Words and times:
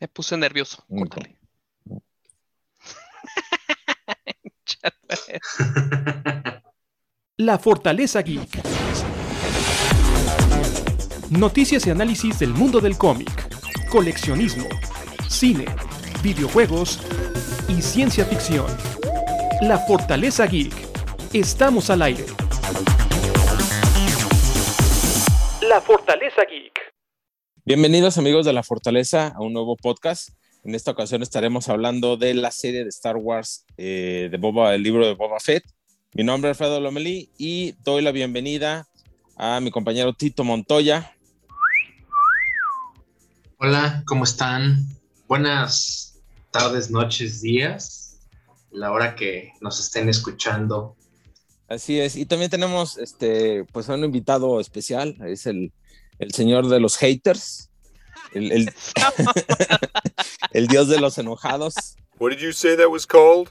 Me 0.00 0.08
puse 0.08 0.36
nervioso. 0.36 0.84
Córtale. 0.88 1.36
La 7.36 7.58
Fortaleza 7.58 8.22
Geek. 8.22 8.60
Noticias 11.30 11.86
y 11.86 11.90
análisis 11.90 12.38
del 12.38 12.50
mundo 12.50 12.80
del 12.80 12.96
cómic, 12.96 13.30
coleccionismo, 13.90 14.66
cine, 15.28 15.66
videojuegos 16.22 17.00
y 17.68 17.82
ciencia 17.82 18.24
ficción. 18.24 18.66
La 19.60 19.78
Fortaleza 19.78 20.46
Geek. 20.46 20.74
Estamos 21.32 21.90
al 21.90 22.02
aire. 22.02 22.24
La 25.62 25.80
Fortaleza 25.80 26.42
Geek. 26.44 26.57
Bienvenidos 27.68 28.16
amigos 28.16 28.46
de 28.46 28.54
La 28.54 28.62
Fortaleza 28.62 29.28
a 29.28 29.42
un 29.42 29.52
nuevo 29.52 29.76
podcast. 29.76 30.30
En 30.64 30.74
esta 30.74 30.92
ocasión 30.92 31.20
estaremos 31.20 31.68
hablando 31.68 32.16
de 32.16 32.32
la 32.32 32.50
serie 32.50 32.82
de 32.82 32.88
Star 32.88 33.18
Wars 33.18 33.66
eh, 33.76 34.28
de 34.30 34.38
Boba, 34.38 34.74
el 34.74 34.82
libro 34.82 35.06
de 35.06 35.12
Boba 35.12 35.38
Fett. 35.38 35.64
Mi 36.14 36.24
nombre 36.24 36.50
es 36.50 36.54
Alfredo 36.54 36.80
Lomelí 36.80 37.30
y 37.36 37.72
doy 37.84 38.00
la 38.00 38.10
bienvenida 38.10 38.88
a 39.36 39.60
mi 39.60 39.70
compañero 39.70 40.14
Tito 40.14 40.44
Montoya. 40.44 41.14
Hola, 43.58 44.02
¿cómo 44.06 44.24
están? 44.24 44.86
Buenas 45.28 46.22
tardes, 46.50 46.90
noches, 46.90 47.42
días, 47.42 48.18
la 48.70 48.92
hora 48.92 49.14
que 49.14 49.52
nos 49.60 49.78
estén 49.78 50.08
escuchando. 50.08 50.96
Así 51.68 52.00
es, 52.00 52.16
y 52.16 52.24
también 52.24 52.50
tenemos 52.50 52.96
este, 52.96 53.64
pues 53.64 53.90
a 53.90 53.94
un 53.94 54.04
invitado 54.04 54.58
especial, 54.58 55.18
es 55.26 55.44
el, 55.44 55.70
el 56.18 56.32
señor 56.32 56.68
de 56.68 56.80
los 56.80 56.96
haters, 56.96 57.70
el, 58.32 58.52
el, 58.52 58.74
el 60.52 60.66
dios 60.66 60.88
de 60.88 61.00
los 61.00 61.18
enojados. 61.18 61.96
What 62.18 62.30
did 62.30 62.40
you 62.40 62.52
say 62.52 62.76
that 62.76 62.88
was 62.88 63.06
called? 63.06 63.48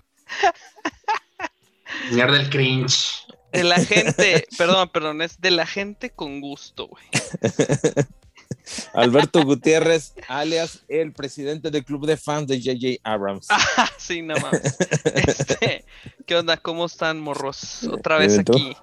Señor 2.09 2.31
del 2.31 2.49
cringe. 2.49 3.25
De 3.51 3.63
la 3.63 3.79
gente, 3.83 4.45
perdón, 4.57 4.89
perdón, 4.89 5.21
es 5.21 5.39
de 5.39 5.51
la 5.51 5.65
gente 5.65 6.09
con 6.11 6.41
gusto, 6.41 6.87
güey. 6.87 7.05
Alberto 8.93 9.43
Gutiérrez, 9.43 10.13
alias 10.27 10.83
el 10.87 11.13
presidente 11.13 11.71
del 11.71 11.85
club 11.85 12.05
de 12.05 12.17
fans 12.17 12.47
de 12.47 12.59
JJ 12.59 12.99
Abrams. 13.03 13.47
Ah, 13.49 13.89
sí, 13.97 14.21
no 14.21 14.35
mames. 14.35 14.77
Este, 15.05 15.85
¿Qué 16.25 16.35
onda? 16.35 16.57
¿Cómo 16.57 16.85
están, 16.85 17.19
morros? 17.19 17.83
Otra 17.85 18.17
vez 18.17 18.37
aquí. 18.37 18.75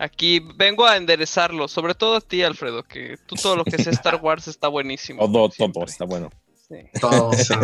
Aquí 0.00 0.40
vengo 0.56 0.86
a 0.86 0.96
enderezarlo, 0.96 1.68
sobre 1.68 1.94
todo 1.94 2.16
a 2.16 2.20
ti, 2.22 2.42
Alfredo, 2.42 2.82
que 2.82 3.18
tú 3.26 3.34
todo 3.36 3.54
lo 3.54 3.64
que 3.64 3.76
sea 3.76 3.92
Star 3.92 4.18
Wars 4.22 4.48
está 4.48 4.66
buenísimo. 4.68 5.30
Todo, 5.30 5.50
todo, 5.50 5.84
está 5.84 6.06
bueno. 6.06 6.30
Sí. 6.66 6.76
Todo, 6.98 7.34
sea, 7.34 7.58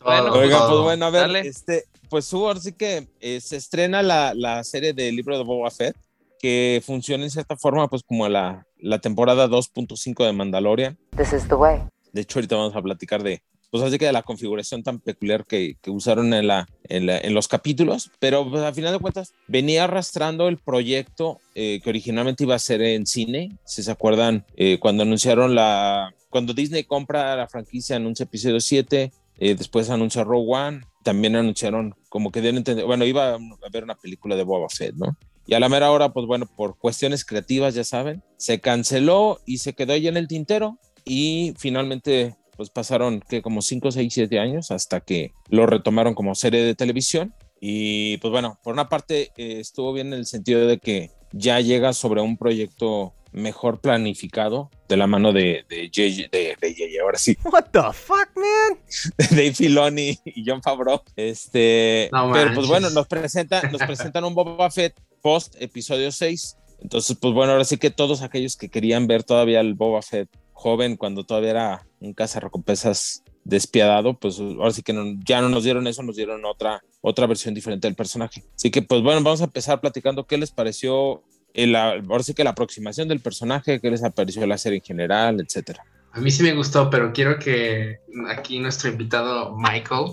Bueno, 0.00 0.26
todo, 0.26 0.38
Oigan, 0.40 0.68
pues 0.68 0.80
bueno, 0.82 1.06
a 1.06 1.10
ver, 1.10 1.22
Dale. 1.22 1.40
este, 1.40 1.84
pues 2.10 2.30
hubo 2.34 2.48
ahora 2.48 2.60
sí 2.60 2.72
que 2.72 3.08
eh, 3.20 3.40
se 3.40 3.56
estrena 3.56 4.02
la, 4.02 4.34
la 4.34 4.62
serie 4.62 4.92
del 4.92 5.16
libro 5.16 5.38
de 5.38 5.44
Boba 5.44 5.70
Fett, 5.70 5.96
que 6.38 6.82
funciona 6.84 7.24
en 7.24 7.30
cierta 7.30 7.56
forma 7.56 7.88
pues 7.88 8.02
como 8.02 8.28
la, 8.28 8.66
la 8.76 8.98
temporada 8.98 9.48
2.5 9.48 10.26
de 10.26 10.32
Mandalorian. 10.34 10.98
This 11.16 11.32
is 11.32 11.48
the 11.48 11.54
way. 11.54 11.80
De 12.12 12.20
hecho, 12.20 12.40
ahorita 12.40 12.56
vamos 12.56 12.76
a 12.76 12.82
platicar 12.82 13.22
de, 13.22 13.42
pues 13.70 13.82
así 13.82 13.98
que 13.98 14.06
de 14.06 14.12
la 14.12 14.22
configuración 14.22 14.82
tan 14.82 15.00
peculiar 15.00 15.44
que, 15.44 15.76
que 15.82 15.90
usaron 15.90 16.32
en, 16.34 16.46
la, 16.46 16.68
en, 16.88 17.06
la- 17.06 17.18
en 17.18 17.34
los 17.34 17.48
capítulos, 17.48 18.10
pero 18.18 18.48
pues, 18.48 18.62
al 18.62 18.74
final 18.74 18.92
de 18.92 18.98
cuentas 19.00 19.32
venía 19.48 19.84
arrastrando 19.84 20.48
el 20.48 20.58
proyecto 20.58 21.40
eh, 21.54 21.80
que 21.82 21.90
originalmente 21.90 22.44
iba 22.44 22.54
a 22.54 22.58
ser 22.58 22.80
en 22.82 23.06
cine, 23.06 23.56
si 23.64 23.82
se 23.82 23.90
acuerdan, 23.90 24.44
eh, 24.56 24.78
cuando 24.78 25.02
anunciaron 25.02 25.54
la, 25.54 26.14
cuando 26.30 26.52
Disney 26.54 26.84
compra 26.84 27.34
la 27.36 27.48
franquicia, 27.48 27.96
anuncia 27.96 28.24
episodio 28.24 28.60
7, 28.60 29.12
eh, 29.38 29.54
después 29.54 29.90
anuncia 29.90 30.24
Rogue 30.24 30.46
One, 30.54 30.80
también 31.02 31.36
anunciaron 31.36 31.94
como 32.08 32.32
que 32.32 32.40
dieron 32.40 32.58
entender, 32.58 32.84
bueno, 32.86 33.04
iba 33.04 33.34
a 33.34 33.38
haber 33.66 33.84
una 33.84 33.94
película 33.94 34.34
de 34.36 34.42
Boba 34.44 34.68
Fett, 34.68 34.94
¿no? 34.94 35.16
Y 35.48 35.54
a 35.54 35.60
la 35.60 35.68
mera 35.68 35.92
hora, 35.92 36.12
pues 36.12 36.26
bueno, 36.26 36.46
por 36.56 36.76
cuestiones 36.76 37.24
creativas, 37.24 37.74
ya 37.74 37.84
saben, 37.84 38.22
se 38.36 38.60
canceló 38.60 39.40
y 39.46 39.58
se 39.58 39.74
quedó 39.74 39.92
ahí 39.92 40.08
en 40.08 40.16
el 40.16 40.26
tintero 40.26 40.78
y 41.04 41.54
finalmente 41.58 42.34
pues 42.56 42.70
pasaron 42.70 43.20
que 43.20 43.42
como 43.42 43.62
5, 43.62 43.92
6, 43.92 44.12
7 44.12 44.38
años 44.38 44.70
hasta 44.70 45.00
que 45.00 45.32
lo 45.48 45.66
retomaron 45.66 46.14
como 46.14 46.34
serie 46.34 46.64
de 46.64 46.74
televisión 46.74 47.34
y 47.60 48.18
pues 48.18 48.30
bueno, 48.30 48.58
por 48.62 48.74
una 48.74 48.88
parte 48.88 49.32
eh, 49.36 49.60
estuvo 49.60 49.92
bien 49.92 50.08
en 50.08 50.20
el 50.20 50.26
sentido 50.26 50.66
de 50.66 50.78
que 50.78 51.10
ya 51.32 51.60
llega 51.60 51.92
sobre 51.92 52.20
un 52.20 52.36
proyecto 52.36 53.14
mejor 53.32 53.80
planificado 53.80 54.70
de 54.88 54.96
la 54.96 55.06
mano 55.06 55.32
de, 55.32 55.64
de, 55.68 55.90
JJ 55.90 56.30
de, 56.30 56.56
de 56.60 56.74
JJ, 56.74 57.00
ahora 57.02 57.18
sí, 57.18 57.36
What 57.44 57.66
the 57.72 57.80
fuck, 57.92 58.30
man? 58.34 58.78
de 59.18 59.26
Dave 59.36 59.54
Filoni 59.54 60.18
y 60.24 60.44
John 60.46 60.62
Favreau. 60.62 61.02
Este, 61.16 62.08
No 62.12 62.32
pero 62.32 62.54
pues 62.54 62.66
bueno, 62.66 62.88
nos 62.90 63.06
presentan, 63.06 63.70
nos 63.70 63.82
presentan 63.82 64.24
un 64.24 64.34
Boba 64.34 64.70
Fett 64.70 64.98
post 65.20 65.54
episodio 65.60 66.10
6. 66.10 66.56
Entonces, 66.80 67.16
pues 67.20 67.34
bueno, 67.34 67.52
ahora 67.52 67.64
sí 67.64 67.78
que 67.78 67.90
todos 67.90 68.22
aquellos 68.22 68.56
que 68.56 68.68
querían 68.68 69.06
ver 69.06 69.24
todavía 69.24 69.60
el 69.60 69.74
Boba 69.74 70.02
Fett 70.02 70.28
joven 70.52 70.96
cuando 70.96 71.24
todavía 71.24 71.50
era 71.50 71.85
un 72.00 72.12
cazarrecompensas 72.14 73.22
despiadado, 73.44 74.18
pues 74.18 74.38
ahora 74.40 74.70
sí 74.72 74.82
que 74.82 74.92
no- 74.92 75.18
ya 75.24 75.40
no 75.40 75.48
nos 75.48 75.64
dieron 75.64 75.86
eso, 75.86 76.02
nos 76.02 76.16
dieron 76.16 76.44
otra, 76.44 76.82
otra 77.00 77.26
versión 77.26 77.54
diferente 77.54 77.86
del 77.86 77.94
personaje. 77.94 78.42
Así 78.54 78.70
que 78.70 78.82
pues 78.82 79.02
bueno, 79.02 79.22
vamos 79.22 79.40
a 79.40 79.44
empezar 79.44 79.80
platicando 79.80 80.26
qué 80.26 80.36
les 80.36 80.50
pareció, 80.50 81.22
el, 81.54 81.74
ahora 81.76 82.22
sí 82.22 82.34
que 82.34 82.44
la 82.44 82.50
aproximación 82.50 83.08
del 83.08 83.20
personaje, 83.20 83.80
qué 83.80 83.90
les 83.90 84.02
pareció 84.14 84.44
la 84.46 84.58
serie 84.58 84.78
en 84.78 84.84
general, 84.84 85.40
etcétera. 85.40 85.84
A 86.12 86.20
mí 86.20 86.30
sí 86.30 86.42
me 86.42 86.54
gustó, 86.54 86.88
pero 86.90 87.12
quiero 87.12 87.38
que 87.38 87.98
aquí 88.28 88.58
nuestro 88.58 88.90
invitado 88.90 89.54
Michael 89.56 90.12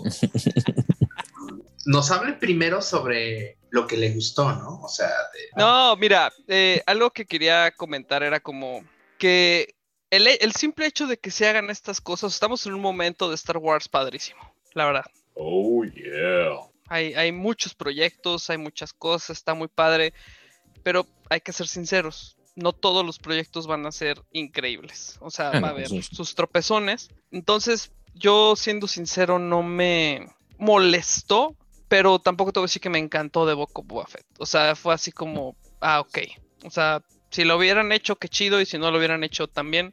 nos 1.86 2.10
hable 2.10 2.34
primero 2.34 2.80
sobre 2.80 3.58
lo 3.70 3.86
que 3.86 3.96
le 3.96 4.12
gustó, 4.12 4.52
¿no? 4.52 4.80
O 4.82 4.88
sea, 4.88 5.08
de- 5.08 5.60
No, 5.60 5.96
mira, 5.96 6.32
eh, 6.48 6.82
algo 6.86 7.10
que 7.10 7.26
quería 7.26 7.72
comentar 7.72 8.22
era 8.22 8.40
como 8.40 8.82
que 9.18 9.73
el, 10.16 10.26
el 10.26 10.52
simple 10.52 10.86
hecho 10.86 11.06
de 11.06 11.18
que 11.18 11.30
se 11.30 11.48
hagan 11.48 11.70
estas 11.70 12.00
cosas, 12.00 12.34
estamos 12.34 12.64
en 12.66 12.74
un 12.74 12.80
momento 12.80 13.28
de 13.28 13.34
Star 13.34 13.58
Wars 13.58 13.88
padrísimo, 13.88 14.40
la 14.72 14.86
verdad. 14.86 15.04
Oh, 15.34 15.84
yeah. 15.84 16.58
Hay, 16.88 17.14
hay 17.14 17.32
muchos 17.32 17.74
proyectos, 17.74 18.50
hay 18.50 18.58
muchas 18.58 18.92
cosas, 18.92 19.38
está 19.38 19.54
muy 19.54 19.68
padre, 19.68 20.12
pero 20.82 21.06
hay 21.30 21.40
que 21.40 21.52
ser 21.52 21.66
sinceros. 21.66 22.36
No 22.56 22.72
todos 22.72 23.04
los 23.04 23.18
proyectos 23.18 23.66
van 23.66 23.84
a 23.86 23.92
ser 23.92 24.22
increíbles. 24.30 25.16
O 25.20 25.30
sea, 25.30 25.58
va 25.60 25.68
a 25.68 25.70
haber 25.72 25.88
sus 25.88 26.34
tropezones. 26.34 27.10
Entonces, 27.32 27.90
yo 28.14 28.54
siendo 28.54 28.86
sincero, 28.86 29.38
no 29.40 29.62
me 29.62 30.28
molestó, 30.58 31.56
pero 31.88 32.20
tampoco 32.20 32.52
te 32.52 32.60
voy 32.60 32.64
a 32.64 32.68
decir 32.68 32.82
que 32.82 32.90
me 32.90 32.98
encantó 32.98 33.46
de 33.46 33.54
Boco 33.54 33.82
Boba 33.82 34.06
Fett. 34.06 34.26
O 34.38 34.46
sea, 34.46 34.76
fue 34.76 34.94
así 34.94 35.10
como, 35.10 35.56
ah, 35.80 36.00
ok. 36.00 36.18
O 36.64 36.70
sea, 36.70 37.02
si 37.34 37.42
lo 37.42 37.56
hubieran 37.56 37.90
hecho, 37.90 38.16
qué 38.16 38.28
chido, 38.28 38.60
y 38.60 38.66
si 38.66 38.78
no 38.78 38.92
lo 38.92 38.98
hubieran 38.98 39.24
hecho 39.24 39.48
también. 39.48 39.92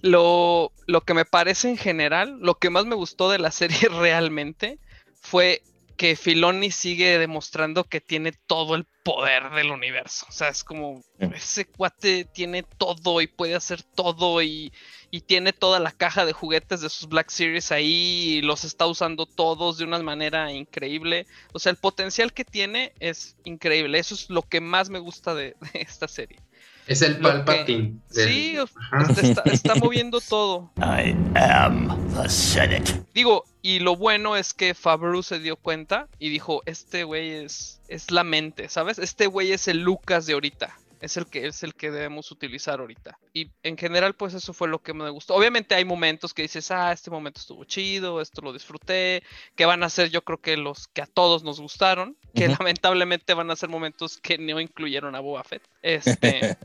Lo, 0.00 0.72
lo 0.86 1.00
que 1.00 1.14
me 1.14 1.24
parece 1.24 1.68
en 1.68 1.76
general, 1.76 2.38
lo 2.40 2.54
que 2.54 2.70
más 2.70 2.86
me 2.86 2.94
gustó 2.94 3.30
de 3.30 3.38
la 3.38 3.50
serie 3.52 3.88
realmente 3.88 4.78
fue 5.20 5.62
que 5.96 6.16
Filoni 6.16 6.70
sigue 6.70 7.18
demostrando 7.18 7.84
que 7.84 8.00
tiene 8.00 8.32
todo 8.32 8.74
el 8.74 8.86
poder 9.04 9.50
del 9.50 9.70
universo. 9.70 10.26
O 10.28 10.32
sea, 10.32 10.48
es 10.48 10.64
como 10.64 11.02
ese 11.18 11.66
cuate 11.66 12.24
tiene 12.24 12.62
todo 12.62 13.20
y 13.20 13.26
puede 13.26 13.54
hacer 13.54 13.82
todo 13.82 14.42
y, 14.42 14.72
y 15.10 15.20
tiene 15.20 15.52
toda 15.52 15.78
la 15.78 15.92
caja 15.92 16.24
de 16.24 16.32
juguetes 16.32 16.80
de 16.80 16.88
sus 16.88 17.08
Black 17.08 17.30
Series 17.30 17.70
ahí 17.70 18.38
y 18.38 18.42
los 18.42 18.64
está 18.64 18.86
usando 18.86 19.26
todos 19.26 19.78
de 19.78 19.84
una 19.84 19.98
manera 20.00 20.50
increíble. 20.50 21.26
O 21.52 21.58
sea, 21.58 21.70
el 21.70 21.76
potencial 21.76 22.32
que 22.32 22.44
tiene 22.44 22.92
es 22.98 23.36
increíble. 23.44 23.98
Eso 23.98 24.14
es 24.14 24.30
lo 24.30 24.42
que 24.42 24.60
más 24.60 24.90
me 24.90 24.98
gusta 24.98 25.34
de, 25.34 25.54
de 25.72 25.82
esta 25.82 26.08
serie. 26.08 26.38
Es 26.86 27.02
el 27.02 27.12
lo 27.14 27.18
que- 27.18 27.22
Palpatine. 27.22 27.94
del- 28.10 28.28
Sí, 28.28 28.56
está, 28.56 29.20
está- 29.22 29.42
está 29.44 29.74
moviendo 29.76 30.20
todo. 30.20 30.70
I 30.78 31.14
am 31.36 31.88
the 32.14 32.28
Senate. 32.28 33.02
Digo, 33.14 33.44
y 33.62 33.78
lo 33.78 33.96
bueno 33.96 34.36
es 34.36 34.52
que 34.54 34.74
Favreau 34.74 35.22
se 35.22 35.38
dio 35.38 35.56
cuenta 35.56 36.08
y 36.18 36.28
dijo, 36.30 36.62
este 36.66 37.04
güey 37.04 37.30
es, 37.30 37.80
es 37.88 38.10
la 38.10 38.24
mente, 38.24 38.68
¿sabes? 38.68 38.98
Este 38.98 39.26
güey 39.26 39.52
es 39.52 39.68
el 39.68 39.80
Lucas 39.82 40.26
de 40.26 40.32
ahorita. 40.34 40.76
Es 41.02 41.16
el 41.16 41.26
que 41.26 41.46
es 41.48 41.64
el 41.64 41.74
que 41.74 41.90
debemos 41.90 42.30
utilizar 42.30 42.78
ahorita. 42.78 43.18
Y 43.34 43.50
en 43.64 43.76
general, 43.76 44.14
pues 44.14 44.34
eso 44.34 44.52
fue 44.52 44.68
lo 44.68 44.78
que 44.80 44.94
me 44.94 45.10
gustó. 45.10 45.34
Obviamente 45.34 45.74
hay 45.74 45.84
momentos 45.84 46.32
que 46.32 46.42
dices, 46.42 46.70
ah, 46.70 46.92
este 46.92 47.10
momento 47.10 47.40
estuvo 47.40 47.64
chido, 47.64 48.20
esto 48.20 48.40
lo 48.40 48.52
disfruté, 48.52 49.24
que 49.56 49.66
van 49.66 49.82
a 49.82 49.90
ser 49.90 50.10
yo 50.10 50.22
creo 50.22 50.40
que 50.40 50.56
los 50.56 50.86
que 50.86 51.02
a 51.02 51.06
todos 51.06 51.42
nos 51.42 51.60
gustaron, 51.60 52.16
que 52.34 52.46
lamentablemente 52.48 53.34
van 53.34 53.50
a 53.50 53.56
ser 53.56 53.68
momentos 53.68 54.18
que 54.18 54.38
no 54.38 54.60
incluyeron 54.60 55.16
a 55.16 55.20
Boba 55.20 55.44
Fett. 55.44 55.62
Este, 55.82 56.56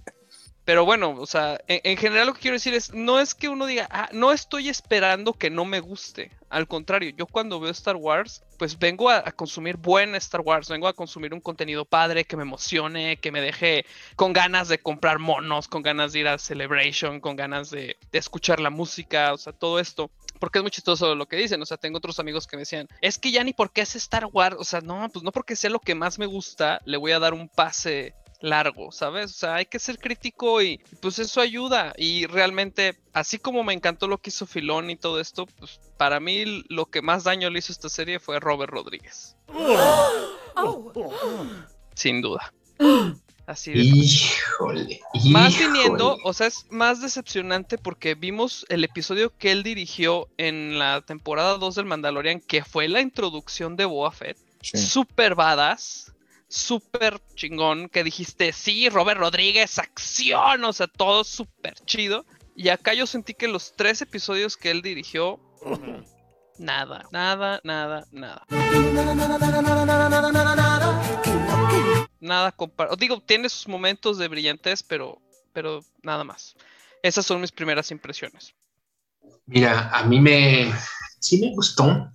Pero 0.68 0.84
bueno, 0.84 1.16
o 1.18 1.26
sea, 1.26 1.62
en, 1.70 1.80
en 1.86 1.96
general 1.96 2.28
lo 2.28 2.34
que 2.34 2.42
quiero 2.42 2.56
decir 2.56 2.74
es, 2.74 2.94
no 2.94 3.22
es 3.22 3.34
que 3.34 3.48
uno 3.48 3.66
diga, 3.66 3.88
ah, 3.90 4.10
no 4.12 4.34
estoy 4.34 4.68
esperando 4.68 5.32
que 5.32 5.50
no 5.50 5.64
me 5.64 5.80
guste. 5.80 6.30
Al 6.50 6.68
contrario, 6.68 7.14
yo 7.16 7.26
cuando 7.26 7.62
veo 7.62 7.72
Star 7.72 7.96
Wars, 7.96 8.44
pues 8.60 8.78
vengo 8.78 9.10
a, 9.10 9.20
a 9.20 9.32
consumir 9.32 9.78
buen 9.78 10.14
Star 10.16 10.42
Wars, 10.42 10.68
vengo 10.68 10.90
a 10.90 10.94
consumir 10.94 11.34
un 11.34 11.40
contenido 11.40 11.86
padre 11.86 12.26
que 12.26 12.36
me 12.36 12.44
emocione, 12.44 13.16
que 13.16 13.32
me 13.32 13.40
deje 13.40 13.86
con 14.18 14.34
ganas 14.34 14.68
de 14.68 14.78
comprar 14.78 15.20
monos, 15.20 15.70
con 15.70 15.84
ganas 15.84 16.12
de 16.12 16.20
ir 16.20 16.28
a 16.28 16.38
Celebration, 16.38 17.22
con 17.22 17.38
ganas 17.38 17.70
de, 17.70 17.96
de 18.12 18.20
escuchar 18.20 18.60
la 18.60 18.70
música, 18.70 19.32
o 19.32 19.38
sea, 19.38 19.54
todo 19.54 19.80
esto. 19.80 20.12
Porque 20.38 20.60
es 20.60 20.64
muy 20.64 20.72
chistoso 20.72 21.16
lo 21.16 21.28
que 21.28 21.38
dicen, 21.38 21.62
o 21.62 21.66
sea, 21.66 21.78
tengo 21.78 22.00
otros 22.00 22.20
amigos 22.20 22.46
que 22.46 22.58
me 22.58 22.64
decían, 22.64 22.90
es 23.00 23.18
que 23.18 23.32
ya 23.32 23.42
ni 23.46 23.54
porque 23.54 23.80
es 23.80 23.96
Star 23.96 24.26
Wars, 24.26 24.58
o 24.60 24.66
sea, 24.66 24.82
no, 24.82 25.08
pues 25.14 25.24
no 25.24 25.32
porque 25.32 25.56
sea 25.56 25.70
lo 25.70 25.80
que 25.80 25.96
más 25.96 26.20
me 26.20 26.26
gusta, 26.26 26.82
le 26.84 26.98
voy 26.98 27.14
a 27.14 27.20
dar 27.20 27.34
un 27.34 27.48
pase 27.48 28.16
largo, 28.40 28.92
¿sabes? 28.92 29.32
O 29.32 29.38
sea, 29.38 29.56
hay 29.56 29.66
que 29.66 29.80
ser 29.80 29.98
crítico 29.98 30.62
y 30.62 30.80
pues 31.02 31.20
eso 31.20 31.42
ayuda. 31.42 31.94
Y 31.98 32.26
realmente, 32.28 32.98
así 33.14 33.38
como 33.38 33.64
me 33.64 33.74
encantó 33.74 34.08
lo 34.08 34.20
que 34.20 34.30
hizo 34.30 34.46
Filón 34.46 34.90
y 34.90 34.96
todo 34.96 35.20
esto, 35.20 35.46
pues 35.46 35.80
para 35.98 36.20
mí 36.20 36.64
lo 36.70 36.86
que 36.86 37.02
más 37.02 37.24
daño 37.24 37.50
le 37.50 37.60
hizo 37.60 37.72
esta 37.72 37.90
serie 37.90 38.20
fue 38.20 38.40
Robert 38.40 38.72
Rodríguez. 38.72 39.36
Sin 41.96 42.22
duda. 42.22 42.54
Así 43.48 43.72
de 43.72 43.80
Híjole. 43.80 45.00
Más 45.30 45.54
híjole. 45.54 45.68
viniendo, 45.68 46.18
o 46.24 46.34
sea, 46.34 46.48
es 46.48 46.66
más 46.70 47.02
decepcionante 47.02 47.78
porque 47.78 48.14
vimos 48.14 48.66
el 48.68 48.84
episodio 48.84 49.36
que 49.38 49.52
él 49.52 49.64
dirigió 49.64 50.28
en 50.38 50.78
la 50.78 51.02
temporada 51.02 51.58
2 51.58 51.76
del 51.76 51.86
Mandalorian, 51.86 52.42
que 52.42 52.64
fue 52.66 52.90
la 52.90 53.00
introducción 53.00 53.78
de 53.78 53.86
Boba 53.86 54.12
Fett. 54.12 54.38
Sí. 54.62 54.78
Super 54.78 55.34
badass, 55.36 56.14
super 56.48 57.20
chingón, 57.36 57.90
que 57.90 58.04
dijiste, 58.04 58.54
sí, 58.54 58.90
Robert 58.90 59.20
Rodríguez, 59.20 59.80
acción, 59.80 60.64
o 60.64 60.74
sea, 60.74 60.88
todo 60.88 61.24
súper 61.24 61.76
chido. 61.86 62.26
Y 62.56 62.70
acá 62.70 62.94
yo 62.94 63.06
sentí 63.06 63.34
que 63.34 63.48
los 63.48 63.76
tres 63.76 64.02
episodios 64.02 64.58
que 64.58 64.72
él 64.72 64.82
dirigió, 64.82 65.40
nada, 66.58 67.08
nada, 67.12 67.62
nada, 67.64 68.08
nada. 68.12 68.46
Nada 72.20 72.52
comparado. 72.52 72.96
Digo, 72.96 73.22
tiene 73.22 73.50
sus 73.50 73.68
momentos 73.68 74.18
de 74.18 74.28
brillantez, 74.28 74.82
pero, 74.82 75.22
pero 75.54 75.82
nada 76.02 76.24
más. 76.24 76.56
Esas 77.04 77.26
son 77.26 77.42
mis 77.42 77.52
primeras 77.52 77.92
impresiones. 77.92 78.56
Mira, 79.46 79.90
a 79.90 80.04
mí 80.04 80.20
me. 80.20 80.72
Sí 81.20 81.40
me 81.40 81.54
gustó. 81.54 82.10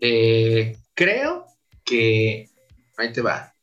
Eh, 0.00 0.76
creo 0.94 1.46
que. 1.84 2.50
Ahí 2.96 3.12
te 3.12 3.22
va. 3.22 3.54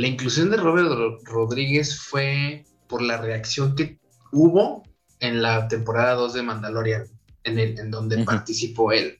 La 0.00 0.06
inclusión 0.06 0.50
de 0.50 0.56
Robert 0.56 0.88
Ro- 0.88 1.18
Rodríguez 1.24 1.98
fue 2.00 2.64
por 2.88 3.02
la 3.02 3.18
reacción 3.18 3.74
que 3.76 3.98
hubo 4.32 4.82
en 5.18 5.42
la 5.42 5.68
temporada 5.68 6.14
2 6.14 6.32
de 6.34 6.42
Mandalorian, 6.42 7.04
en, 7.44 7.58
el, 7.58 7.78
en 7.78 7.90
donde 7.90 8.24
participó 8.24 8.92
él. 8.92 9.18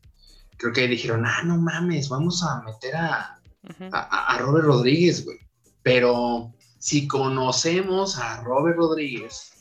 Creo 0.56 0.72
que 0.72 0.88
dijeron, 0.88 1.24
ah, 1.26 1.42
no 1.44 1.58
mames, 1.58 2.08
vamos 2.08 2.42
a 2.42 2.62
meter 2.62 2.94
a, 2.96 3.36
Robert 4.38 4.64
Rodríguez, 4.64 5.24
güey. 5.24 5.38
Pero 5.82 6.52
si 6.78 7.06
conocemos 7.06 8.18
a 8.18 8.40
Robert 8.42 8.76
Rodríguez, 8.78 9.52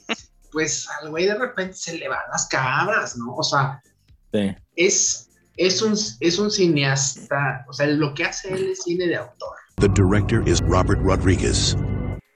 pues 0.51 0.87
al 1.01 1.09
güey 1.09 1.25
de 1.25 1.35
repente 1.35 1.73
se 1.75 1.97
le 1.97 2.07
van 2.07 2.19
las 2.31 2.47
cabras, 2.47 3.17
¿no? 3.17 3.35
O 3.35 3.43
sea, 3.43 3.81
Sí. 4.31 4.55
es, 4.75 5.29
es, 5.57 5.81
un, 5.81 5.93
es 6.19 6.39
un 6.39 6.49
cineasta, 6.51 7.65
o 7.67 7.73
sea, 7.73 7.87
lo 7.87 8.13
que 8.13 8.23
hace 8.25 8.53
él 8.53 8.69
es 8.71 8.83
cine 8.83 9.07
de 9.07 9.15
autor. 9.17 9.55
The 9.79 9.87
director 9.87 10.45
is 10.45 10.61
Robert 10.63 10.99
Rodriguez. 11.01 11.73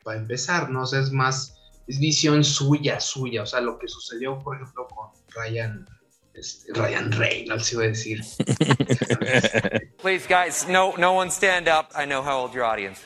Para 0.05 0.17
empezar, 0.17 0.69
¿no? 0.69 0.83
O 0.83 0.85
sea, 0.85 1.01
es 1.01 1.11
más, 1.11 1.53
es 1.87 1.99
visión 1.99 2.41
suya, 2.41 3.01
suya. 3.01 3.41
O 3.41 3.45
sea, 3.45 3.59
lo 3.59 3.77
que 3.77 3.89
sucedió, 3.89 4.39
por 4.39 4.55
ejemplo, 4.55 4.87
con 4.87 5.09
Ryan, 5.35 5.85
este, 6.33 6.71
Ryan 6.73 7.11
Reynolds, 7.11 7.73
iba 7.73 7.83
a 7.83 7.87
decir. 7.87 8.21
Please, 10.01 10.25
guys, 10.25 10.65
no, 10.69 10.93
no 10.97 11.11
one 11.11 11.29
stand 11.29 11.67
up. 11.67 11.89
I 11.93 12.05
know 12.05 12.21
how 12.21 12.39
old 12.39 12.53
your 12.53 12.63
audience. 12.63 13.01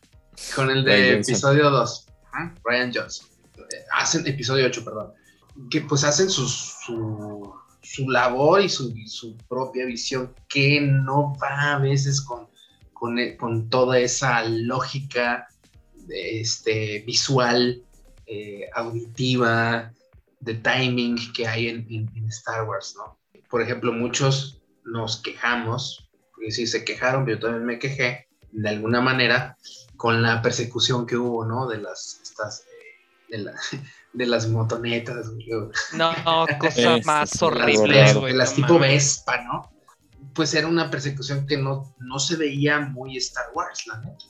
Con 0.55 0.69
el 0.69 0.85
de 0.85 1.13
episodio 1.13 1.71
2, 1.71 2.07
¿ah? 2.33 2.53
Ryan 2.63 2.91
Johnson. 2.93 3.27
Eh, 3.57 3.85
Hacen 3.91 4.27
episodio 4.27 4.67
8, 4.67 4.85
perdón. 4.85 5.13
Que 5.71 5.81
pues 5.81 6.03
hacen 6.03 6.29
su, 6.29 6.47
su, 6.47 7.55
su 7.81 8.07
labor 8.07 8.61
y 8.61 8.69
su, 8.69 8.93
su 9.07 9.35
propia 9.49 9.85
visión, 9.85 10.31
que 10.47 10.79
no 10.79 11.33
va 11.41 11.73
a 11.73 11.79
veces 11.79 12.21
con, 12.21 12.47
con, 12.99 13.19
e- 13.19 13.38
con 13.38 13.69
toda 13.69 13.99
esa 13.99 14.44
lógica 14.44 15.47
este, 16.09 17.03
visual, 17.05 17.81
eh, 18.25 18.69
auditiva, 18.73 19.91
de 20.39 20.53
timing 20.55 21.33
que 21.33 21.47
hay 21.47 21.67
en, 21.69 21.88
en- 21.89 22.09
en 22.15 22.25
Star 22.27 22.63
Wars, 22.67 22.95
¿no? 22.97 23.17
Por 23.49 23.61
ejemplo, 23.61 23.91
muchos 23.91 24.61
nos 24.85 25.17
quejamos, 25.21 26.09
porque 26.33 26.51
sí 26.51 26.67
se 26.67 26.83
quejaron, 26.85 27.25
pero 27.25 27.38
yo 27.38 27.45
también 27.47 27.65
me 27.65 27.79
quejé, 27.79 28.27
de 28.51 28.69
alguna 28.69 29.01
manera, 29.01 29.57
con 29.97 30.21
la 30.21 30.41
persecución 30.41 31.05
que 31.05 31.17
hubo, 31.17 31.45
¿no? 31.45 31.67
De 31.67 31.77
las, 31.79 32.19
estas, 32.23 32.61
eh, 32.61 33.29
de, 33.29 33.38
la- 33.39 33.55
de 34.13 34.25
las 34.25 34.47
motonetas, 34.47 35.29
güey, 35.29 35.47
No, 35.94 36.13
cosa 36.59 36.67
Este, 36.97 37.05
más 37.05 37.41
horrible, 37.41 38.13
güey. 38.13 38.31
de 38.33 38.38
las 38.38 38.57
no 38.57 38.67
tipo. 38.67 38.79
Vespa, 38.79 39.41
¿no? 39.44 39.71
Pues 40.37 40.53
era 40.53 40.67
una 40.67 40.91
persecución 40.91 41.47
que 41.47 41.57
no, 41.57 41.95
no 41.97 42.19
se 42.19 42.35
veía 42.35 42.79
muy 42.79 43.17
Star 43.17 43.47
Wars, 43.55 43.87
la 43.87 43.97
neta. 44.01 44.25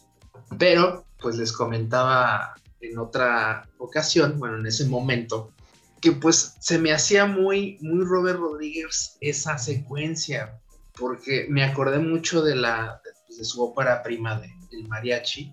Pero, 0.57 1.06
pues 1.19 1.36
les 1.36 1.51
comentaba 1.51 2.56
en 2.80 2.98
otra 2.98 3.68
ocasión, 3.77 4.39
bueno, 4.39 4.57
en 4.57 4.65
ese 4.65 4.86
momento, 4.86 5.51
que 6.00 6.13
pues 6.13 6.56
se 6.62 6.80
me 6.80 6.94
hacía 6.94 7.25
muy, 7.25 7.77
muy 7.81 8.06
Robert 8.06 8.39
Rodríguez 8.39 9.18
esa 9.19 9.57
secuencia, 9.57 10.57
porque 10.98 11.48
me 11.50 11.65
acordé 11.65 12.00
mucho 12.00 12.42
de 12.42 12.56
la 12.56 13.01
de, 13.38 13.44
su 13.44 13.62
ópera 13.62 14.01
prima 14.01 14.39
de 14.39 14.50
El 14.71 14.88
Mariachi, 14.88 15.51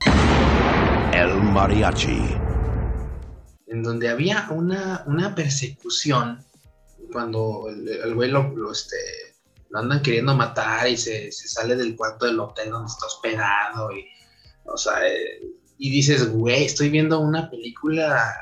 El 1.12 1.34
Mariachi. 1.34 2.28
en 3.66 3.82
donde 3.82 4.08
había 4.08 4.46
una, 4.50 5.02
una 5.06 5.34
persecución 5.34 6.44
cuando 7.12 7.66
el, 7.68 7.88
el 7.88 8.14
güey 8.14 8.30
lo, 8.30 8.54
lo, 8.54 8.70
este, 8.70 8.96
lo 9.74 9.80
andan 9.80 10.02
queriendo 10.02 10.36
matar 10.36 10.88
y 10.88 10.96
se, 10.96 11.32
se 11.32 11.48
sale 11.48 11.74
del 11.74 11.96
cuarto 11.96 12.26
del 12.26 12.38
hotel 12.38 12.70
donde 12.70 12.92
está 12.92 13.06
hospedado 13.06 13.90
y, 13.90 14.06
o 14.66 14.76
sea, 14.76 15.04
eh, 15.04 15.42
y 15.78 15.90
dices, 15.90 16.30
güey, 16.30 16.64
estoy 16.64 16.90
viendo 16.90 17.18
una 17.18 17.50
película, 17.50 18.32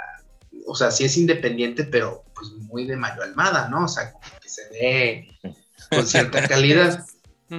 o 0.67 0.75
sea, 0.75 0.90
sí 0.90 1.05
es 1.05 1.17
independiente, 1.17 1.84
pero 1.84 2.23
pues 2.34 2.50
muy 2.50 2.87
de 2.87 2.96
Mario 2.96 3.23
Almada, 3.23 3.70
¿no? 3.70 3.87
O 3.87 3.88
sea, 3.88 4.12
como 4.12 4.25
que 4.43 4.49
se 4.50 4.69
ve 4.73 5.56
con 5.88 6.06
cierta 6.06 6.46
calidad. 6.49 7.02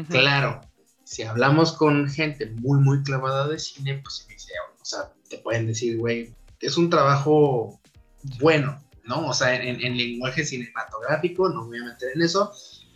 Claro, 0.07 0.61
si 1.03 1.23
hablamos 1.23 1.71
con 1.73 2.07
gente 2.07 2.51
muy, 2.51 2.79
muy 2.79 3.01
clavada 3.01 3.47
de 3.47 3.57
cine, 3.57 4.01
pues 4.03 4.17
se 4.17 4.31
dice, 4.31 4.53
o 4.79 4.85
sea, 4.85 5.11
te 5.27 5.39
pueden 5.39 5.65
decir, 5.65 5.97
güey, 5.97 6.31
es 6.59 6.77
un 6.77 6.91
trabajo 6.91 7.81
bueno, 8.39 8.79
¿no? 9.03 9.29
O 9.29 9.33
sea, 9.33 9.55
en, 9.55 9.81
en 9.81 9.97
lenguaje 9.97 10.45
cinematográfico, 10.45 11.49
no 11.49 11.63
me 11.63 11.79
voy 11.79 11.87
a 11.87 11.93
meter 11.93 12.11
en 12.13 12.21
eso, 12.21 12.53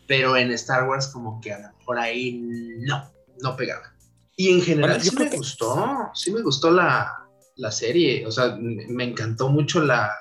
pero 0.08 0.36
en 0.38 0.52
Star 0.52 0.88
Wars 0.88 1.08
como 1.08 1.40
que 1.42 1.54
a 1.54 1.60
lo 1.60 1.78
mejor 1.78 2.00
ahí 2.00 2.40
no, 2.80 3.12
no 3.42 3.56
pegaba. 3.56 3.94
Y 4.36 4.52
en 4.54 4.62
general 4.62 4.92
Bueno, 5.00 5.04
sí 5.04 5.16
me 5.18 5.30
que- 5.30 5.38
gustó, 5.38 6.10
sí 6.14 6.32
me 6.32 6.42
gustó 6.42 6.72
la, 6.72 7.12
la 7.56 7.72
serie, 7.72 8.26
o 8.26 8.32
sea, 8.32 8.56
me 8.60 9.04
encantó 9.04 9.50
mucho 9.50 9.82
la, 9.82 10.12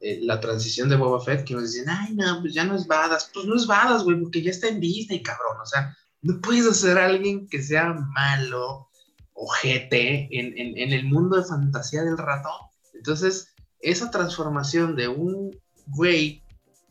eh, 0.00 0.18
la 0.22 0.38
transición 0.38 0.88
de 0.88 0.96
Boba 0.96 1.20
Fett, 1.24 1.44
que 1.44 1.54
nos 1.54 1.62
decían, 1.64 1.88
ay, 1.88 2.14
no, 2.14 2.40
pues 2.42 2.52
ya 2.54 2.64
no 2.64 2.76
es 2.76 2.86
Badass, 2.86 3.30
pues 3.32 3.46
no 3.46 3.56
es 3.56 3.66
Badass, 3.66 4.04
güey, 4.04 4.20
porque 4.20 4.42
ya 4.42 4.50
está 4.50 4.68
en 4.68 4.80
Disney, 4.80 5.22
cabrón, 5.22 5.56
o 5.62 5.66
sea, 5.66 5.96
no 6.22 6.40
puedes 6.40 6.66
hacer 6.66 6.98
a 6.98 7.06
alguien 7.06 7.48
que 7.48 7.62
sea 7.62 7.92
malo, 7.92 8.88
ojete, 9.32 10.28
en, 10.30 10.56
en, 10.58 10.78
en 10.78 10.92
el 10.92 11.04
mundo 11.06 11.36
de 11.36 11.44
fantasía 11.44 12.02
del 12.02 12.16
ratón. 12.18 12.52
Entonces, 12.94 13.54
esa 13.80 14.10
transformación 14.10 14.94
de 14.96 15.08
un 15.08 15.50
güey 15.88 16.42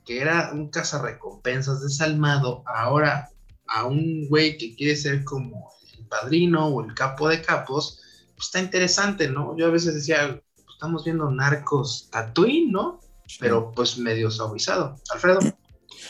que 0.05 0.19
era 0.22 0.51
un 0.53 0.69
cazarrecompensas 0.69 1.81
desalmado, 1.81 2.63
ahora 2.65 3.29
a 3.67 3.86
un 3.86 4.27
güey 4.27 4.57
que 4.57 4.75
quiere 4.75 4.95
ser 4.95 5.24
como 5.24 5.72
el 5.98 6.05
padrino 6.07 6.67
o 6.67 6.83
el 6.83 6.93
capo 6.93 7.29
de 7.29 7.41
capos, 7.41 8.01
pues 8.36 8.48
está 8.48 8.60
interesante, 8.60 9.29
¿no? 9.29 9.57
Yo 9.57 9.67
a 9.67 9.72
veces 9.72 9.95
decía, 9.95 10.41
pues, 10.55 10.67
estamos 10.74 11.03
viendo 11.05 11.31
narcos 11.31 12.10
Tatooine, 12.12 12.72
¿no? 12.72 13.00
Pero 13.39 13.72
pues 13.72 13.98
medio 13.98 14.29
suavizado. 14.29 14.95
Alfredo. 15.12 15.39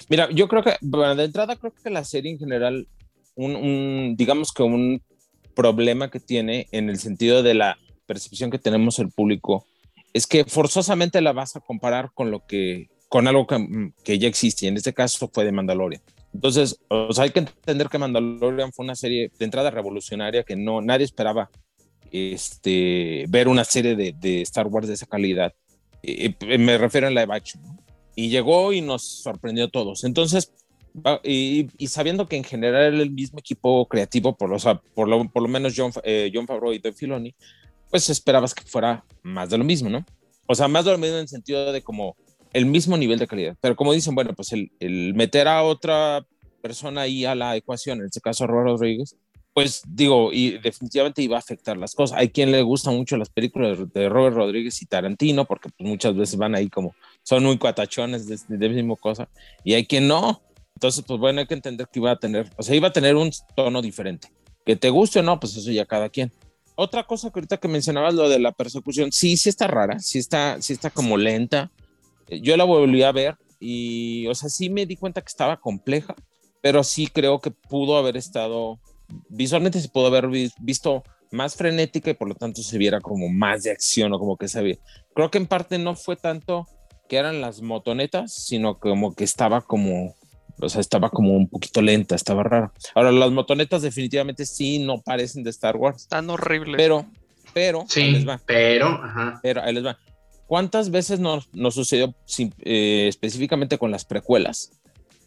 Mira, 0.09 0.29
yo 0.31 0.47
creo 0.47 0.63
que, 0.63 0.75
bueno, 0.81 1.15
de 1.15 1.25
entrada 1.25 1.55
creo 1.55 1.73
que 1.73 1.89
la 1.89 2.03
serie 2.03 2.31
en 2.31 2.39
general, 2.39 2.87
un, 3.35 3.55
un- 3.55 4.15
digamos 4.17 4.51
que 4.51 4.63
un 4.63 5.01
problema 5.55 6.09
que 6.09 6.19
tiene 6.19 6.67
en 6.71 6.89
el 6.89 6.97
sentido 6.97 7.43
de 7.43 7.53
la 7.53 7.77
percepción 8.07 8.49
que 8.49 8.57
tenemos 8.59 8.97
el 8.99 9.11
público, 9.11 9.65
es 10.13 10.25
que 10.27 10.43
forzosamente 10.45 11.21
la 11.21 11.31
vas 11.31 11.55
a 11.55 11.59
comparar 11.59 12.11
con 12.13 12.31
lo 12.31 12.45
que, 12.45 12.89
con 13.13 13.27
algo 13.27 13.45
que, 13.45 13.91
que 14.03 14.17
ya 14.17 14.27
existe, 14.27 14.65
y 14.65 14.69
en 14.69 14.75
este 14.75 14.91
caso 14.91 15.29
fue 15.31 15.45
de 15.45 15.51
Mandalorian. 15.51 16.01
Entonces, 16.33 16.79
o 16.87 17.13
sea, 17.13 17.25
hay 17.25 17.29
que 17.29 17.41
entender 17.41 17.87
que 17.87 17.99
Mandalorian 17.99 18.73
fue 18.73 18.85
una 18.85 18.95
serie 18.95 19.31
de 19.37 19.45
entrada 19.45 19.69
revolucionaria 19.69 20.41
que 20.41 20.55
no, 20.55 20.81
nadie 20.81 21.05
esperaba 21.05 21.51
este, 22.11 23.25
ver 23.29 23.49
una 23.49 23.65
serie 23.65 23.95
de, 23.95 24.41
Star 24.41 24.65
Wars 24.65 24.87
de 24.87 24.95
esa 24.95 25.05
calidad. 25.05 25.53
Me 26.57 26.75
refiero 26.79 27.05
a 27.05 27.11
live 27.11 27.27
action. 27.29 27.61
¿no? 27.61 27.77
Y 28.15 28.29
llegó 28.29 28.73
y 28.73 28.81
nos 28.81 29.03
sorprendió 29.03 29.65
a 29.65 29.69
todos. 29.69 30.05
Entonces, 30.05 30.51
y, 31.23 31.67
sabiendo 31.85 32.27
que 32.27 32.37
en 32.37 32.43
general 32.43 32.95
era 32.95 33.03
el 33.03 33.11
mismo 33.11 33.37
equipo 33.37 33.87
creativo, 33.87 34.35
por, 34.35 34.51
o 34.51 34.57
sea, 34.57 34.81
por, 34.95 35.07
lo, 35.07 35.29
por 35.29 35.43
lo 35.43 35.49
menos 35.49 35.75
John, 35.77 35.91
eh, 36.03 36.31
John 36.33 36.47
Favreau 36.47 36.73
y 36.73 36.79
Dave 36.79 36.95
Filoni, 36.95 37.35
pues 37.91 38.09
esperabas 38.09 38.55
que 38.55 38.63
fuera 38.63 39.05
más 39.21 39.51
de 39.51 39.59
lo 39.59 39.63
mismo, 39.63 39.87
¿no? 39.87 40.03
O 40.47 40.55
sea, 40.55 40.67
más 40.67 40.83
de 40.83 40.91
lo 40.93 40.97
mismo 40.97 41.17
en 41.17 41.21
el 41.21 41.27
sentido 41.27 41.71
de 41.71 41.83
como 41.83 42.17
el 42.53 42.65
mismo 42.65 42.97
nivel 42.97 43.19
de 43.19 43.27
calidad. 43.27 43.57
Pero 43.59 43.75
como 43.75 43.93
dicen, 43.93 44.15
bueno, 44.15 44.33
pues 44.33 44.53
el, 44.53 45.13
meter 45.15 45.47
a 45.47 45.63
otra 45.63 46.25
persona 46.61 47.01
ahí 47.01 47.25
a 47.25 47.35
la 47.35 47.55
ecuación, 47.55 47.99
en 47.99 48.05
este 48.05 48.21
caso 48.21 48.47
Robert 48.47 48.67
Rodríguez, 48.69 49.15
pues 49.53 49.83
digo, 49.87 50.31
y 50.31 50.57
definitivamente 50.57 51.21
iba 51.21 51.35
a 51.35 51.39
afectar 51.39 51.77
las 51.77 51.93
cosas. 51.93 52.17
Hay 52.17 52.29
quien 52.29 52.51
le 52.51 52.61
gustan 52.63 52.95
mucho 52.95 53.17
las 53.17 53.29
películas 53.29 53.77
de- 53.77 53.85
de 54.01 54.09
Robert 54.09 54.35
Rodríguez 54.35 54.81
y 54.81 54.85
Tarantino, 54.85 55.45
porque 55.45 55.69
pues, 55.69 55.87
muchas 55.87 56.15
veces 56.15 56.37
van 56.37 56.55
ahí 56.55 56.69
como, 56.69 56.95
son 57.21 57.43
muy 57.43 57.57
cuatachones 57.57 58.27
de, 58.27 58.39
de 58.47 58.69
la 58.69 58.73
misma 58.73 58.95
cosa, 58.95 59.27
y 59.63 59.73
hay 59.73 59.85
quien 59.85 60.07
no. 60.07 60.41
Entonces, 60.75 61.03
pues 61.07 61.19
bueno, 61.19 61.39
hay 61.41 61.45
que 61.45 61.53
entender 61.53 61.87
que 61.91 61.99
iba 61.99 62.11
a 62.11 62.17
tener, 62.17 62.49
o 62.57 62.63
sea, 62.63 62.75
iba 62.75 62.87
a 62.87 62.93
tener 62.93 63.15
un 63.15 63.29
tono 63.55 63.81
diferente. 63.81 64.29
Que 64.65 64.75
te 64.75 64.89
guste 64.89 65.19
o 65.19 65.23
no, 65.23 65.39
pues 65.39 65.55
eso 65.55 65.69
ya 65.71 65.85
cada 65.85 66.09
quien. 66.09 66.31
Otra 66.75 67.03
cosa 67.03 67.29
que 67.29 67.37
ahorita 67.39 67.57
que 67.57 67.67
mencionabas, 67.67 68.15
lo 68.15 68.27
de 68.27 68.39
la 68.39 68.51
persecución, 68.53 69.11
sí, 69.11 69.37
sí 69.37 69.49
está 69.49 69.67
rara, 69.67 69.99
sí 69.99 70.17
está, 70.17 70.59
sí 70.61 70.73
está 70.73 70.89
como 70.89 71.15
lenta. 71.17 71.69
Yo 72.27 72.57
la 72.57 72.63
volví 72.63 73.03
a 73.03 73.11
ver 73.11 73.35
y, 73.59 74.27
o 74.27 74.35
sea, 74.35 74.49
sí 74.49 74.69
me 74.69 74.85
di 74.85 74.95
cuenta 74.97 75.21
que 75.21 75.27
estaba 75.29 75.57
compleja, 75.57 76.15
pero 76.61 76.83
sí 76.83 77.07
creo 77.07 77.39
que 77.39 77.51
pudo 77.51 77.97
haber 77.97 78.17
estado, 78.17 78.79
visualmente 79.29 79.79
se 79.81 79.89
pudo 79.89 80.07
haber 80.07 80.27
vi- 80.27 80.51
visto 80.61 81.03
más 81.31 81.55
frenética 81.55 82.11
y 82.11 82.13
por 82.13 82.27
lo 82.27 82.35
tanto 82.35 82.61
se 82.61 82.77
viera 82.77 83.01
como 83.01 83.27
más 83.29 83.63
de 83.63 83.71
acción 83.71 84.13
o 84.13 84.19
como 84.19 84.37
que 84.37 84.47
se 84.47 84.61
veía. 84.61 84.77
Creo 85.15 85.31
que 85.31 85.37
en 85.39 85.47
parte 85.47 85.77
no 85.79 85.95
fue 85.95 86.15
tanto 86.15 86.67
que 87.09 87.17
eran 87.17 87.41
las 87.41 87.61
motonetas, 87.61 88.33
sino 88.33 88.79
como 88.79 89.13
que 89.15 89.23
estaba 89.23 89.61
como, 89.61 90.15
o 90.61 90.69
sea, 90.69 90.79
estaba 90.81 91.09
como 91.09 91.33
un 91.35 91.47
poquito 91.49 91.81
lenta, 91.81 92.15
estaba 92.15 92.43
rara. 92.43 92.71
Ahora, 92.95 93.11
las 93.11 93.31
motonetas 93.31 93.81
definitivamente 93.81 94.45
sí 94.45 94.79
no 94.79 95.01
parecen 95.01 95.43
de 95.43 95.49
Star 95.49 95.75
Wars, 95.75 96.07
Tan 96.07 96.29
horrible. 96.29 96.77
pero, 96.77 97.05
pero, 97.53 97.79
ahí 97.81 97.85
Sí, 97.89 98.11
les 98.11 98.27
va. 98.27 98.39
pero, 98.45 98.87
ajá. 98.87 99.39
Pero 99.43 99.61
ahí 99.63 99.73
les 99.73 99.85
va. 99.85 99.97
¿Cuántas 100.53 100.91
veces 100.91 101.19
nos, 101.19 101.51
nos 101.51 101.73
sucedió 101.73 102.13
eh, 102.59 103.07
específicamente 103.09 103.79
con 103.79 103.89
las 103.89 104.05
precuelas? 104.05 104.69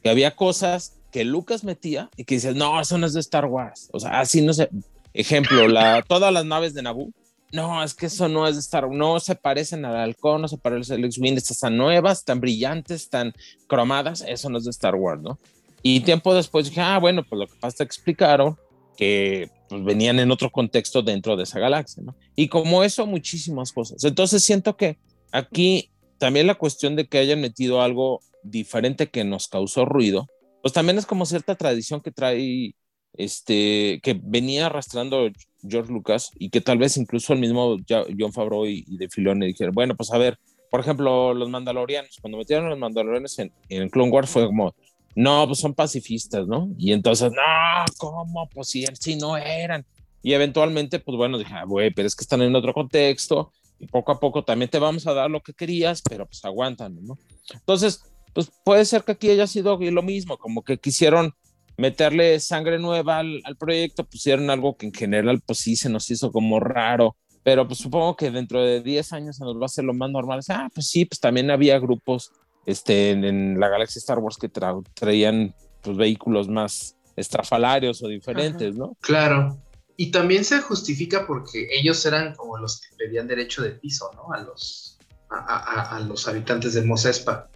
Que 0.01 0.09
había 0.09 0.37
cosas 0.37 1.01
que 1.11 1.25
Lucas 1.25 1.65
metía 1.65 2.11
y 2.17 2.23
que 2.23 2.37
decías, 2.37 2.55
no, 2.55 2.81
eso 2.81 2.97
no 2.97 3.09
es 3.09 3.13
de 3.13 3.19
Star 3.19 3.47
Wars. 3.47 3.89
O 3.93 3.99
sea, 3.99 4.21
así 4.21 4.41
no 4.41 4.55
sé. 4.55 4.71
Ejemplo, 5.15 5.67
la, 5.67 6.03
todas 6.03 6.33
las 6.33 6.45
naves 6.45 6.75
de 6.75 6.83
Naboo. 6.83 7.11
No, 7.51 7.83
es 7.83 7.93
que 7.93 8.07
eso 8.07 8.29
no 8.29 8.47
es 8.47 8.55
de 8.55 8.61
Star 8.61 8.85
Wars. 8.85 8.97
No 8.97 9.19
se 9.19 9.35
parecen 9.35 9.85
al 9.85 9.97
halcón, 9.97 10.43
no 10.43 10.47
se 10.47 10.59
parecen 10.59 10.99
al 10.99 11.05
X-Wing. 11.07 11.37
Estas 11.37 11.57
están 11.57 11.77
nuevas, 11.77 12.25
tan 12.25 12.39
brillantes, 12.39 13.11
tan 13.11 13.35
cromadas. 13.67 14.25
Eso 14.29 14.49
no 14.49 14.59
es 14.59 14.65
de 14.65 14.71
Star 14.71 14.95
Wars, 14.95 15.21
¿no? 15.21 15.41
Y 15.83 15.99
tiempo 16.03 16.37
después 16.37 16.67
dije, 16.67 16.83
ah, 16.83 17.01
bueno, 17.01 17.25
pues 17.29 17.37
lo 17.37 17.49
que 17.49 17.59
pasa 17.59 17.75
es 17.75 17.79
que 17.79 17.83
explicaron 17.83 18.57
que 18.97 19.51
pues, 19.69 19.83
venían 19.83 20.21
en 20.21 20.31
otro 20.31 20.53
contexto 20.53 21.03
dentro 21.03 21.37
de 21.37 21.43
esa 21.43 21.59
galaxia, 21.59 22.05
¿no? 22.05 22.15
Y 22.37 22.47
como 22.47 22.85
eso, 22.85 23.07
muchísimas 23.07 23.73
cosas. 23.73 24.05
Entonces 24.05 24.45
siento 24.45 24.77
que 24.77 24.99
aquí 25.33 25.91
también 26.19 26.47
la 26.47 26.55
cuestión 26.55 26.97
de 26.97 27.07
que 27.07 27.19
hayan 27.19 27.41
metido 27.41 27.83
algo 27.83 28.21
diferente 28.43 29.09
que 29.09 29.25
nos 29.25 29.49
causó 29.49 29.85
ruido, 29.85 30.27
pues 30.63 30.73
también 30.73 30.99
es 30.99 31.07
como 31.07 31.27
cierta 31.27 31.55
tradición 31.55 32.01
que 32.01 32.11
trae, 32.11 32.75
este, 33.15 34.01
que 34.03 34.19
venía 34.23 34.67
arrastrando 34.67 35.29
George 35.63 35.93
Lucas 35.93 36.31
y 36.39 36.51
que 36.51 36.61
tal 36.61 36.79
vez 36.79 36.97
incluso 36.97 37.33
el 37.33 37.41
mismo 37.41 37.77
John 37.89 38.33
Favreau 38.33 38.67
y, 38.67 38.85
y 38.87 38.97
de 38.97 39.09
Filoni 39.09 39.47
dijeron, 39.47 39.75
bueno, 39.75 39.95
pues 39.97 40.13
a 40.13 40.19
ver, 40.19 40.39
por 40.71 40.81
ejemplo, 40.81 41.35
los 41.35 41.49
mandalorianos, 41.49 42.19
cuando 42.21 42.39
metieron 42.39 42.67
a 42.67 42.71
los 42.71 42.79
mandalorianos 42.79 43.39
en, 43.39 43.53
en 43.69 43.89
Clone 43.89 44.11
Wars 44.11 44.31
fue 44.31 44.47
como, 44.47 44.75
no, 45.15 45.47
pues 45.47 45.59
son 45.59 45.75
pacifistas, 45.75 46.47
¿no? 46.47 46.69
Y 46.77 46.93
entonces, 46.93 47.33
no, 47.33 47.85
¿cómo? 47.97 48.49
Pues 48.49 48.69
sí, 48.69 48.85
sí 49.01 49.17
no 49.17 49.37
eran. 49.37 49.87
Y 50.23 50.35
eventualmente, 50.35 50.99
pues 50.99 51.17
bueno, 51.17 51.39
dije, 51.39 51.55
ah, 51.55 51.65
güey, 51.65 51.91
pero 51.93 52.09
es 52.09 52.15
que 52.15 52.23
están 52.23 52.43
en 52.43 52.55
otro 52.55 52.75
contexto 52.75 53.53
y 53.79 53.87
poco 53.87 54.13
a 54.13 54.21
poco 54.21 54.45
también 54.45 54.71
te 54.71 54.79
vamos 54.79 55.07
a 55.07 55.13
dar 55.15 55.31
lo 55.31 55.41
que 55.41 55.53
querías, 55.53 56.03
pero 56.03 56.27
pues 56.27 56.45
aguantan, 56.45 56.97
¿no? 57.05 57.19
Entonces, 57.53 58.03
pues 58.33 58.51
puede 58.65 58.85
ser 58.85 59.03
que 59.05 59.13
aquí 59.13 59.31
haya 59.31 59.47
sido 59.47 59.79
lo 59.79 60.03
mismo, 60.03 60.39
como 60.39 60.63
que 60.63 60.79
quisieron 60.79 61.33
meterle 61.79 62.41
sangre 62.41 62.79
nueva 62.79 63.19
al, 63.19 63.41
al 63.45 63.57
proyecto, 63.57 64.05
pusieron 64.05 64.49
algo 64.51 64.77
que 64.77 64.87
en 64.87 64.95
general 64.95 65.43
pues 65.45 65.59
sí 65.59 65.77
se 65.77 65.89
nos 65.91 66.11
hizo 66.11 66.33
como 66.33 66.59
raro, 66.59 67.17
pero 67.43 67.67
pues 67.67 67.79
supongo 67.81 68.17
que 68.17 68.31
dentro 68.31 68.63
de 68.63 68.81
10 68.83 69.13
años 69.13 69.37
se 69.37 69.45
nos 69.45 69.57
va 69.57 69.63
a 69.63 69.67
hacer 69.67 69.85
lo 69.85 69.93
más 69.95 70.11
normal. 70.11 70.41
Ah, 70.49 70.69
pues 70.75 70.89
sí, 70.89 71.05
pues 71.05 71.21
también 71.21 71.51
había 71.51 71.79
grupos 71.79 72.31
este, 72.65 73.11
en, 73.11 73.25
en 73.25 73.61
la 73.61 73.69
galaxia 73.69 74.01
Star 74.01 74.19
Wars 74.19 74.37
que 74.39 74.51
tra- 74.51 74.83
traían 74.95 75.55
pues, 75.83 75.97
vehículos 75.97 76.49
más 76.49 76.97
estrafalarios 77.15 78.03
o 78.03 78.09
diferentes, 78.09 78.75
¿no? 78.75 78.97
Claro. 79.01 79.59
Y 79.97 80.11
también 80.11 80.45
se 80.45 80.61
justifica 80.61 81.27
porque 81.27 81.69
ellos 81.73 82.05
eran 82.05 82.35
como 82.35 82.59
los 82.59 82.81
que 82.81 82.95
pedían 82.97 83.27
derecho 83.27 83.63
de 83.63 83.71
piso, 83.71 84.11
¿no? 84.15 84.33
A 84.33 84.41
los, 84.43 84.99
a, 85.31 85.37
a- 85.37 85.97
a 85.97 86.01
los 86.01 86.29
habitantes 86.29 86.75
de 86.75 86.83
Mos 86.83 87.05
Espa. 87.07 87.49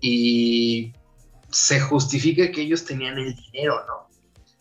Y 0.00 0.92
se 1.50 1.80
justifica 1.80 2.50
que 2.52 2.62
ellos 2.62 2.84
tenían 2.84 3.18
el 3.18 3.34
dinero, 3.34 3.84
¿no? 3.86 4.08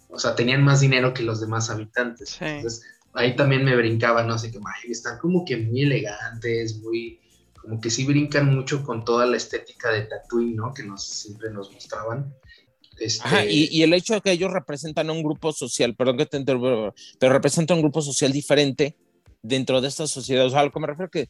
O 0.10 0.18
sea, 0.18 0.36
tenían 0.36 0.64
más 0.64 0.80
dinero 0.82 1.14
que 1.14 1.24
los 1.24 1.40
demás 1.40 1.70
habitantes. 1.70 2.30
Sí. 2.32 2.46
Entonces, 2.46 2.84
ahí 3.14 3.36
también 3.36 3.64
me 3.64 3.76
brincaba, 3.76 4.24
no 4.24 4.38
sé 4.40 4.52
qué 4.52 4.60
más. 4.60 4.76
Están 4.86 5.20
como 5.20 5.46
que 5.46 5.58
muy 5.58 5.84
elegantes, 5.84 6.80
muy. 6.80 7.20
Como 7.62 7.80
que 7.80 7.92
sí 7.92 8.06
brincan 8.06 8.56
mucho 8.56 8.84
con 8.84 9.06
toda 9.06 9.26
la 9.28 9.38
estética 9.38 9.92
de 9.92 10.02
Tatooine, 10.04 10.56
¿no? 10.56 10.74
Que 10.74 10.84
nos, 10.84 11.06
siempre 11.08 11.52
nos 11.52 11.72
mostraban. 11.72 12.34
Este, 13.00 13.24
Ajá, 13.26 13.46
y, 13.46 13.68
y 13.72 13.84
el 13.84 13.94
hecho 13.94 14.14
de 14.16 14.22
que 14.22 14.32
ellos 14.32 14.52
representan 14.52 15.10
a 15.10 15.14
un 15.14 15.24
grupo 15.24 15.52
social, 15.54 15.96
perdón 15.96 16.18
que 16.18 16.26
te 16.26 16.38
interrumpa, 16.38 16.94
pero 17.20 17.34
representan 17.34 17.78
un 17.78 17.84
grupo 17.84 18.02
social 18.02 18.32
diferente 18.32 18.98
dentro 19.42 19.80
de 19.82 19.88
esta 19.88 20.06
sociedad. 20.08 20.46
O 20.46 20.50
sea, 20.50 20.60
a 20.60 20.66
lo 20.66 20.72
que 20.72 20.80
me 20.80 20.88
refiero 20.88 21.10
que 21.10 21.30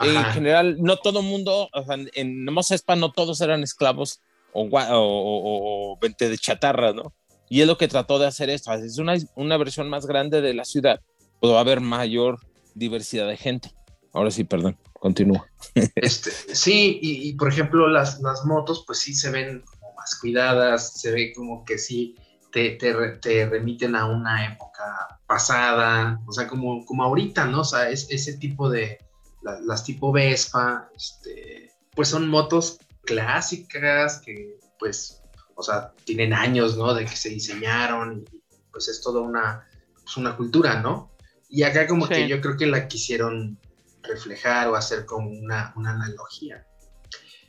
en 0.00 0.16
Ajá. 0.16 0.32
general 0.32 0.76
no 0.80 0.96
todo 0.96 1.22
mundo, 1.22 1.68
o 1.72 1.84
sea, 1.84 1.96
en 2.14 2.44
Mos 2.46 2.70
Espa 2.70 2.96
no 2.96 3.12
todos 3.12 3.40
eran 3.40 3.62
esclavos 3.62 4.20
o, 4.52 4.62
o, 4.64 5.92
o- 5.92 5.98
vente 6.00 6.28
de 6.28 6.38
chatarra, 6.38 6.92
¿no? 6.92 7.14
Y 7.48 7.60
es 7.60 7.66
lo 7.66 7.76
que 7.76 7.88
trató 7.88 8.18
de 8.18 8.26
hacer 8.26 8.48
esto. 8.50 8.72
Es 8.72 8.98
una, 8.98 9.14
una 9.34 9.56
versión 9.56 9.88
más 9.88 10.06
grande 10.06 10.40
de 10.40 10.54
la 10.54 10.64
ciudad, 10.64 11.00
pues 11.40 11.52
va 11.52 11.58
a 11.58 11.60
haber 11.60 11.80
mayor 11.80 12.38
diversidad 12.74 13.28
de 13.28 13.36
gente. 13.36 13.72
Ahora 14.14 14.30
sí, 14.30 14.44
perdón, 14.44 14.78
continúa. 14.94 15.46
Este, 15.94 16.30
sí, 16.54 16.98
y, 17.02 17.28
y, 17.28 17.32
por 17.34 17.48
ejemplo, 17.48 17.88
las, 17.88 18.20
las 18.20 18.44
motos, 18.44 18.84
pues 18.86 18.98
sí 19.00 19.14
se 19.14 19.30
ven 19.30 19.62
más 20.02 20.18
cuidadas, 20.20 21.00
se 21.00 21.12
ve 21.12 21.32
como 21.34 21.64
que 21.64 21.78
sí 21.78 22.16
te, 22.50 22.70
te, 22.72 22.92
te 23.18 23.46
remiten 23.46 23.94
a 23.96 24.06
una 24.06 24.46
época 24.52 25.18
pasada, 25.26 26.20
o 26.26 26.32
sea, 26.32 26.46
como, 26.48 26.84
como 26.84 27.04
ahorita, 27.04 27.46
¿no? 27.46 27.60
O 27.60 27.64
sea, 27.64 27.88
es 27.88 28.06
ese 28.10 28.36
tipo 28.38 28.68
de, 28.68 28.98
la- 29.42 29.60
las 29.60 29.84
tipo 29.84 30.12
Vespa, 30.12 30.88
este, 30.96 31.70
pues 31.94 32.08
son 32.08 32.28
motos 32.28 32.78
clásicas 33.04 34.20
que, 34.24 34.58
pues, 34.78 35.22
o 35.54 35.62
sea, 35.62 35.92
tienen 36.04 36.32
años, 36.32 36.76
¿no? 36.76 36.92
De 36.94 37.04
que 37.04 37.16
se 37.16 37.28
diseñaron, 37.30 38.24
y 38.32 38.42
pues 38.72 38.88
es 38.88 39.00
toda 39.00 39.20
una, 39.20 39.66
pues, 40.02 40.16
una 40.16 40.36
cultura, 40.36 40.80
¿no? 40.80 41.12
Y 41.48 41.62
acá 41.62 41.86
como 41.86 42.06
Sí. 42.06 42.14
que 42.14 42.28
yo 42.28 42.40
creo 42.40 42.56
que 42.56 42.66
la 42.66 42.88
quisieron 42.88 43.58
reflejar 44.02 44.68
o 44.68 44.74
hacer 44.74 45.06
como 45.06 45.30
una, 45.30 45.72
una 45.76 45.92
analogía. 45.92 46.66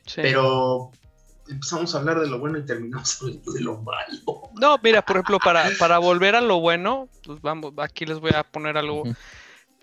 Sí. 0.06 0.20
Pero 0.22 0.92
empezamos 1.48 1.94
a 1.94 1.98
hablar 1.98 2.20
de 2.20 2.26
lo 2.28 2.38
bueno 2.38 2.58
y 2.58 2.64
terminamos 2.64 3.18
hablando 3.22 3.52
de 3.52 3.60
lo 3.60 3.78
malo. 3.82 4.50
No, 4.60 4.78
mira, 4.82 5.02
por 5.02 5.16
ejemplo, 5.16 5.38
para, 5.38 5.68
para 5.78 5.98
volver 5.98 6.34
a 6.36 6.40
lo 6.40 6.60
bueno, 6.60 7.08
pues 7.24 7.40
vamos, 7.40 7.72
aquí 7.78 8.06
les 8.06 8.18
voy 8.20 8.32
a 8.34 8.42
poner 8.44 8.76
algo. 8.78 9.02
Ujú. 9.02 9.14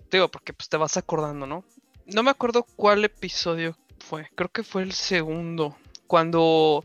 Te 0.08 0.18
Digo, 0.18 0.28
porque 0.30 0.52
pues 0.52 0.68
te 0.68 0.76
vas 0.76 0.96
acordando, 0.96 1.46
¿no? 1.46 1.64
No 2.06 2.22
me 2.22 2.30
acuerdo 2.30 2.64
cuál 2.76 3.04
episodio 3.04 3.76
fue. 3.98 4.28
Creo 4.34 4.50
que 4.50 4.62
fue 4.62 4.82
el 4.82 4.92
segundo. 4.92 5.76
Cuando 6.06 6.84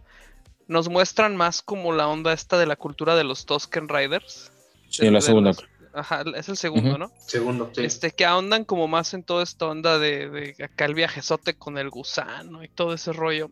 nos 0.67 0.89
muestran 0.89 1.35
más 1.35 1.61
como 1.61 1.91
la 1.93 2.07
onda 2.07 2.31
esta 2.33 2.57
de 2.57 2.65
la 2.65 2.75
cultura 2.75 3.15
de 3.15 3.23
los 3.23 3.45
Tusken 3.45 3.89
Riders. 3.89 4.51
Sí, 4.89 5.05
De- 5.05 5.11
la 5.11 5.19
de 5.19 5.21
segunda. 5.25 5.49
los- 5.51 5.65
Ajá, 5.93 6.23
es 6.35 6.47
el 6.47 6.57
segundo. 6.57 6.97
¿no? 6.99 7.11
Segundo, 7.25 7.71
sí. 7.75 7.83
Este, 7.83 8.11
que 8.11 8.23
ahondan 8.23 8.63
como 8.65 8.87
más 8.87 9.13
en 9.15 9.23
toda 9.23 9.41
esta 9.43 9.65
onda 9.65 9.97
de, 9.97 10.29
de 10.29 10.63
acá 10.63 10.85
el 10.85 10.93
viajezote 10.93 11.55
con 11.57 11.77
el 11.79 11.89
gusano 11.89 12.63
y 12.63 12.69
todo 12.69 12.93
ese 12.93 13.13
rollo. 13.13 13.49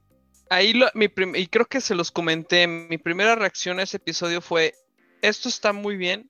Ahí 0.49 0.73
lo- 0.73 0.89
mi 0.93 1.09
y 1.35 1.47
creo 1.47 1.65
que 1.65 1.81
se 1.81 1.95
los 1.95 2.11
comenté, 2.11 2.67
mi 2.67 2.97
primera 2.97 3.35
reacción 3.35 3.79
a 3.79 3.83
ese 3.83 3.97
episodio 3.97 4.41
fue, 4.41 4.73
esto 5.21 5.49
está 5.49 5.73
muy 5.73 5.95
bien, 5.97 6.29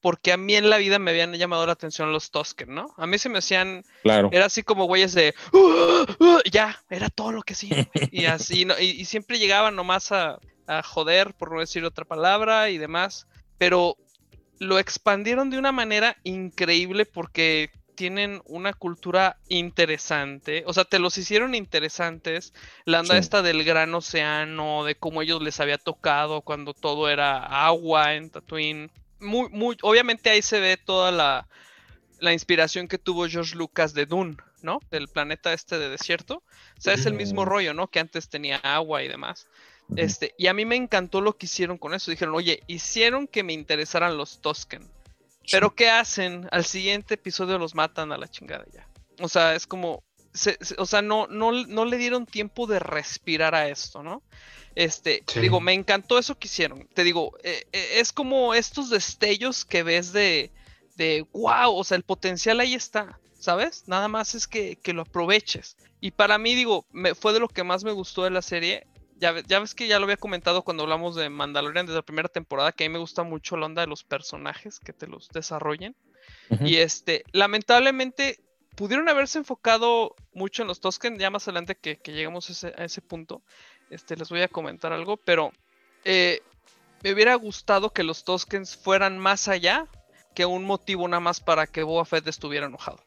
porque 0.00 0.32
a 0.32 0.36
mí 0.36 0.54
en 0.54 0.68
la 0.68 0.76
vida 0.76 0.98
me 0.98 1.10
habían 1.12 1.32
llamado 1.32 1.64
la 1.66 1.72
atención 1.72 2.12
los 2.12 2.30
Tusken, 2.30 2.74
¿no? 2.74 2.92
A 2.98 3.06
mí 3.06 3.16
se 3.16 3.30
me 3.30 3.38
hacían, 3.38 3.82
Claro. 4.02 4.28
era 4.32 4.44
así 4.46 4.62
como 4.62 4.84
güeyes 4.84 5.14
de, 5.14 5.34
"Uh, 5.52 6.04
uh", 6.22 6.40
ya, 6.50 6.82
era 6.90 7.08
todo 7.08 7.32
lo 7.32 7.42
que 7.42 7.54
sí. 7.54 7.70
Y 8.10 8.26
así, 8.26 8.64
¿no? 8.66 8.78
y, 8.78 8.90
y 8.90 9.04
siempre 9.06 9.38
llegaban 9.38 9.74
nomás 9.76 10.12
a, 10.12 10.38
a 10.66 10.82
joder, 10.82 11.32
por 11.34 11.52
no 11.52 11.60
decir 11.60 11.84
otra 11.86 12.04
palabra 12.04 12.68
y 12.68 12.76
demás, 12.78 13.26
pero 13.56 13.96
lo 14.58 14.78
expandieron 14.78 15.48
de 15.50 15.58
una 15.58 15.72
manera 15.72 16.16
increíble 16.22 17.06
porque 17.06 17.70
tienen 17.94 18.42
una 18.46 18.72
cultura 18.72 19.36
interesante. 19.48 20.64
O 20.66 20.72
sea, 20.72 20.84
te 20.84 20.98
los 20.98 21.16
hicieron 21.18 21.54
interesantes. 21.54 22.52
La 22.84 22.98
anda 23.00 23.14
Sí. 23.14 23.20
esta 23.20 23.42
del 23.42 23.64
gran 23.64 23.94
océano, 23.94 24.84
de 24.84 24.94
cómo 24.94 25.22
ellos 25.22 25.42
les 25.42 25.60
había 25.60 25.78
tocado 25.78 26.42
cuando 26.42 26.74
todo 26.74 27.08
era 27.08 27.38
agua 27.66 28.14
en 28.14 28.30
Tatooine. 28.30 28.90
Muy, 29.20 29.48
muy, 29.50 29.76
obviamente 29.82 30.30
ahí 30.30 30.42
se 30.42 30.60
ve 30.60 30.76
toda 30.76 31.10
la, 31.12 31.48
la 32.20 32.32
inspiración 32.32 32.88
que 32.88 32.98
tuvo 32.98 33.26
George 33.28 33.56
Lucas 33.56 33.94
de 33.94 34.06
Dune, 34.06 34.36
¿no? 34.62 34.80
Del 34.90 35.08
planeta 35.08 35.52
este 35.52 35.78
de 35.78 35.88
desierto. 35.88 36.42
O 36.78 36.80
sea, 36.80 36.94
es 36.94 37.06
el 37.06 37.14
mismo 37.14 37.44
rollo, 37.44 37.72
¿no? 37.74 37.88
Que 37.88 38.00
antes 38.00 38.28
tenía 38.28 38.56
agua 38.58 39.02
y 39.02 39.08
demás. 39.08 39.46
Este, 39.96 40.34
y 40.38 40.46
a 40.46 40.54
mí 40.54 40.64
me 40.64 40.76
encantó 40.76 41.20
lo 41.20 41.36
que 41.36 41.46
hicieron 41.46 41.76
con 41.78 41.94
eso. 41.94 42.10
Dijeron, 42.10 42.34
oye, 42.34 42.62
hicieron 42.66 43.26
que 43.26 43.42
me 43.42 43.52
interesaran 43.52 44.16
los 44.16 44.40
Tosken. 44.40 44.90
Pero 45.50 45.74
¿qué 45.74 45.90
hacen? 45.90 46.48
Al 46.52 46.64
siguiente 46.64 47.14
episodio 47.14 47.58
los 47.58 47.74
matan 47.74 48.12
a 48.12 48.18
la 48.18 48.28
chingada 48.28 48.64
ya. 48.72 48.86
O 49.20 49.28
sea, 49.28 49.54
es 49.54 49.66
como. 49.66 50.02
se- 50.32 50.58
se- 50.60 50.74
o 50.78 50.86
sea, 50.86 51.00
no, 51.02 51.26
no, 51.28 51.52
no 51.52 51.84
le 51.84 51.96
dieron 51.96 52.26
tiempo 52.26 52.66
de 52.66 52.80
respirar 52.80 53.54
a 53.54 53.68
esto, 53.68 54.02
¿no? 54.02 54.22
Este, 54.74 55.22
Sí. 55.28 55.38
digo, 55.40 55.60
me 55.60 55.72
encantó 55.72 56.18
eso 56.18 56.36
que 56.36 56.48
hicieron. 56.48 56.88
Te 56.92 57.04
digo, 57.04 57.36
eh, 57.44 57.64
eh, 57.72 57.88
es 58.00 58.12
como 58.12 58.52
estos 58.54 58.90
destellos 58.90 59.64
que 59.64 59.84
ves 59.84 60.12
de, 60.12 60.50
de 60.96 61.24
wow, 61.32 61.72
o 61.76 61.84
sea, 61.84 61.96
el 61.96 62.02
potencial 62.02 62.58
ahí 62.58 62.74
está, 62.74 63.20
¿sabes? 63.38 63.84
Nada 63.86 64.08
más 64.08 64.34
es 64.34 64.48
que, 64.48 64.74
que 64.76 64.92
lo 64.92 65.02
aproveches. 65.02 65.76
Y 66.00 66.10
para 66.10 66.36
mí, 66.38 66.56
digo, 66.56 66.84
me, 66.90 67.14
fue 67.14 67.32
de 67.32 67.38
lo 67.38 67.46
que 67.48 67.62
más 67.62 67.84
me 67.84 67.92
gustó 67.92 68.24
de 68.24 68.30
la 68.30 68.42
serie. 68.42 68.88
Ya, 69.16 69.34
ya 69.46 69.60
ves 69.60 69.74
que 69.74 69.86
ya 69.86 69.98
lo 69.98 70.04
había 70.04 70.16
comentado 70.16 70.62
cuando 70.62 70.82
hablamos 70.82 71.14
de 71.14 71.30
Mandalorian 71.30 71.86
desde 71.86 71.98
la 71.98 72.02
primera 72.02 72.28
temporada, 72.28 72.72
que 72.72 72.84
a 72.84 72.88
mí 72.88 72.92
me 72.92 72.98
gusta 72.98 73.22
mucho 73.22 73.56
la 73.56 73.66
onda 73.66 73.82
de 73.82 73.88
los 73.88 74.04
personajes, 74.04 74.80
que 74.80 74.92
te 74.92 75.06
los 75.06 75.28
desarrollen. 75.28 75.94
Y 76.60 76.76
este, 76.76 77.24
lamentablemente, 77.32 78.40
pudieron 78.76 79.08
haberse 79.08 79.38
enfocado 79.38 80.14
mucho 80.32 80.62
en 80.62 80.68
los 80.68 80.80
Tosken, 80.80 81.18
ya 81.18 81.30
más 81.30 81.46
adelante 81.48 81.74
que, 81.74 81.96
que 81.96 82.12
lleguemos 82.12 82.48
a 82.48 82.52
ese, 82.52 82.74
a 82.76 82.84
ese 82.84 83.00
punto, 83.00 83.42
este, 83.90 84.16
les 84.16 84.28
voy 84.28 84.42
a 84.42 84.48
comentar 84.48 84.92
algo, 84.92 85.16
pero 85.16 85.52
eh, 86.04 86.42
me 87.02 87.12
hubiera 87.12 87.34
gustado 87.34 87.90
que 87.90 88.02
los 88.02 88.24
Toskens 88.24 88.76
fueran 88.76 89.18
más 89.18 89.48
allá 89.48 89.86
que 90.34 90.46
un 90.46 90.64
motivo 90.64 91.06
nada 91.06 91.20
más 91.20 91.40
para 91.40 91.66
que 91.66 91.82
Boba 91.82 92.04
Fett 92.04 92.26
estuviera 92.26 92.66
enojado, 92.66 93.02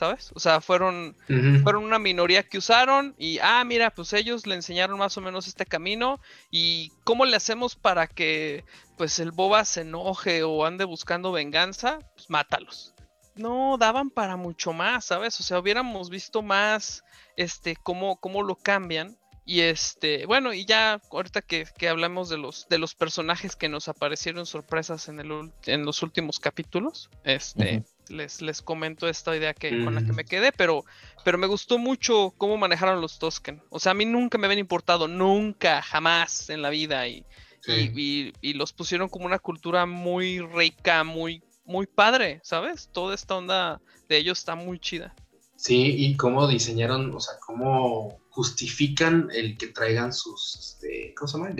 ¿sabes? 0.00 0.32
O 0.34 0.40
sea, 0.40 0.62
fueron, 0.62 1.14
fueron 1.62 1.84
una 1.84 1.98
minoría 1.98 2.42
que 2.42 2.56
usaron 2.56 3.14
y, 3.18 3.38
ah, 3.42 3.62
mira, 3.66 3.90
pues 3.90 4.14
ellos 4.14 4.46
le 4.46 4.54
enseñaron 4.54 4.98
más 4.98 5.18
o 5.18 5.20
menos 5.20 5.46
este 5.46 5.66
camino 5.66 6.18
y 6.50 6.90
cómo 7.04 7.26
le 7.26 7.36
hacemos 7.36 7.76
para 7.76 8.06
que, 8.06 8.64
pues, 8.96 9.18
el 9.18 9.30
Boba 9.30 9.66
se 9.66 9.82
enoje 9.82 10.42
o 10.42 10.64
ande 10.64 10.86
buscando 10.86 11.32
venganza, 11.32 11.98
pues 12.14 12.30
mátalos. 12.30 12.94
No 13.34 13.76
daban 13.78 14.08
para 14.08 14.36
mucho 14.36 14.72
más, 14.72 15.04
¿sabes? 15.04 15.38
O 15.38 15.42
sea, 15.42 15.58
hubiéramos 15.58 16.08
visto 16.08 16.40
más, 16.40 17.04
este, 17.36 17.76
cómo, 17.76 18.16
cómo 18.16 18.42
lo 18.42 18.56
cambian. 18.56 19.18
Y 19.44 19.60
este, 19.60 20.24
bueno, 20.24 20.54
y 20.54 20.64
ya 20.64 20.98
ahorita 21.10 21.42
que, 21.42 21.66
que 21.76 21.90
hablamos 21.90 22.30
de 22.30 22.38
los, 22.38 22.68
de 22.70 22.78
los 22.78 22.94
personajes 22.94 23.54
que 23.54 23.68
nos 23.68 23.88
aparecieron 23.88 24.46
sorpresas 24.46 25.08
en, 25.08 25.20
el, 25.20 25.52
en 25.66 25.84
los 25.84 26.02
últimos 26.02 26.40
capítulos, 26.40 27.10
este, 27.24 27.84
les, 28.10 28.42
les 28.42 28.62
comento 28.62 29.08
esta 29.08 29.36
idea 29.36 29.54
que, 29.54 29.78
con 29.78 29.94
la 29.94 30.02
que 30.02 30.12
me 30.12 30.24
quedé, 30.24 30.52
pero, 30.52 30.84
pero 31.24 31.38
me 31.38 31.46
gustó 31.46 31.78
mucho 31.78 32.32
cómo 32.36 32.56
manejaron 32.56 33.00
los 33.00 33.18
Tosken. 33.18 33.62
O 33.70 33.78
sea, 33.80 33.92
a 33.92 33.94
mí 33.94 34.04
nunca 34.06 34.38
me 34.38 34.46
habían 34.46 34.58
importado, 34.60 35.08
nunca, 35.08 35.82
jamás 35.82 36.50
en 36.50 36.62
la 36.62 36.70
vida. 36.70 37.06
Y, 37.08 37.24
Sí. 37.60 37.90
y, 37.94 38.28
y- 38.28 38.32
y 38.40 38.52
los 38.54 38.72
pusieron 38.72 39.08
como 39.08 39.26
una 39.26 39.38
cultura 39.38 39.84
muy 39.86 40.40
rica, 40.40 41.04
muy, 41.04 41.42
muy 41.64 41.86
padre, 41.86 42.40
¿sabes? 42.42 42.88
Toda 42.92 43.14
esta 43.14 43.36
onda 43.36 43.80
de 44.08 44.16
ellos 44.16 44.38
está 44.38 44.54
muy 44.54 44.78
chida. 44.78 45.14
Sí, 45.56 45.94
y 45.98 46.16
cómo 46.16 46.48
diseñaron, 46.48 47.14
o 47.14 47.20
sea, 47.20 47.34
cómo 47.44 48.18
justifican 48.30 49.28
el 49.32 49.58
que 49.58 49.66
traigan 49.68 50.12
sus, 50.12 50.56
este, 50.58 51.12
¿cómo 51.14 51.28
se 51.28 51.38
llama? 51.38 51.50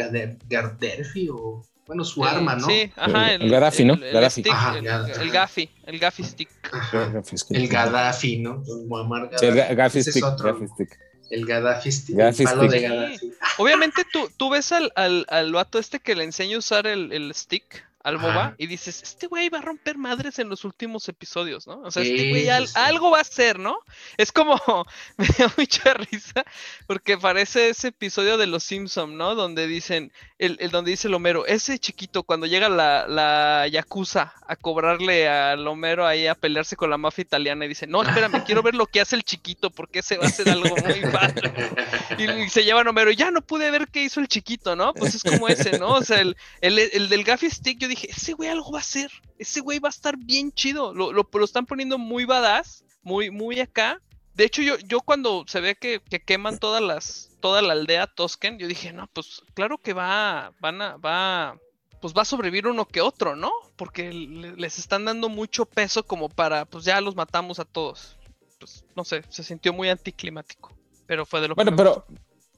Garderfi 0.49 1.28
o, 1.30 1.62
bueno, 1.90 2.04
su 2.04 2.23
El- 2.23 2.28
arma, 2.28 2.54
¿no? 2.54 2.68
Sí, 2.68 2.88
ajá. 2.94 3.32
El 3.35 3.50
Gaddafi, 3.50 3.85
¿no? 3.85 3.97
Gaddafi. 3.97 4.42
stick, 4.42 4.52
Ajá, 4.52 4.78
el, 4.78 4.85
Gaddafi. 4.85 5.11
el 5.12 5.94
el 5.94 5.99
Gaffy 5.99 6.23
stick. 6.23 6.49
Ajá. 6.73 7.23
El 7.50 7.68
Gaddafi, 7.68 8.38
¿no? 8.38 8.62
Muammar 8.87 9.28
Sí, 9.37 9.47
el 9.47 9.54
Gaddafi. 9.56 10.02
Stick, 10.04 10.25
otro, 10.25 10.52
Gaffy 10.54 10.68
Stick. 10.68 10.99
El 11.30 11.47
Gaddafi 11.47 11.90
Stick, 11.90 12.16
Gaddafi 12.16 12.42
el 12.44 12.49
palo 12.49 12.62
de 12.62 12.68
Stick. 12.78 12.82
Gaddafi. 12.90 13.32
Obviamente 13.59 14.02
tú, 14.12 14.30
tú 14.37 14.50
ves 14.50 14.70
al, 14.70 14.92
al, 14.94 15.26
al 15.30 15.52
vato 15.52 15.80
este 15.80 15.99
que 15.99 16.14
le 16.14 16.23
enseña 16.23 16.54
a 16.54 16.59
usar 16.61 16.87
el, 16.87 17.12
el 17.12 17.35
stick 17.35 17.85
al 18.02 18.16
Ajá. 18.16 18.26
MOBA 18.28 18.54
y 18.58 18.66
dices, 18.66 19.02
este 19.02 19.26
güey 19.26 19.48
va 19.50 19.58
a 19.58 19.62
romper 19.62 19.98
madres 19.98 20.38
en 20.38 20.48
los 20.48 20.64
últimos 20.64 21.06
episodios, 21.08 21.66
¿no? 21.66 21.80
O 21.82 21.90
sea, 21.90 22.02
este 22.02 22.30
güey 22.30 22.42
sí, 22.44 22.48
al- 22.48 22.66
sí. 22.68 22.74
algo 22.76 23.10
va 23.10 23.18
a 23.18 23.20
hacer, 23.22 23.58
¿no? 23.58 23.78
Es 24.16 24.32
como, 24.32 24.54
me 25.18 25.26
da 25.38 25.52
mucha 25.56 25.94
risa 25.94 26.44
porque 26.86 27.18
parece 27.18 27.68
ese 27.68 27.88
episodio 27.88 28.38
de 28.38 28.46
Los 28.46 28.64
Simpson, 28.64 29.16
¿no? 29.18 29.34
Donde 29.34 29.66
dicen, 29.66 30.12
el, 30.38 30.56
el 30.60 30.70
donde 30.70 30.92
dice 30.92 31.08
el 31.08 31.14
Homero, 31.14 31.44
ese 31.46 31.78
chiquito 31.78 32.22
cuando 32.22 32.46
llega 32.46 32.68
la, 32.70 33.06
la 33.06 33.68
Yakuza 33.68 34.32
a 34.46 34.56
cobrarle 34.56 35.28
al 35.28 35.66
Homero 35.68 36.06
ahí 36.06 36.26
a 36.26 36.34
pelearse 36.34 36.76
con 36.76 36.88
la 36.90 36.96
mafia 36.96 37.22
italiana 37.22 37.66
y 37.66 37.68
dice, 37.68 37.86
no, 37.86 38.02
espérame, 38.02 38.42
quiero 38.46 38.62
ver 38.62 38.74
lo 38.74 38.86
que 38.86 39.00
hace 39.02 39.14
el 39.16 39.24
chiquito 39.24 39.70
porque 39.70 39.98
ese 39.98 40.16
va 40.16 40.26
a 40.26 40.30
ser 40.30 40.48
algo 40.48 40.74
muy 40.74 41.00
padre. 41.12 41.52
Y, 42.16 42.30
y 42.44 42.48
se 42.48 42.64
llevan 42.64 42.86
a 42.86 42.90
Homero, 42.90 43.10
ya 43.10 43.30
no 43.30 43.42
pude 43.42 43.70
ver 43.70 43.88
qué 43.88 44.02
hizo 44.04 44.20
el 44.20 44.28
chiquito, 44.28 44.74
¿no? 44.74 44.94
Pues 44.94 45.14
es 45.14 45.22
como 45.22 45.48
ese, 45.48 45.78
¿no? 45.78 45.88
O 45.90 46.02
sea, 46.02 46.20
el, 46.20 46.34
el, 46.62 46.78
el 46.78 47.08
del 47.10 47.24
Gaffy 47.24 47.50
Stick, 47.50 47.78
yo 47.78 47.88
dije, 47.90 48.11
ese 48.11 48.33
güey 48.33 48.48
algo 48.48 48.72
va 48.72 48.79
a 48.79 48.83
hacer, 48.83 49.11
ese 49.38 49.61
güey 49.61 49.79
va 49.79 49.88
a 49.88 49.90
estar 49.90 50.16
bien 50.16 50.53
chido, 50.53 50.94
lo, 50.94 51.12
lo, 51.12 51.29
lo 51.33 51.44
están 51.44 51.66
poniendo 51.66 51.98
muy 51.98 52.24
badass, 52.24 52.85
muy, 53.03 53.31
muy 53.31 53.61
acá. 53.61 54.00
De 54.35 54.44
hecho, 54.44 54.62
yo, 54.62 54.79
yo 54.79 55.00
cuando 55.00 55.44
se 55.46 55.61
ve 55.61 55.76
que, 55.76 56.00
que 56.00 56.20
queman 56.20 56.59
todas 56.59 56.81
las, 56.83 57.37
toda 57.40 57.61
la 57.62 57.72
aldea 57.74 58.07
Tosken, 58.07 58.59
yo 58.59 58.66
dije, 58.68 58.92
no, 58.92 59.07
pues 59.09 59.42
claro 59.55 59.79
que 59.79 59.92
va, 59.92 60.53
van 60.61 60.81
a, 60.81 60.96
va, 60.96 61.59
pues 62.00 62.14
va 62.16 62.22
a 62.22 62.24
sobrevivir 62.24 62.66
uno 62.66 62.87
que 62.87 63.00
otro, 63.03 63.37
¿no? 63.37 63.50
Porque 63.76 64.12
le- 64.12 64.57
les 64.57 64.79
están 64.79 65.05
dando 65.05 65.29
mucho 65.29 65.66
peso 65.66 66.05
como 66.07 66.29
para, 66.29 66.64
pues 66.64 66.85
ya 66.85 67.00
los 67.00 67.16
matamos 67.16 67.59
a 67.59 67.64
todos. 67.64 68.16
Pues 68.59 68.85
no 68.96 69.05
sé, 69.05 69.24
se 69.29 69.42
sintió 69.42 69.72
muy 69.72 69.88
anticlimático, 69.88 70.74
pero 71.07 71.26
fue 71.26 71.40
de 71.40 71.48
lo 71.48 71.55
Bueno, 71.55 71.70
que 71.70 71.76
me 71.76 71.76
pero. 71.79 72.07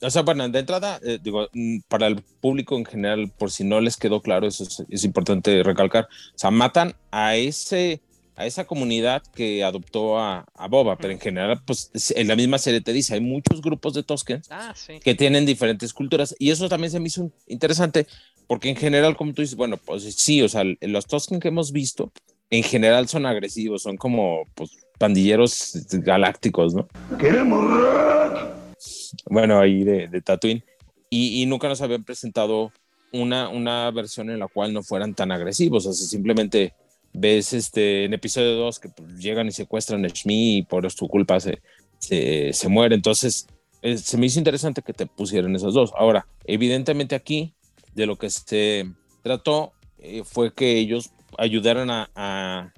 O 0.02 0.10
sea, 0.10 0.22
bueno, 0.22 0.48
de 0.48 0.58
entrada, 0.58 0.98
eh, 1.04 1.18
digo, 1.22 1.48
mm, 1.52 1.78
para 1.88 2.06
el 2.08 2.22
público 2.40 2.76
en 2.76 2.84
general, 2.84 3.30
por 3.38 3.50
si 3.50 3.64
no 3.64 3.80
les 3.80 3.96
quedó 3.96 4.20
claro, 4.20 4.46
eso 4.46 4.64
es, 4.64 4.82
es 4.88 5.04
importante 5.04 5.62
recalcar. 5.62 6.04
O 6.34 6.38
sea, 6.38 6.50
matan 6.50 6.94
a 7.10 7.36
ese 7.36 8.00
a 8.34 8.46
esa 8.46 8.64
comunidad 8.64 9.22
que 9.34 9.62
adoptó 9.62 10.18
a, 10.18 10.46
a 10.54 10.66
Boba, 10.66 10.96
pero 10.96 11.12
en 11.12 11.20
general, 11.20 11.60
pues 11.66 11.90
es- 11.92 12.12
en 12.16 12.28
la 12.28 12.34
misma 12.34 12.56
serie 12.56 12.80
te 12.80 12.94
dice, 12.94 13.12
hay 13.12 13.20
muchos 13.20 13.60
grupos 13.60 13.92
de 13.92 14.02
Toskens 14.02 14.48
Ah, 14.50 14.72
sí. 14.74 15.00
que 15.04 15.14
tienen 15.14 15.44
diferentes 15.44 15.92
culturas 15.92 16.34
y 16.38 16.50
eso 16.50 16.66
también 16.70 16.90
se 16.90 16.98
me 16.98 17.08
hizo 17.08 17.30
interesante 17.46 18.06
porque 18.46 18.70
en 18.70 18.76
general, 18.76 19.16
como 19.18 19.34
tú 19.34 19.42
dices, 19.42 19.54
bueno, 19.56 19.76
pues 19.76 20.02
sí, 20.16 20.40
o 20.40 20.48
sea, 20.48 20.64
los 20.80 21.06
Tosken 21.06 21.40
que 21.40 21.48
hemos 21.48 21.72
visto 21.72 22.10
en 22.48 22.62
general 22.62 23.06
son 23.06 23.26
agresivos, 23.26 23.82
son 23.82 23.98
como 23.98 24.44
pues 24.54 24.70
pandilleros 24.98 25.72
galácticos, 25.92 26.74
¿no? 26.74 26.88
Bueno, 29.26 29.58
ahí 29.58 29.84
de, 29.84 30.08
de 30.08 30.20
Tatooine. 30.20 30.64
Y, 31.10 31.42
y 31.42 31.46
nunca 31.46 31.68
nos 31.68 31.82
habían 31.82 32.04
presentado 32.04 32.72
una, 33.12 33.48
una 33.48 33.90
versión 33.90 34.30
en 34.30 34.38
la 34.38 34.48
cual 34.48 34.72
no 34.72 34.82
fueran 34.82 35.14
tan 35.14 35.30
agresivos. 35.30 35.86
O 35.86 35.92
sea, 35.92 36.06
simplemente 36.06 36.74
ves 37.12 37.52
este, 37.52 38.04
en 38.04 38.14
episodio 38.14 38.56
2 38.56 38.78
que 38.78 38.88
pues, 38.88 39.18
llegan 39.18 39.46
y 39.46 39.52
secuestran 39.52 40.04
a 40.04 40.08
Shmi 40.08 40.58
y 40.58 40.62
por 40.62 40.90
su 40.90 41.08
culpa 41.08 41.38
se, 41.40 41.60
se, 41.98 42.52
se 42.52 42.68
muere. 42.68 42.94
Entonces, 42.94 43.46
eh, 43.82 43.98
se 43.98 44.16
me 44.16 44.26
hizo 44.26 44.38
interesante 44.38 44.82
que 44.82 44.92
te 44.92 45.06
pusieran 45.06 45.54
esos 45.54 45.74
dos. 45.74 45.92
Ahora, 45.96 46.26
evidentemente 46.44 47.14
aquí, 47.14 47.54
de 47.94 48.06
lo 48.06 48.16
que 48.16 48.30
se 48.30 48.90
trató 49.22 49.72
eh, 49.98 50.22
fue 50.24 50.54
que 50.54 50.78
ellos 50.78 51.10
ayudaran 51.36 51.90
a, 51.90 52.10
a, 52.14 52.72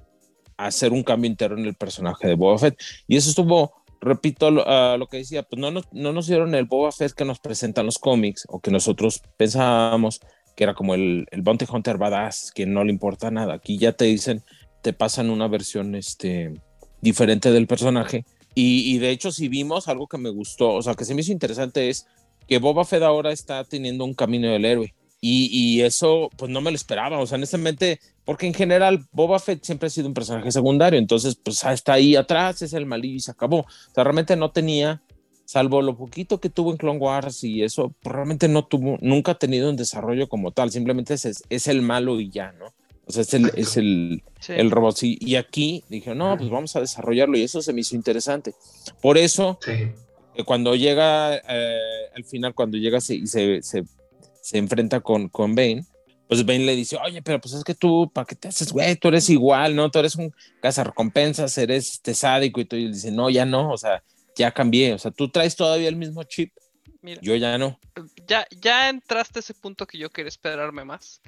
a 0.57 0.67
hacer 0.67 0.93
un 0.93 1.03
cambio 1.03 1.31
interno 1.31 1.59
en 1.59 1.67
el 1.67 1.75
personaje 1.75 2.27
de 2.27 2.35
Boba 2.35 2.59
Fett. 2.59 2.77
Y 3.07 3.17
eso 3.17 3.31
estuvo 3.31 3.84
repito 4.05 4.49
uh, 4.49 4.99
lo, 4.99 5.07
que 5.09 5.19
decía, 5.19 5.43
pues 5.43 5.61
no 5.61 5.71
nos, 5.71 5.85
no 5.93 6.13
nos 6.13 6.27
dieron 6.27 6.55
el 6.55 6.67
Boba 6.67 6.93
Fett 6.93 7.13
que 7.13 7.25
nos 7.25 7.41
presentan 7.41 7.87
los 7.87 7.99
cómics 7.99 8.47
o 8.49 8.61
que 8.61 8.71
nosotros 8.71 9.23
pensábamos 9.37 10.21
que 10.55 10.65
era 10.65 10.75
como 10.75 10.95
el, 10.95 11.27
el 11.31 11.43
Bounty 11.43 11.67
Hunter 11.71 11.99
badass, 11.99 12.53
que 12.55 12.67
no 12.67 12.85
le 12.85 12.93
importa 12.93 13.31
nada. 13.31 13.55
Aquí 13.55 13.79
ya 13.79 13.93
te 13.93 14.05
dicen, 14.05 14.43
te 14.83 14.93
pasan 14.93 15.31
una 15.31 15.49
versión 15.49 15.95
este, 15.95 16.53
diferente 17.01 17.51
del 17.51 17.67
personaje. 17.67 18.25
Y, 18.57 18.99
de 18.99 19.11
hecho, 19.11 19.33
si 19.33 19.49
vimos 19.49 19.89
algo 19.89 20.07
que 20.07 20.17
me 20.17 20.31
gustó, 20.31 20.75
o 20.75 20.83
sea, 20.83 20.95
que 20.95 21.05
se 21.05 21.13
me 21.13 21.23
hizo 21.23 21.33
interesante 21.33 21.89
es 21.89 22.07
que 22.47 22.59
Boba 22.59 22.85
Fett 22.85 23.03
ahora 23.03 23.33
está 23.33 23.65
teniendo 23.65 24.05
un 24.05 24.15
camino 24.15 24.49
del 24.49 24.65
héroe. 24.65 24.95
Y, 25.21 25.49
y, 25.51 25.83
eso, 25.83 26.31
pues 26.37 26.53
no 26.53 26.61
me 26.61 26.71
lo 26.71 26.77
esperaba, 26.77 27.19
o 27.19 27.27
sea, 27.27 27.35
honestamente, 27.37 27.99
porque 28.25 28.47
en 28.47 28.55
general 28.55 29.05
Boba 29.13 29.39
Fett 29.39 29.63
siempre 29.65 29.87
ha 29.87 29.91
sido 29.91 30.09
un 30.09 30.15
personaje 30.15 30.51
secundario, 30.51 30.99
entonces, 30.99 31.35
pues 31.37 31.63
está 31.65 31.95
ahí 31.95 32.17
atrás, 32.17 32.63
es 32.63 32.73
el 32.73 32.87
malillo 32.87 33.17
y 33.17 33.21
se 33.21 33.31
acabó. 33.31 33.61
O 33.61 33.67
sea, 33.95 34.05
realmente 34.05 34.35
no 34.37 34.51
tenía, 34.51 35.03
salvo 35.45 35.83
lo 35.83 35.97
poquito 35.97 36.41
que 36.41 36.49
tuvo 36.51 36.71
en 36.71 36.79
Clone 36.79 36.99
Wars 36.99 37.45
y 37.45 37.63
eso, 37.63 37.95
pues 38.03 38.15
realmente 38.15 38.49
no 38.49 38.67
tuvo, 38.67 38.97
nunca 39.01 39.33
ha 39.33 39.39
tenido 39.39 39.69
un 39.69 39.77
desarrollo 39.77 40.29
como 40.29 40.53
tal, 40.53 40.71
simplemente 40.71 41.15
es, 41.15 41.43
es 41.49 41.69
el 41.69 41.83
malo 41.83 42.19
y 42.21 42.31
ya, 42.31 42.53
¿no? 42.53 42.73
O 43.07 43.13
sea, 43.13 43.21
es 43.21 43.35
el, 43.35 43.51
es 43.55 43.77
el, 43.77 44.23
Sí. 44.41 44.55
el 44.57 44.71
robot. 44.71 44.97
sí. 44.97 45.19
Y 45.21 45.37
aquí 45.37 45.85
dije, 45.91 46.15
no, 46.15 46.37
pues 46.39 46.49
vamos 46.49 46.75
a 46.77 46.81
desarrollarlo 46.81 47.37
y 47.37 47.43
eso 47.43 47.61
se 47.61 47.73
me 47.75 47.81
hizo 47.83 47.95
interesante. 47.97 48.55
Por 49.03 49.19
eso, 49.19 49.59
Sí. 49.63 49.73
que 50.35 50.45
cuando 50.45 50.75
llega 50.75 51.37
eh, 51.37 51.79
al 52.17 52.25
final, 52.25 52.55
cuando 52.55 52.79
llega 52.79 53.01
se- 53.03 53.17
y 53.17 53.27
se, 53.27 53.61
se, 53.63 53.85
se 54.41 54.57
enfrenta 54.59 55.01
con, 55.01 55.29
con 55.29 55.55
Bane, 55.55 55.85
pues 56.29 56.45
Bane 56.45 56.65
le 56.65 56.75
dice, 56.75 56.97
oye, 56.97 57.23
pero 57.23 57.41
pues 57.41 57.55
es 57.55 57.65
que 57.65 57.75
tú, 57.75 58.11
¿para 58.13 58.25
qué 58.25 58.35
te 58.35 58.49
haces, 58.49 58.73
güey? 58.73 58.97
Tú 58.97 59.09
eres 59.09 59.29
igual, 59.29 59.77
¿no? 59.77 59.91
Tú 59.91 59.99
eres 59.99 60.17
un 60.17 60.35
cazarrecompensas, 60.61 61.57
eres 61.59 61.93
este 61.93 62.15
sádico 62.15 62.61
y 62.61 62.65
todo. 62.65 62.81
Y 62.81 62.89
dice, 62.89 63.11
no, 63.11 63.29
ya 63.31 63.45
no, 63.45 63.71
o 63.71 63.77
sea, 63.77 64.03
ya 64.35 64.51
cambié. 64.51 64.95
O 64.95 64.99
sea, 64.99 65.11
tú 65.11 65.29
traes 65.31 65.55
todavía 65.57 65.89
el 65.89 65.97
mismo 65.97 66.23
chip, 66.25 66.53
Mira, 67.03 67.21
yo 67.23 67.37
ya 67.37 67.59
no. 67.59 67.79
ya, 68.27 68.47
ya 68.51 68.89
entraste 68.89 69.39
a 69.39 69.41
ese 69.41 69.53
punto 69.53 69.87
que 69.87 69.99
yo 69.99 70.11
quería 70.11 70.29
esperarme 70.29 70.85
más. 70.85 71.21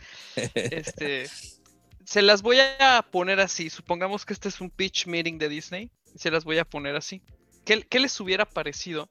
Este, 0.55 1.29
se 2.05 2.23
las 2.23 2.41
voy 2.41 2.59
a 2.81 3.05
poner 3.11 3.41
así. 3.41 3.69
Supongamos 3.69 4.25
que 4.25 4.33
este 4.33 4.49
es 4.49 4.61
un 4.61 4.71
pitch 4.71 5.07
meeting 5.07 5.37
de 5.39 5.51
Disney. 5.51 5.91
Se 6.15 6.31
las 6.31 6.45
voy 6.45 6.57
a 6.57 6.65
poner 6.65 6.97
así. 6.97 7.21
¿Qué, 7.67 7.83
qué 7.83 8.01
les 8.01 8.19
hubiera 8.21 8.47
parecido 8.47 9.11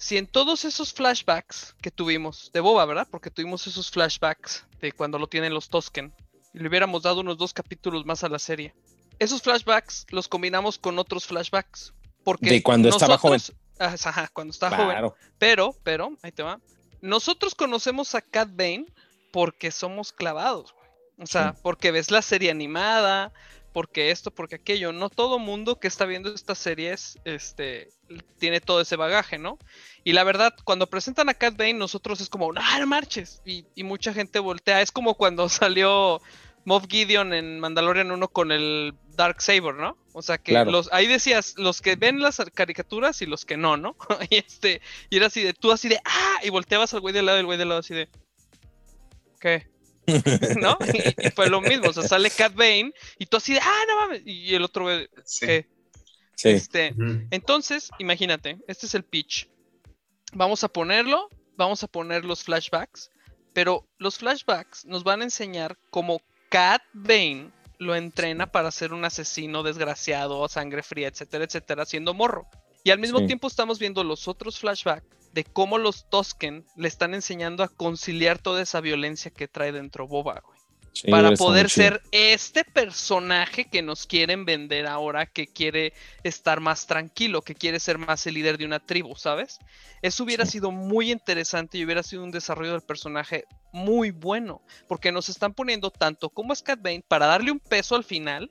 si 0.00 0.16
en 0.16 0.26
todos 0.26 0.64
esos 0.64 0.94
flashbacks 0.94 1.76
que 1.82 1.90
tuvimos 1.90 2.50
de 2.54 2.60
Boba, 2.60 2.86
¿verdad? 2.86 3.06
Porque 3.10 3.30
tuvimos 3.30 3.66
esos 3.66 3.90
flashbacks 3.90 4.64
de 4.80 4.92
cuando 4.92 5.18
lo 5.18 5.26
tienen 5.26 5.52
los 5.52 5.68
Tosken 5.68 6.14
y 6.54 6.58
le 6.58 6.68
hubiéramos 6.68 7.02
dado 7.02 7.20
unos 7.20 7.36
dos 7.36 7.52
capítulos 7.52 8.06
más 8.06 8.24
a 8.24 8.30
la 8.30 8.38
serie. 8.38 8.74
Esos 9.18 9.42
flashbacks 9.42 10.06
los 10.08 10.26
combinamos 10.26 10.78
con 10.78 10.98
otros 10.98 11.26
flashbacks. 11.26 11.92
Porque 12.24 12.48
De 12.48 12.62
cuando 12.62 12.88
estaba 12.88 13.18
joven. 13.18 13.42
Ah, 13.78 13.94
Ajá, 14.02 14.30
cuando 14.32 14.52
estaba 14.52 14.74
joven. 14.74 15.12
Pero, 15.38 15.76
pero, 15.82 16.16
ahí 16.22 16.32
te 16.32 16.42
va. 16.42 16.58
Nosotros 17.02 17.54
conocemos 17.54 18.14
a 18.14 18.22
Cat 18.22 18.48
Bane 18.50 18.86
porque 19.32 19.70
somos 19.70 20.12
clavados, 20.12 20.72
güey. 20.72 20.88
O 21.18 21.26
sea, 21.26 21.54
porque 21.62 21.90
ves 21.90 22.10
la 22.10 22.22
serie 22.22 22.50
animada, 22.50 23.34
porque 23.72 24.10
esto, 24.10 24.30
porque 24.30 24.56
aquello. 24.56 24.92
No 24.92 25.10
todo 25.10 25.38
mundo 25.38 25.78
que 25.78 25.88
está 25.88 26.04
viendo 26.06 26.32
estas 26.34 26.58
series, 26.58 27.18
este, 27.24 27.90
tiene 28.38 28.60
todo 28.60 28.80
ese 28.80 28.96
bagaje, 28.96 29.38
¿no? 29.38 29.58
Y 30.04 30.12
la 30.12 30.24
verdad, 30.24 30.54
cuando 30.64 30.88
presentan 30.88 31.28
a 31.28 31.34
Cat 31.34 31.56
Bane, 31.56 31.74
nosotros 31.74 32.20
es 32.20 32.28
como, 32.28 32.52
¡ah, 32.56 32.78
no 32.80 32.86
marches! 32.86 33.42
Y, 33.44 33.66
y 33.74 33.84
mucha 33.84 34.12
gente 34.12 34.38
voltea. 34.38 34.82
Es 34.82 34.92
como 34.92 35.14
cuando 35.14 35.48
salió 35.48 36.20
Moff 36.64 36.86
Gideon 36.88 37.32
en 37.32 37.60
Mandalorian 37.60 38.10
1 38.10 38.28
con 38.28 38.52
el 38.52 38.94
Dark 39.16 39.40
Saber, 39.40 39.74
¿no? 39.74 39.96
O 40.12 40.22
sea 40.22 40.38
que 40.38 40.52
Claro. 40.52 40.70
los, 40.70 40.92
ahí 40.92 41.06
decías 41.06 41.54
los 41.56 41.80
que 41.80 41.96
ven 41.96 42.20
las 42.20 42.42
caricaturas 42.54 43.22
y 43.22 43.26
los 43.26 43.44
que 43.44 43.56
no, 43.56 43.76
¿no? 43.76 43.96
y 44.30 44.36
este, 44.36 44.80
y 45.08 45.16
era 45.16 45.26
así 45.26 45.42
de, 45.42 45.54
tú 45.54 45.72
así 45.72 45.88
de, 45.88 46.00
¡ah! 46.04 46.38
Y 46.42 46.50
volteabas 46.50 46.92
al 46.94 47.00
güey 47.00 47.14
del 47.14 47.26
lado, 47.26 47.38
el 47.38 47.46
güey 47.46 47.58
del 47.58 47.68
lado 47.68 47.80
así 47.80 47.94
de, 47.94 48.08
¿qué? 49.40 49.69
¿No? 50.60 50.78
Y, 50.92 51.26
y 51.26 51.30
fue 51.30 51.48
lo 51.48 51.60
mismo, 51.60 51.88
o 51.88 51.92
sea, 51.92 52.02
sale 52.04 52.30
Cat 52.30 52.54
Bane 52.54 52.92
y 53.18 53.26
tú 53.26 53.36
así 53.36 53.54
de, 53.54 53.60
¡ah, 53.60 53.82
no 53.88 53.96
mames! 53.96 54.22
Y 54.24 54.54
el 54.54 54.62
otro 54.64 54.86
Sí. 55.24 55.46
¿qué? 55.46 55.68
Sí. 56.36 56.48
Este, 56.50 56.94
entonces, 57.30 57.90
imagínate, 57.98 58.58
este 58.66 58.86
es 58.86 58.94
el 58.94 59.04
pitch. 59.04 59.48
Vamos 60.32 60.64
a 60.64 60.68
ponerlo, 60.68 61.28
vamos 61.56 61.82
a 61.82 61.86
poner 61.86 62.24
los 62.24 62.42
flashbacks, 62.44 63.10
pero 63.52 63.86
los 63.98 64.16
flashbacks 64.18 64.86
nos 64.86 65.04
van 65.04 65.20
a 65.20 65.24
enseñar 65.24 65.76
cómo 65.90 66.20
Cat 66.48 66.82
Bane 66.94 67.50
lo 67.78 67.94
entrena 67.94 68.50
para 68.50 68.70
ser 68.70 68.92
un 68.92 69.04
asesino 69.04 69.62
desgraciado, 69.62 70.46
sangre 70.48 70.82
fría, 70.82 71.08
etcétera, 71.08 71.44
etcétera, 71.44 71.84
siendo 71.84 72.14
morro. 72.14 72.46
Y 72.84 72.90
al 72.90 72.98
mismo 72.98 73.18
Sí. 73.18 73.26
tiempo 73.26 73.46
estamos 73.48 73.78
viendo 73.78 74.02
los 74.04 74.26
otros 74.28 74.58
flashbacks 74.58 75.06
de 75.32 75.44
cómo 75.44 75.78
los 75.78 76.08
Tosken 76.10 76.64
le 76.76 76.88
están 76.88 77.14
enseñando 77.14 77.62
a 77.62 77.68
conciliar 77.68 78.38
toda 78.38 78.62
esa 78.62 78.80
violencia 78.80 79.30
que 79.30 79.48
trae 79.48 79.72
dentro 79.72 80.06
Boba, 80.06 80.42
güey 80.44 80.60
Sí, 80.92 81.10
para 81.10 81.32
poder 81.34 81.70
ser 81.70 82.02
este 82.10 82.64
personaje 82.64 83.66
que 83.66 83.80
nos 83.80 84.06
quieren 84.06 84.44
vender 84.44 84.86
ahora, 84.86 85.24
que 85.24 85.46
quiere 85.46 85.92
estar 86.24 86.60
más 86.60 86.86
tranquilo, 86.86 87.42
que 87.42 87.54
quiere 87.54 87.78
ser 87.78 87.96
más 87.96 88.26
el 88.26 88.34
líder 88.34 88.58
de 88.58 88.66
una 88.66 88.80
tribu, 88.80 89.14
¿sabes? 89.14 89.58
Eso 90.02 90.24
hubiera 90.24 90.44
Sí. 90.44 90.52
sido 90.52 90.72
muy 90.72 91.12
interesante 91.12 91.78
y 91.78 91.84
hubiera 91.84 92.02
sido 92.02 92.24
un 92.24 92.32
desarrollo 92.32 92.72
del 92.72 92.82
personaje 92.82 93.44
muy 93.72 94.10
bueno, 94.10 94.62
porque 94.88 95.12
nos 95.12 95.28
están 95.28 95.54
poniendo 95.54 95.90
tanto 95.90 96.28
como 96.28 96.52
es 96.52 96.62
Cat 96.62 96.82
Bane 96.82 97.04
para 97.06 97.26
darle 97.26 97.52
un 97.52 97.60
peso 97.60 97.94
al 97.94 98.04
final, 98.04 98.50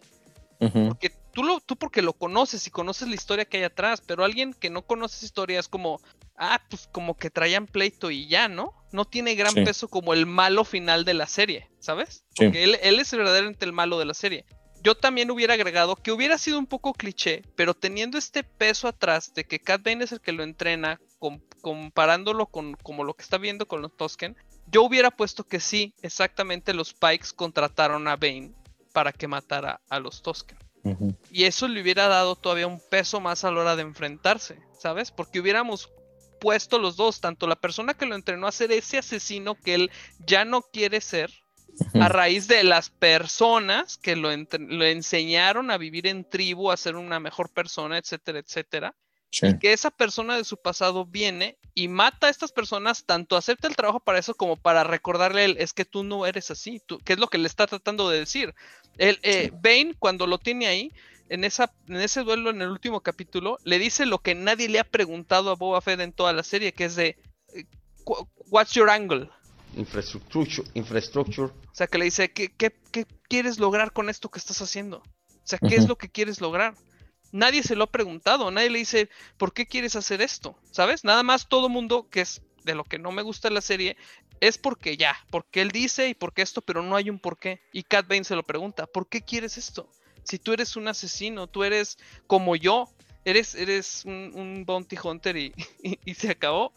porque 0.60 1.12
tú, 1.34 1.44
lo, 1.44 1.60
tú 1.60 1.76
porque 1.76 2.02
lo 2.02 2.13
conoces 2.13 2.65
y 2.68 2.72
conoces 2.72 3.08
la 3.08 3.15
historia 3.15 3.46
que 3.46 3.58
hay 3.58 3.63
atrás, 3.63 4.02
pero 4.06 4.24
alguien 4.24 4.54
que 4.54 4.70
no 4.70 4.82
conoce 4.82 5.18
esa 5.18 5.26
historia 5.26 5.60
es 5.60 5.68
como, 5.68 6.02
ah, 6.39 6.62
pues 6.69 6.88
como 6.91 7.15
que 7.17 7.30
traían 7.30 7.67
pleito 7.67 8.10
y 8.12 8.28
ya, 8.28 8.47
¿no? 8.47 8.73
No 8.91 9.06
tiene 9.06 9.36
gran 9.36 9.54
Sí. 9.54 9.63
peso 9.63 9.88
como 9.88 10.13
el 10.13 10.25
malo 10.25 10.63
final 10.63 11.06
de 11.06 11.13
la 11.13 11.28
serie, 11.28 11.69
¿sabes? 11.80 12.23
Sí. 12.36 12.45
Porque 12.45 12.63
él, 12.63 12.80
él 12.82 12.99
es 12.99 13.12
verdaderamente 13.12 13.65
el 13.65 13.73
malo 13.73 13.99
de 13.99 14.06
la 14.06 14.13
serie. 14.13 14.45
Yo 14.82 14.95
también 14.95 15.30
hubiera 15.30 15.56
agregado 15.56 15.97
que 15.97 16.12
hubiera 16.13 16.38
sido 16.38 16.58
un 16.58 16.65
poco 16.65 16.93
cliché, 16.93 17.43
pero 17.56 17.73
teniendo 17.73 18.17
este 18.17 18.43
peso 18.43 18.88
atrás 18.88 19.34
de 19.34 19.43
que 19.43 19.60
Cat 19.60 19.84
Bane 19.84 20.06
es 20.06 20.13
el 20.13 20.21
que 20.21 20.32
lo 20.32 20.41
entrena, 20.43 20.99
com- 21.19 21.41
comparándolo 21.62 22.45
con 22.47 22.75
como 22.75 23.04
lo 23.04 23.13
que 23.13 23.23
está 23.23 23.38
viendo 23.38 23.67
con 23.67 23.82
los 23.82 23.95
Tosken, 23.97 24.38
yo 24.67 24.84
hubiera 24.84 25.12
puesto 25.12 25.43
que 25.43 25.60
sí, 25.60 25.93
exactamente 26.02 26.73
los 26.73 26.93
Pikes 26.93 27.30
contrataron 27.36 28.08
a 28.08 28.15
Bane 28.15 28.54
para 28.93 29.12
que 29.12 29.28
matara 29.28 29.82
a 29.89 29.99
los 29.99 30.21
Tosken. 30.21 30.58
Y 31.30 31.43
eso 31.43 31.67
le 31.67 31.82
hubiera 31.82 32.08
dado 32.08 32.36
todavía 32.38 32.65
un 32.65 32.82
peso 32.89 33.19
más 33.19 33.43
a 33.43 33.52
la 33.52 33.60
hora 33.60 33.75
de 33.75 33.82
enfrentarse, 33.84 34.60
¿sabes? 34.80 35.12
Porque 35.12 35.39
hubiéramos 35.41 35.89
puesto 36.39 36.80
los 36.80 36.95
dos, 36.95 37.21
tanto 37.21 37.47
la 37.47 37.56
persona 37.56 37.93
que 37.93 38.06
lo 38.06 38.15
entrenó 38.15 38.47
a 38.47 38.52
ser 38.52 38.71
ese 38.71 38.97
asesino 38.97 39.56
que 39.56 39.75
él 39.75 39.91
ya 40.25 40.45
no 40.45 40.62
quiere 40.62 41.02
ser, 41.02 41.32
a 41.93 42.10
raíz 42.10 42.47
de 42.47 42.63
las 42.63 42.89
personas 42.89 43.97
que 43.97 44.15
lo, 44.15 44.30
lo 44.36 44.86
enseñaron 44.86 45.71
a 45.71 45.78
vivir 45.78 46.08
en 46.08 46.28
tribu, 46.28 46.71
a 46.71 46.78
ser 46.78 46.95
una 46.95 47.19
mejor 47.19 47.49
persona, 47.49 47.97
etcétera, 47.97 48.39
etcétera. 48.39 48.95
Sí. 49.32 49.60
Que 49.60 49.73
esa 49.73 49.91
persona 49.91 50.36
de 50.36 50.43
su 50.43 50.58
pasado 50.58 51.06
viene 51.06 51.58
y 51.75 51.88
mata 51.88 52.28
a 52.28 52.30
estas 52.32 52.52
personas, 52.52 53.06
tanto 53.06 53.38
acepta 53.38 53.67
el 53.67 53.75
trabajo 53.75 53.99
para 53.99 54.17
eso 54.17 54.34
como 54.34 54.58
para 54.58 54.84
recordarle 54.84 55.45
él, 55.45 55.56
es 55.60 55.71
que 55.71 55.86
tú 55.86 56.04
no 56.04 56.25
eres 56.25 56.49
así, 56.49 56.82
tú, 56.86 56.97
que 56.99 57.13
es 57.13 57.19
lo 57.19 57.28
que 57.28 57.38
le 57.38 57.47
está 57.47 57.67
tratando 57.67 58.10
de 58.10 58.19
decir. 58.19 58.56
El, 58.97 59.19
eh, 59.21 59.52
Bane, 59.54 59.93
cuando 59.99 60.25
lo 60.25 60.39
tiene 60.39 60.65
ahí, 60.65 60.91
en, 61.30 61.44
esa, 61.44 61.72
en 61.88 61.98
ese 61.98 62.24
duelo 62.24 62.50
en 62.50 62.62
el 62.62 62.70
último 62.70 63.02
capítulo, 63.02 63.58
le 63.63 63.80
dice 63.80 64.06
lo 64.06 64.20
que 64.20 64.36
nadie 64.36 64.68
le 64.70 64.80
ha 64.80 64.84
preguntado 64.84 65.52
a 65.52 65.56
Boba 65.56 65.82
Fett 65.82 66.00
en 66.00 66.12
toda 66.12 66.34
la 66.34 66.44
serie, 66.44 66.74
que 66.74 66.86
es 66.86 66.96
de, 66.96 67.18
eh, 67.54 67.65
"Cu- 68.04 68.28
what's 68.50 68.74
your 68.74 68.89
angle? 68.89 69.30
Infrastructure, 69.76 70.68
infrastructure. 70.74 71.48
O 71.48 71.76
sea, 71.76 71.88
que 71.88 71.98
le 71.98 72.06
dice, 72.06 72.32
¿qué, 72.32 72.50
qué, 72.50 72.76
qué 72.92 73.06
quieres 73.30 73.60
lograr 73.60 73.94
con 73.94 74.10
esto 74.10 74.30
que 74.30 74.39
estás 74.39 74.62
haciendo? 74.62 74.98
O 74.98 75.42
sea, 75.50 75.60
¿qué 75.60 75.76
es 75.76 75.88
lo 75.88 75.96
que 75.98 76.10
quieres 76.10 76.42
lograr? 76.42 76.76
Nadie 77.32 77.62
se 77.63 77.76
lo 77.76 77.84
ha 77.86 77.92
preguntado, 77.92 78.50
nadie 78.52 78.72
le 78.72 78.80
dice, 78.80 79.10
¿por 79.38 79.54
qué 79.54 79.68
quieres 79.68 79.96
hacer 79.96 80.22
esto? 80.22 80.58
¿Sabes? 80.72 81.04
Nada 81.04 81.22
más 81.24 81.48
todo 81.48 81.70
mundo, 81.70 82.08
que 82.10 82.22
es 82.22 82.42
de 82.63 82.74
lo 82.76 82.84
que 82.84 82.98
no 83.00 83.12
me 83.12 83.22
gusta 83.22 83.50
la 83.52 83.62
serie, 83.62 83.96
es 84.42 84.58
porque 84.58 84.98
ya, 84.98 85.15
porque 85.30 85.62
él 85.62 85.72
dice 85.72 86.10
y 86.10 86.13
porque 86.15 86.42
esto, 86.42 86.62
pero 86.62 86.82
no 86.82 86.96
hay 86.96 87.10
un 87.10 87.20
por 87.20 87.38
qué. 87.38 87.62
Y 87.72 87.84
Cat 87.84 88.08
Bane 88.08 88.24
se 88.24 88.36
lo 88.36 88.44
pregunta, 88.44 88.88
¿por 88.88 89.08
qué 89.08 89.22
quieres 89.22 89.58
esto? 89.58 89.89
Si 90.30 90.38
tú 90.38 90.54
eres 90.54 90.76
un 90.76 90.88
asesino, 90.88 91.48
tú 91.48 91.63
eres 91.63 91.98
como 92.28 92.56
yo, 92.56 92.88
eres, 93.26 93.56
eres 93.56 94.06
un, 94.06 94.32
un 94.36 94.63
bounty 94.63 94.96
hunter 95.04 95.36
y, 95.38 95.54
se 96.13 96.30
acabó. 96.30 96.72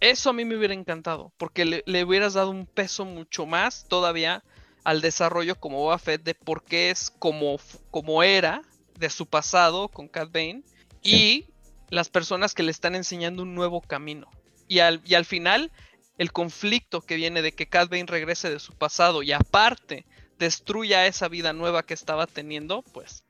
Eso 0.00 0.30
a 0.30 0.32
mí 0.32 0.44
me 0.44 0.56
hubiera 0.56 0.74
encantado, 0.74 1.32
porque 1.38 1.64
le, 1.64 1.84
le 1.86 2.02
hubieras 2.02 2.34
dado 2.34 2.50
un 2.50 2.66
peso 2.66 3.04
mucho 3.04 3.46
más 3.46 3.86
todavía 3.88 4.42
al 4.82 5.00
desarrollo 5.00 5.54
como 5.60 5.78
Boba 5.78 5.98
Fett 5.98 6.24
de 6.24 6.34
por 6.34 6.64
qué 6.64 6.90
es 6.90 7.10
como, 7.18 7.60
como 7.92 8.24
era 8.24 8.62
de 8.98 9.10
su 9.10 9.26
pasado 9.26 9.88
con 9.88 10.08
Cat 10.08 10.32
Bane 10.32 10.62
y 11.02 11.46
las 11.90 12.08
personas 12.08 12.52
que 12.52 12.64
le 12.64 12.72
están 12.72 12.96
enseñando 12.96 13.44
un 13.44 13.54
nuevo 13.54 13.80
camino. 13.80 14.28
Y 14.66 14.80
al, 14.80 15.02
y 15.04 15.14
al 15.14 15.24
final, 15.24 15.70
el 16.16 16.32
conflicto 16.32 17.00
que 17.00 17.14
viene 17.14 17.42
de 17.42 17.52
que 17.52 17.68
Cat 17.68 17.90
Bane 17.90 18.06
regrese 18.06 18.50
de 18.50 18.58
su 18.58 18.74
pasado 18.74 19.22
y 19.22 19.30
aparte 19.30 20.04
destruya 20.38 21.06
esa 21.06 21.28
vida 21.28 21.52
nueva 21.52 21.82
que 21.82 21.94
estaba 21.94 22.26
teniendo, 22.26 22.82
pues 22.92 23.24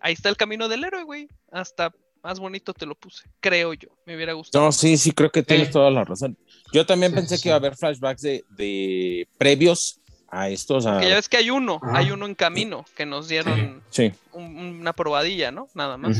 ahí 0.00 0.12
está 0.14 0.28
el 0.28 0.36
camino 0.36 0.68
del 0.68 0.84
héroe, 0.84 1.02
güey. 1.04 1.28
Hasta 1.50 1.92
más 2.22 2.38
bonito 2.38 2.72
te 2.72 2.86
lo 2.86 2.94
puse, 2.94 3.24
creo 3.40 3.74
yo. 3.74 3.88
Me 4.06 4.14
hubiera 4.16 4.32
gustado. 4.32 4.64
No, 4.64 4.72
sí, 4.72 4.96
sí, 4.96 5.12
creo 5.12 5.30
que 5.30 5.42
tienes 5.42 5.68
Sí. 5.68 5.72
toda 5.72 5.90
la 5.90 6.04
razón. 6.04 6.38
Yo 6.72 6.86
también 6.86 7.12
Sí, 7.12 7.16
pensé 7.16 7.36
sí. 7.36 7.42
que 7.42 7.48
iba 7.48 7.56
a 7.56 7.58
haber 7.58 7.76
flashbacks 7.76 8.22
de, 8.22 8.44
de 8.50 9.28
previos 9.38 10.00
a 10.28 10.48
estos. 10.48 10.86
A... 10.86 11.00
Que 11.00 11.08
ya 11.08 11.16
ves 11.16 11.28
que 11.28 11.36
hay 11.36 11.50
uno, 11.50 11.80
Ajá. 11.82 11.98
hay 11.98 12.10
uno 12.12 12.26
en 12.26 12.34
camino 12.34 12.84
que 12.96 13.04
nos 13.06 13.28
dieron 13.28 13.82
Sí. 13.90 14.12
un- 14.32 14.56
una 14.80 14.92
probadilla, 14.92 15.50
¿no? 15.50 15.68
Nada 15.74 15.96
más. 15.98 16.18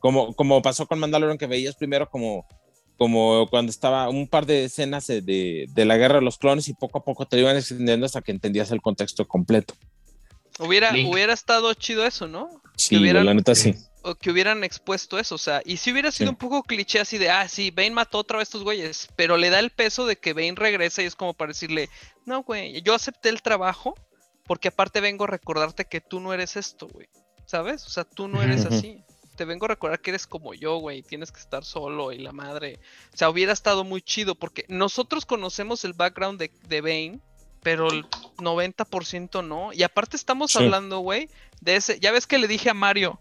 Como, 0.00 0.34
como 0.34 0.60
pasó 0.62 0.86
con 0.86 0.98
Mandalorian, 0.98 1.38
que 1.38 1.46
veías 1.46 1.74
primero 1.76 2.08
como, 2.10 2.46
como 2.98 3.46
cuando 3.48 3.70
estaba 3.70 4.08
un 4.10 4.26
par 4.28 4.44
de 4.44 4.64
escenas 4.64 5.06
de, 5.06 5.22
de, 5.22 5.66
de 5.70 5.84
la 5.84 5.96
guerra 5.96 6.16
de 6.16 6.22
los 6.22 6.36
clones 6.36 6.68
y 6.68 6.74
poco 6.74 6.98
a 6.98 7.04
poco 7.04 7.26
te 7.26 7.38
iban 7.38 7.56
extendiendo 7.56 8.04
hasta 8.04 8.20
que 8.20 8.32
entendías 8.32 8.70
el 8.72 8.82
contexto 8.82 9.26
completo. 9.26 9.74
Hubiera, 10.58 10.90
Link. 10.90 11.08
hubiera 11.12 11.32
estado 11.32 11.72
chido 11.74 12.04
eso, 12.04 12.26
¿no? 12.26 12.60
Sí, 12.76 12.96
hubieran- 12.96 13.24
la 13.24 13.32
neta 13.34 13.54
sí. 13.54 13.74
O 14.02 14.14
que 14.14 14.30
hubieran 14.30 14.64
expuesto 14.64 15.18
eso, 15.18 15.34
o 15.34 15.38
sea, 15.38 15.60
y 15.64 15.76
si 15.76 15.92
hubiera 15.92 16.10
sido 16.10 16.28
Sí. 16.28 16.30
un 16.30 16.36
poco 16.36 16.62
cliché 16.62 16.98
así 17.00 17.18
de, 17.18 17.30
ah, 17.30 17.46
sí, 17.48 17.70
Bane 17.70 17.90
mató 17.90 18.18
otra 18.18 18.38
vez 18.38 18.46
a 18.46 18.50
estos 18.50 18.62
güeyes, 18.64 19.08
pero 19.16 19.36
le 19.36 19.50
da 19.50 19.58
el 19.60 19.70
peso 19.70 20.06
de 20.06 20.16
que 20.16 20.32
Bane 20.32 20.54
regresa 20.56 21.02
y 21.02 21.06
es 21.06 21.14
como 21.14 21.34
para 21.34 21.48
decirle, 21.48 21.88
no, 22.24 22.42
güey, 22.42 22.80
yo 22.82 22.94
acepté 22.94 23.28
el 23.28 23.42
trabajo 23.42 23.94
porque 24.46 24.68
aparte 24.68 25.00
vengo 25.00 25.24
a 25.24 25.28
recordarte 25.28 25.84
que 25.84 26.00
tú 26.00 26.20
no 26.20 26.32
eres 26.32 26.56
esto, 26.56 26.88
güey. 26.88 27.08
¿Sabes? 27.46 27.86
O 27.86 27.90
sea, 27.90 28.04
tú 28.04 28.28
no 28.28 28.42
eres 28.42 28.64
así. 28.66 29.02
Te 29.38 29.44
vengo 29.44 29.66
a 29.66 29.68
recordar 29.68 30.00
que 30.00 30.10
eres 30.10 30.26
como 30.26 30.52
yo, 30.52 30.78
güey. 30.78 31.02
Tienes 31.02 31.30
que 31.30 31.38
estar 31.38 31.64
solo 31.64 32.10
y 32.10 32.18
la 32.18 32.32
madre. 32.32 32.80
O 33.14 33.16
sea, 33.16 33.30
hubiera 33.30 33.52
estado 33.52 33.84
muy 33.84 34.02
chido 34.02 34.34
porque 34.34 34.64
nosotros 34.68 35.24
conocemos 35.24 35.84
el 35.84 35.92
background 35.92 36.40
de, 36.40 36.50
de 36.66 36.80
Bane, 36.80 37.20
pero 37.62 37.88
el 37.92 38.04
90% 38.38 39.46
no. 39.46 39.72
Y 39.72 39.84
aparte 39.84 40.16
estamos 40.16 40.50
Sí. 40.50 40.58
hablando, 40.58 40.98
güey, 40.98 41.30
de 41.60 41.76
ese. 41.76 42.00
Ya 42.00 42.10
ves 42.10 42.26
que 42.26 42.38
le 42.38 42.48
dije 42.48 42.68
a 42.68 42.74
Mario, 42.74 43.20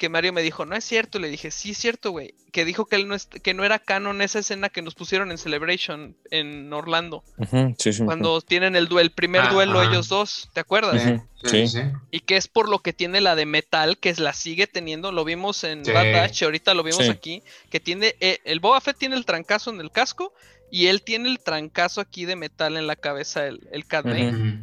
que 0.00 0.08
Mario 0.08 0.32
me 0.32 0.40
dijo, 0.40 0.64
no 0.64 0.74
es 0.74 0.82
cierto. 0.82 1.18
Le 1.18 1.28
dije, 1.28 1.50
sí 1.50 1.72
es 1.72 1.78
cierto, 1.78 2.10
güey. 2.10 2.34
Que 2.52 2.64
dijo 2.64 2.86
que 2.86 2.96
él 2.96 3.06
no 3.06 3.14
es, 3.14 3.26
que 3.26 3.52
no 3.52 3.64
era 3.64 3.78
canon 3.78 4.22
esa 4.22 4.38
escena 4.38 4.70
que 4.70 4.80
nos 4.80 4.94
pusieron 4.94 5.30
en 5.30 5.36
Celebration 5.36 6.16
en 6.30 6.72
Orlando. 6.72 7.22
Ujú, 7.36 7.74
sí, 7.78 7.92
sí, 7.92 8.02
Cuando 8.06 8.40
tienen 8.40 8.76
el, 8.76 8.88
duel, 8.88 9.08
el 9.08 9.12
primer 9.12 9.42
Ah, 9.42 9.52
duelo 9.52 9.82
ellos 9.82 10.08
dos, 10.08 10.48
¿te 10.54 10.60
acuerdas? 10.60 11.02
Sí, 11.02 11.20
sí. 11.50 11.68
sí. 11.68 11.82
Y 12.10 12.20
que 12.20 12.38
es 12.38 12.48
por 12.48 12.70
lo 12.70 12.78
que 12.78 12.94
tiene 12.94 13.20
la 13.20 13.36
de 13.36 13.44
metal, 13.44 13.98
que 13.98 14.08
es 14.08 14.18
la 14.18 14.32
sigue 14.32 14.66
teniendo, 14.66 15.12
lo 15.12 15.24
vimos 15.26 15.62
en 15.64 15.84
Sí. 15.84 15.92
Bad 15.92 16.12
Batch, 16.14 16.40
y 16.40 16.44
ahorita 16.46 16.72
lo 16.72 16.82
vimos 16.82 17.04
Sí. 17.04 17.10
aquí, 17.10 17.42
que 17.68 17.78
tiene, 17.78 18.16
eh, 18.20 18.38
el 18.44 18.58
Boba 18.60 18.80
Fett 18.80 18.96
tiene 18.96 19.16
el 19.16 19.26
trancazo 19.26 19.70
en 19.70 19.80
el 19.82 19.90
casco, 19.90 20.32
y 20.70 20.86
él 20.86 21.02
tiene 21.02 21.28
el 21.28 21.40
trancazo 21.40 22.00
aquí 22.00 22.24
de 22.24 22.36
metal 22.36 22.78
en 22.78 22.86
la 22.86 22.96
cabeza, 22.96 23.46
el, 23.46 23.68
el 23.70 23.84
Cat 23.84 24.06
Bane. 24.06 24.62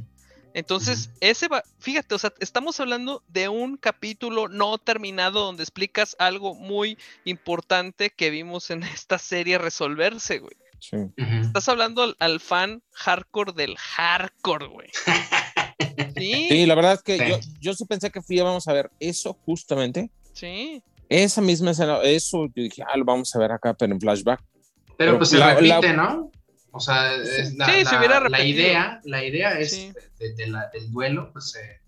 Entonces, 0.57 1.11
ese 1.21 1.47
va, 1.47 1.63
fíjate, 1.77 2.15
o 2.15 2.17
sea, 2.17 2.33
estamos 2.39 2.79
hablando 2.79 3.23
de 3.27 3.47
un 3.47 3.77
capítulo 3.77 4.47
no 4.47 4.79
terminado 4.79 5.45
donde 5.45 5.61
explicas 5.61 6.15
algo 6.17 6.55
muy 6.55 6.97
importante 7.25 8.09
que 8.09 8.31
vimos 8.31 8.71
en 8.71 8.81
esta 9.05 9.19
serie 9.19 9.59
resolverse, 9.59 10.39
güey. 10.39 10.55
sí. 10.79 10.97
Estás 11.41 11.69
hablando 11.69 12.01
al, 12.01 12.15
al 12.19 12.39
fan 12.39 12.81
hardcore 12.91 13.53
del 13.53 13.77
hardcore, 13.77 14.65
güey. 14.67 14.89
Sí, 16.17 16.47
Sí, 16.49 16.65
la 16.65 16.73
verdad 16.73 16.93
es 16.93 17.03
que 17.03 17.17
Sí. 17.19 17.23
yo, 17.29 17.37
yo 17.59 17.73
sí 17.75 17.85
pensé 17.85 18.09
que 18.09 18.21
fui, 18.23 18.39
vamos 18.39 18.67
a 18.67 18.73
ver 18.73 18.89
eso 18.99 19.33
justamente, 19.45 20.09
sí. 20.33 20.81
esa 21.09 21.41
misma 21.41 21.71
escena, 21.71 21.99
eso 22.01 22.47
yo 22.47 22.63
dije, 22.63 22.81
ah, 22.83 22.97
lo 22.97 23.05
vamos 23.05 23.35
a 23.35 23.39
ver 23.39 23.51
acá, 23.51 23.75
pero 23.75 23.93
en 23.93 24.01
flashback. 24.01 24.41
Pero 24.85 24.95
Pero 24.97 25.17
pues 25.19 25.29
se 25.29 25.37
repite, 25.37 25.67
la- 25.67 25.93
¿no? 25.93 26.31
O 26.71 26.79
sea, 26.79 27.15
es 27.15 27.55
la, 27.55 27.65
Sí, 27.65 27.71
se 27.85 27.91
la- 27.93 27.97
hubiera 27.99 28.19
la 28.19 28.19
repetido. 28.29 28.59
idea, 28.59 29.01
la 29.03 29.23
idea 29.23 29.59
es 29.59 29.71
Sí. 29.71 29.91
de, 30.19 30.33
de 30.33 30.47
la- 30.47 30.69
del 30.73 30.91
duelo, 30.91 31.31
pues 31.33 31.55
eh, 31.55 31.79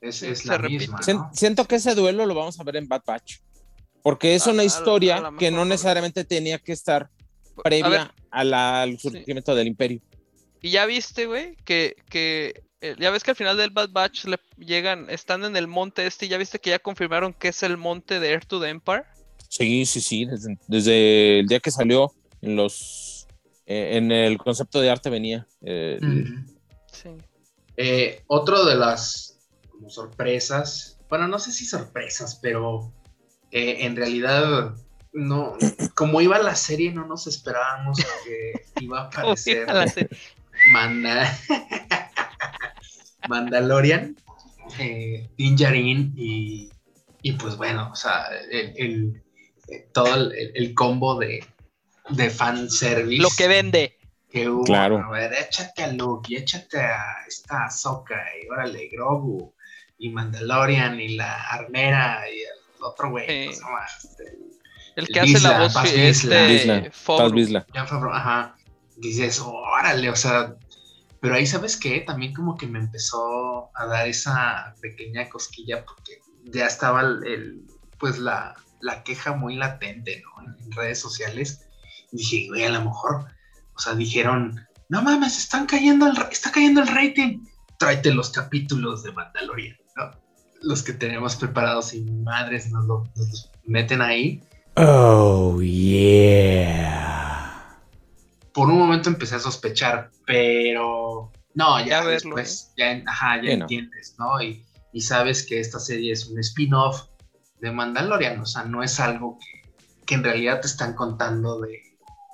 es, 0.00 0.22
es 0.22 0.40
Se 0.40 0.48
la 0.48 0.58
repite. 0.58 0.88
misma. 0.88 1.30
Siento 1.32 1.64
que 1.66 1.76
ese 1.76 1.94
duelo 1.94 2.26
lo 2.26 2.34
vamos 2.34 2.60
a 2.60 2.62
ver 2.64 2.76
en 2.76 2.86
Bad 2.86 3.02
Batch, 3.06 3.38
porque 4.02 4.34
es 4.34 4.46
una 4.46 4.60
a- 4.60 4.62
a 4.62 4.66
historia 4.66 5.30
que 5.38 5.50
no 5.50 5.64
necesariamente 5.64 6.24
tenía 6.24 6.58
que 6.58 6.72
estar 6.72 7.02
A 7.04 7.08
ver, 7.08 7.62
previa 7.64 8.14
a 8.30 8.44
la- 8.44 8.82
al 8.82 8.98
surgimiento 8.98 9.54
del 9.54 9.66
imperio. 9.68 10.00
Y 10.62 10.70
ya 10.70 10.86
viste, 10.86 11.26
güey, 11.26 11.56
que, 11.64 11.96
que 12.08 12.62
eh, 12.82 12.94
ya 12.98 13.10
ves 13.10 13.24
que 13.24 13.30
al 13.30 13.36
final 13.36 13.56
del 13.56 13.70
Bad 13.70 13.88
Batch 13.90 14.26
le 14.26 14.36
llegan, 14.58 15.08
están 15.08 15.44
en 15.44 15.56
el 15.56 15.66
monte 15.66 16.06
este, 16.06 16.26
y 16.26 16.28
ya 16.28 16.36
viste 16.38 16.58
que 16.58 16.70
ya 16.70 16.78
confirmaron 16.78 17.32
que 17.32 17.48
es 17.48 17.62
el 17.62 17.76
monte 17.78 18.20
de 18.20 18.30
Air 18.32 18.44
to 18.44 18.60
the 18.60 18.68
Empire. 18.68 19.04
Sí, 19.48 19.86
sí, 19.86 20.00
sí, 20.00 20.24
desde, 20.26 20.58
desde 20.68 21.40
el 21.40 21.46
día 21.46 21.58
que 21.60 21.70
salió 21.70 22.12
en 22.42 22.54
los 22.56 23.15
eh, 23.66 23.96
en 23.96 24.10
el 24.12 24.38
concepto 24.38 24.80
de 24.80 24.90
arte 24.90 25.10
venía. 25.10 25.46
eh. 25.62 25.98
Sí. 26.92 27.10
Eh, 27.76 28.22
otro 28.28 28.64
de 28.64 28.74
las 28.76 29.38
como 29.70 29.90
sorpresas, 29.90 30.98
bueno, 31.10 31.28
no 31.28 31.38
sé 31.38 31.52
si 31.52 31.66
sorpresas, 31.66 32.36
pero 32.40 32.92
eh, 33.50 33.78
en 33.80 33.94
realidad 33.96 34.74
no, 35.12 35.56
como 35.94 36.20
iba 36.22 36.38
la 36.38 36.54
serie, 36.54 36.92
no 36.92 37.06
nos 37.06 37.26
esperábamos 37.26 37.98
que 38.24 38.52
iba 38.80 39.02
a 39.02 39.04
aparecer 39.06 39.62
iba 39.68 39.74
la 39.74 39.88
serie. 39.88 40.08
Manda- 40.72 41.38
Mandalorian, 43.28 44.16
eh, 44.78 45.28
Din 45.36 45.56
Djarin 45.56 46.14
y, 46.16 46.70
y 47.22 47.32
pues 47.32 47.56
bueno, 47.56 47.90
o 47.92 47.96
sea, 47.96 48.26
el, 48.50 48.72
el- 48.76 49.22
todo 49.92 50.14
el, 50.14 50.32
el 50.54 50.74
combo 50.74 51.18
de, 51.18 51.44
de 52.10 52.30
fanservice 52.30 53.22
Lo 53.22 53.28
que 53.36 53.48
vende. 53.48 53.98
que 54.30 54.48
hubo. 54.48 54.64
Claro. 54.64 54.98
A 55.04 55.10
ver, 55.10 55.32
échate 55.34 55.82
a 55.84 55.92
Luke 55.92 56.32
y 56.32 56.36
échate 56.36 56.78
a 56.80 57.02
esta 57.26 57.66
Ahsoka 57.66 58.16
y 58.42 58.48
órale, 58.48 58.88
Grogu 58.92 59.54
y 59.98 60.10
Mandalorian 60.10 61.00
y 61.00 61.16
la 61.16 61.34
armera 61.48 62.22
y 62.30 62.40
el 62.40 62.82
otro 62.82 63.10
güey. 63.10 63.26
¿cómo 63.46 63.52
se 63.56 63.60
llama? 63.60 63.86
Este, 64.04 64.38
El 64.96 65.08
que 65.08 65.20
hace 65.20 65.40
la 65.40 65.58
voz 65.60 65.74
Paz 65.74 65.92
Vizsla. 65.92 66.48
este. 66.50 66.90
Jon 67.74 67.88
Favreau, 67.88 68.12
ajá. 68.12 68.56
Dices, 68.98 69.40
órale, 69.44 70.08
o 70.10 70.16
sea, 70.16 70.54
pero 71.20 71.34
ahí 71.34 71.46
sabes 71.46 71.76
qué, 71.76 72.00
también 72.00 72.32
como 72.34 72.56
que 72.56 72.66
me 72.66 72.78
empezó 72.78 73.70
a 73.74 73.86
dar 73.86 74.06
esa 74.08 74.74
pequeña 74.80 75.28
cosquilla 75.28 75.84
porque 75.84 76.20
ya 76.44 76.66
estaba 76.66 77.00
el, 77.02 77.26
el- 77.26 77.66
pues 77.98 78.18
la, 78.18 78.54
la 78.80 79.02
queja 79.02 79.32
muy 79.32 79.56
latente, 79.56 80.22
¿no? 80.22 80.44
En 80.62 80.72
redes 80.72 80.98
sociales. 81.00 81.65
Dije, 82.16 82.46
güey, 82.48 82.64
a 82.64 82.70
lo 82.70 82.82
mejor, 82.84 83.26
o 83.74 83.78
sea, 83.78 83.94
dijeron, 83.94 84.60
no 84.88 85.02
mames, 85.02 85.36
están 85.38 85.66
cayendo 85.66 86.06
el, 86.06 86.16
está 86.30 86.50
cayendo 86.50 86.80
el 86.80 86.88
rating. 86.88 87.40
Tráete 87.78 88.12
los 88.14 88.30
capítulos 88.30 89.02
de 89.02 89.12
Mandalorian, 89.12 89.76
¿no? 89.96 90.10
Los 90.62 90.82
que 90.82 90.92
tenemos 90.94 91.36
preparados 91.36 91.92
y 91.94 92.02
madres 92.02 92.70
nos, 92.70 92.86
lo- 92.86 93.04
nos 93.16 93.28
los 93.28 93.50
meten 93.66 94.00
ahí. 94.00 94.42
Oh, 94.76 95.60
yeah. 96.76 97.76
por 98.52 98.68
un 98.68 98.78
momento 98.78 99.08
empecé 99.10 99.34
a 99.36 99.38
sospechar, 99.38 100.10
pero 100.26 101.30
no, 101.54 101.78
ya, 101.80 101.86
Ya 101.86 102.00
verlo, 102.00 102.36
después, 102.36 102.72
ya, 102.76 103.02
ajá, 103.06 103.36
ya 103.42 103.50
Sí, 103.50 103.56
no. 103.56 103.64
entiendes, 103.64 104.14
¿no? 104.18 104.40
Y, 104.42 104.64
y 104.92 105.00
sabes 105.02 105.44
que 105.46 105.60
esta 105.60 105.78
serie 105.78 106.12
es 106.12 106.26
un 106.26 106.38
spin-off 106.40 107.02
de 107.60 107.70
Mandalorian, 107.70 108.40
o 108.40 108.46
sea, 108.46 108.64
no 108.64 108.82
es 108.82 108.98
algo 109.00 109.38
que, 109.38 109.62
que 110.06 110.14
en 110.14 110.24
realidad 110.24 110.60
te 110.60 110.66
están 110.68 110.94
contando 110.94 111.60
de, 111.60 111.80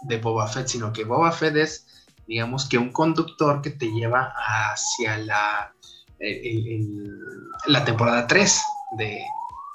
de 0.02 0.18
Boba 0.18 0.46
Fett, 0.48 0.68
sino 0.68 0.92
que 0.92 1.04
Boba 1.04 1.32
Fett 1.32 1.56
es, 1.56 1.86
digamos, 2.26 2.66
que 2.68 2.78
un 2.78 2.90
conductor 2.92 3.62
que 3.62 3.70
te 3.70 3.86
lleva 3.86 4.32
hacia 4.36 5.18
la, 5.18 5.74
el- 6.18 6.66
el- 6.68 7.20
la 7.66 7.84
temporada 7.84 8.26
3 8.26 8.62
de, 8.98 9.22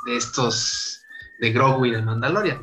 de 0.06 0.18
estos, 0.18 1.02
de 1.40 1.52
Grogu 1.52 1.86
y 1.86 1.92
de 1.92 2.02
Mandalorian. 2.02 2.62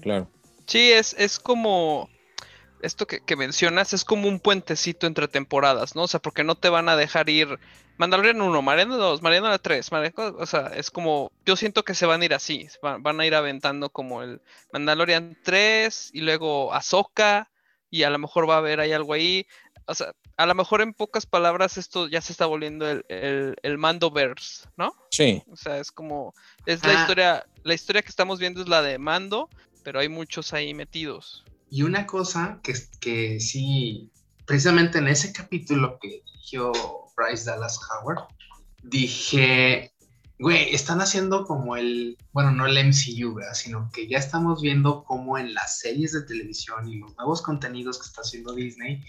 Claro. 0.00 0.28
Sí, 0.66 0.92
es, 0.92 1.14
es 1.18 1.38
como 1.38 2.08
esto 2.80 3.06
que, 3.06 3.20
que 3.20 3.36
mencionas, 3.36 3.92
es 3.92 4.04
como 4.04 4.28
un 4.28 4.40
puentecito 4.40 5.06
entre 5.06 5.28
temporadas, 5.28 5.94
¿no? 5.94 6.02
O 6.04 6.08
sea, 6.08 6.20
porque 6.20 6.42
no 6.44 6.54
te 6.56 6.68
van 6.68 6.88
a 6.88 6.96
dejar 6.96 7.28
ir 7.28 7.58
Mandalorian 7.98 8.40
1, 8.40 8.62
Mariana 8.62 8.96
2, 8.96 9.22
Mariana 9.22 9.58
3, 9.58 9.92
Mariana, 9.92 10.14
o 10.38 10.46
sea, 10.46 10.68
es 10.74 10.90
como, 10.90 11.30
yo 11.46 11.56
siento 11.56 11.84
que 11.84 11.94
se 11.94 12.06
van 12.06 12.22
a 12.22 12.24
ir 12.24 12.34
así, 12.34 12.66
van, 12.82 13.02
van 13.02 13.20
a 13.20 13.26
ir 13.26 13.34
aventando 13.34 13.90
como 13.90 14.22
el 14.22 14.40
Mandalorian 14.72 15.36
3 15.44 16.10
y 16.12 16.20
luego 16.22 16.72
Ahsoka 16.74 17.50
y 17.90 18.02
a 18.04 18.10
lo 18.10 18.18
mejor 18.18 18.48
va 18.48 18.54
a 18.54 18.58
haber 18.58 18.80
ahí 18.80 18.92
algo 18.92 19.12
ahí, 19.12 19.46
o 19.86 19.94
sea, 19.94 20.12
a 20.38 20.46
lo 20.46 20.54
mejor 20.54 20.80
en 20.80 20.94
pocas 20.94 21.26
palabras 21.26 21.76
esto 21.76 22.08
ya 22.08 22.20
se 22.22 22.32
está 22.32 22.46
volviendo 22.46 22.88
el, 22.90 23.04
el, 23.08 23.56
el 23.62 23.78
Mandoverse, 23.78 24.66
¿no? 24.76 24.94
Sí, 25.10 25.42
O 25.50 25.56
sea, 25.56 25.78
es 25.78 25.92
como, 25.92 26.34
es 26.66 26.82
la 26.84 26.92
Ah. 26.92 27.00
historia, 27.02 27.46
la 27.62 27.74
historia 27.74 28.02
que 28.02 28.08
estamos 28.08 28.38
viendo 28.38 28.62
es 28.62 28.68
la 28.68 28.80
de 28.82 28.98
Mando, 28.98 29.48
pero 29.84 30.00
hay 30.00 30.08
muchos 30.08 30.52
ahí 30.54 30.72
metidos. 30.72 31.44
Y 31.70 31.82
una 31.82 32.06
cosa 32.06 32.60
que, 32.62 32.74
que 33.00 33.40
sí, 33.40 34.10
precisamente 34.46 34.98
en 34.98 35.08
ese 35.08 35.32
capítulo 35.32 35.98
que 36.00 36.22
dirigió 36.24 36.72
Bryce 37.22 37.44
Dallas 37.50 37.78
Howard, 37.90 38.24
dije, 38.82 39.92
güey, 40.38 40.74
están 40.74 41.00
haciendo 41.00 41.44
como 41.44 41.76
el, 41.76 42.18
bueno, 42.32 42.50
no 42.50 42.66
el 42.66 42.76
MCU, 42.88 43.34
¿verdad? 43.34 43.54
sino 43.54 43.90
que 43.92 44.08
ya 44.08 44.18
estamos 44.18 44.60
viendo 44.60 45.04
cómo 45.04 45.38
en 45.38 45.54
las 45.54 45.78
series 45.78 46.12
de 46.12 46.22
televisión 46.22 46.88
y 46.88 46.98
los 46.98 47.16
nuevos 47.16 47.42
contenidos 47.42 47.98
que 47.98 48.06
está 48.06 48.22
haciendo 48.22 48.54
Disney 48.54 49.02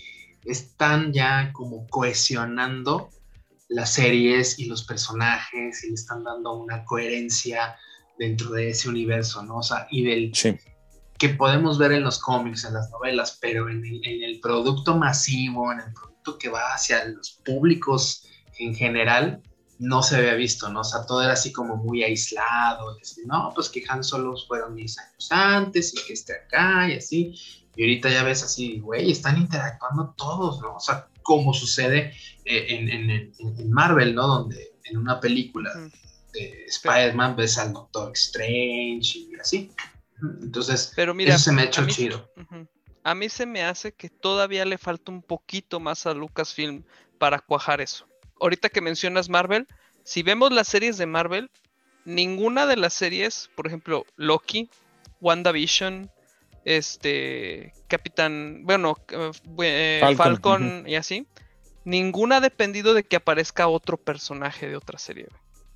están 0.46 1.14
ya 1.14 1.52
como 1.54 1.88
cohesionando 1.88 3.10
las 3.70 3.94
series 3.94 4.60
y 4.60 4.66
los 4.66 4.84
personajes 4.84 5.84
y 5.84 5.88
le 5.88 5.94
están 5.96 6.24
dando 6.24 6.54
una 6.54 6.84
coherencia 6.86 7.76
dentro 8.20 8.52
de 8.52 8.70
ese 8.70 8.90
universo, 8.90 9.42
¿no? 9.44 9.58
O 9.58 9.64
sea, 9.64 9.88
y 9.90 10.04
del, 10.04 10.36
sí. 10.36 10.56
que 11.18 11.30
podemos 11.30 11.80
ver 11.80 11.94
en 11.94 12.04
los 12.04 12.20
cómics, 12.20 12.66
en 12.66 12.76
las 12.76 12.92
novelas, 12.92 13.40
pero 13.42 13.70
en 13.70 13.84
el, 13.84 14.06
en 14.06 14.24
el 14.24 14.40
producto 14.40 14.96
masivo, 14.96 15.72
en 15.72 15.80
el 15.80 15.94
producto 15.94 16.13
que 16.38 16.50
va 16.50 16.74
hacia 16.74 17.06
los 17.06 17.40
públicos 17.46 18.26
en 18.60 18.74
general, 18.76 19.42
no 19.80 20.02
se 20.04 20.16
había 20.18 20.36
visto, 20.36 20.70
¿no? 20.70 20.82
O 20.82 20.84
sea, 20.84 21.06
todo 21.06 21.22
era 21.24 21.34
así 21.34 21.52
como 21.52 21.76
muy 21.76 22.04
aislado, 22.04 22.96
y 22.98 23.02
así, 23.02 23.22
no, 23.26 23.52
pues 23.56 23.70
que 23.70 23.84
Han 23.90 24.04
Solo 24.04 24.36
fueron 24.48 24.76
10 24.76 24.98
años 25.00 25.28
antes 25.32 25.94
y 25.94 26.06
que 26.08 26.14
esté 26.14 26.34
acá 26.36 26.88
y 26.90 26.98
así. 26.98 27.34
Y 27.76 27.82
ahorita 27.82 28.10
ya 28.10 28.24
ves 28.24 28.44
así, 28.44 28.80
güey, 28.80 29.12
están 29.12 29.38
interactuando 29.38 30.14
todos, 30.16 30.62
¿no? 30.62 30.76
O 30.76 30.80
sea, 30.80 31.08
como 31.24 31.54
sucede 31.54 32.14
eh, 32.46 32.66
en, 32.70 32.90
en- 32.90 33.10
en- 33.10 33.34
en 33.60 33.72
Marvel, 33.72 34.14
¿no? 34.14 34.28
Donde 34.28 34.74
en 34.86 34.98
una 34.98 35.20
película 35.20 35.72
de 36.34 36.66
Spider-Man 36.68 37.36
ves 37.36 37.58
al 37.58 37.74
Doctor 37.74 38.12
Strange 38.14 39.18
y 39.20 39.32
así. 39.42 39.72
Entonces, 40.42 40.94
Pero 40.96 41.14
mira, 41.14 41.36
eso 41.36 41.46
se 41.46 41.52
me 41.52 41.64
ha 41.64 41.66
hecho 41.66 41.82
mí- 41.82 41.92
chido. 41.92 42.32
A 43.04 43.16
mí 43.16 43.30
se 43.30 43.46
me 43.46 43.64
hace 43.64 43.94
que 43.94 44.10
todavía 44.10 44.66
le 44.66 44.78
falta 44.78 45.12
un 45.12 45.22
poquito 45.22 45.80
más 45.80 46.06
a 46.06 46.14
Lucasfilm 46.14 46.84
para 47.18 47.40
cuajar 47.40 47.82
eso. 47.82 48.08
ahorita 48.40 48.70
que 48.70 48.82
mencionas 48.82 49.30
Marvel, 49.30 49.68
si 50.04 50.24
vemos 50.24 50.52
las 50.52 50.68
series 50.68 50.98
de 50.98 51.06
Marvel, 51.06 51.50
ninguna 52.06 52.66
de 52.66 52.76
las 52.76 52.94
series, 52.94 53.50
por 53.56 53.68
ejemplo, 53.68 54.06
Loki, 54.18 54.70
WandaVision, 55.22 56.12
este, 56.66 57.74
Capitán, 57.88 58.64
bueno, 58.64 58.98
eh, 59.10 59.32
eh, 59.62 60.16
Falcon, 60.16 60.84
y 60.88 60.96
así, 60.96 61.28
ninguna 61.86 62.38
ha 62.38 62.42
dependido 62.42 62.94
de 62.94 63.04
que 63.04 63.16
aparezca 63.16 63.68
otro 63.68 63.98
personaje 63.98 64.68
de 64.68 64.76
otra 64.76 64.98
serie. 64.98 65.28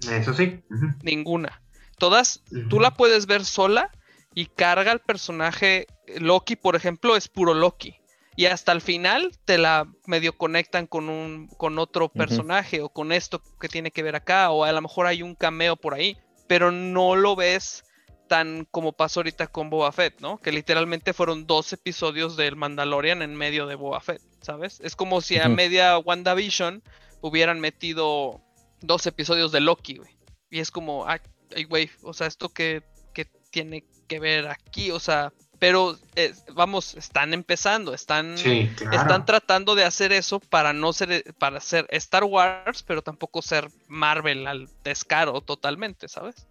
Eso 0.10 0.34
sí. 0.34 0.62
Ninguna. 1.02 1.62
Todas, 1.98 2.44
tú 2.70 2.80
la 2.80 2.92
puedes 2.92 3.26
ver 3.26 3.44
sola 3.44 3.92
y 4.36 4.46
carga 4.46 4.92
el 4.92 5.00
personaje 5.00 5.88
Loki, 6.20 6.56
por 6.56 6.76
ejemplo, 6.76 7.16
es 7.16 7.28
puro 7.28 7.54
Loki. 7.54 8.00
Y 8.36 8.46
hasta 8.46 8.72
el 8.72 8.82
final 8.82 9.32
te 9.46 9.58
la 9.58 9.92
medio 10.06 10.38
conectan 10.38 10.86
con 10.86 11.10
un 11.10 11.48
con 11.58 11.80
otro 11.80 12.10
personaje 12.10 12.82
o 12.82 12.90
con 12.90 13.12
esto 13.12 13.42
que 13.60 13.68
tiene 13.68 13.90
que 13.90 14.04
ver 14.04 14.16
acá 14.16 14.52
o 14.52 14.64
a 14.64 14.72
lo 14.72 14.82
mejor 14.82 15.08
hay 15.08 15.24
un 15.24 15.34
cameo 15.34 15.76
por 15.76 15.96
ahí, 15.96 16.18
pero 16.48 16.72
no 16.72 17.16
lo 17.16 17.36
ves 17.36 17.84
tan 18.28 18.68
como 18.70 18.94
pasó 18.94 19.22
ahorita 19.22 19.48
con 19.48 19.72
Boba 19.72 19.92
Fett, 19.92 20.20
¿no? 20.22 20.38
Que 20.38 20.52
literalmente 20.52 21.14
fueron 21.14 21.48
dos 21.48 21.74
episodios 21.74 22.38
del 22.38 22.56
Mandalorian 22.56 23.24
en 23.24 23.36
medio 23.36 23.66
de 23.66 23.74
Boba 23.74 24.02
Fett, 24.02 24.22
¿sabes? 24.42 24.80
Es 24.82 24.96
como 24.96 25.22
si 25.22 25.40
a 25.40 25.50
media 25.50 25.98
WandaVision 25.98 26.84
hubieran 27.22 27.60
metido 27.60 28.42
dos 28.82 29.08
episodios 29.08 29.52
de 29.52 29.62
Loki, 29.62 29.98
güey. 29.98 30.16
Y 30.52 30.60
es 30.60 30.70
como, 30.70 31.08
ay, 31.08 31.20
güey, 31.68 31.90
o 32.04 32.14
sea, 32.14 32.28
esto 32.28 32.50
que, 32.50 32.84
que 33.14 33.26
tiene 33.50 33.84
que 34.08 34.20
ver 34.20 34.48
aquí, 34.48 34.92
o 34.92 35.00
sea, 35.00 35.34
pero 35.60 35.98
eh, 36.16 36.34
vamos, 36.54 36.96
están 36.96 37.34
empezando, 37.34 37.94
están, 37.94 38.38
Sí, 38.38 38.70
claro. 38.76 38.98
están 38.98 39.26
tratando 39.26 39.76
de 39.76 39.84
hacer 39.84 40.12
eso 40.12 40.40
para 40.40 40.74
no 40.74 40.94
ser, 40.94 41.24
para 41.40 41.60
ser 41.60 41.88
Star 41.90 42.24
Wars, 42.24 42.84
pero 42.84 43.02
tampoco 43.02 43.42
ser 43.42 43.70
Marvel 43.88 44.46
al 44.48 44.70
descaro 44.84 45.42
totalmente, 45.42 46.08
¿sabes? 46.08 46.48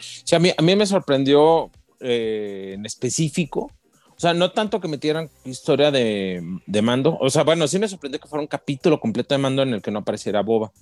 Sí, 0.00 0.34
a 0.34 0.38
mí, 0.38 0.52
a 0.56 0.62
mí 0.62 0.76
me 0.76 0.86
sorprendió 0.86 1.70
eh, 2.00 2.72
en 2.74 2.86
específico. 2.86 3.70
O 4.08 4.20
sea, 4.20 4.34
no 4.34 4.50
tanto 4.52 4.80
que 4.80 4.88
metieran 4.88 5.30
historia 5.44 5.90
de, 5.90 6.42
de 6.66 6.82
mando. 6.82 7.16
O 7.20 7.30
sea, 7.30 7.42
bueno, 7.42 7.66
sí 7.66 7.78
me 7.78 7.88
sorprendió 7.88 8.20
que 8.20 8.28
fuera 8.28 8.42
un 8.42 8.48
capítulo 8.48 9.00
completo 9.00 9.34
de 9.34 9.38
mando 9.38 9.62
en 9.62 9.72
el 9.74 9.82
que 9.82 9.90
no 9.90 10.00
apareciera 10.00 10.42
Boba. 10.42 10.72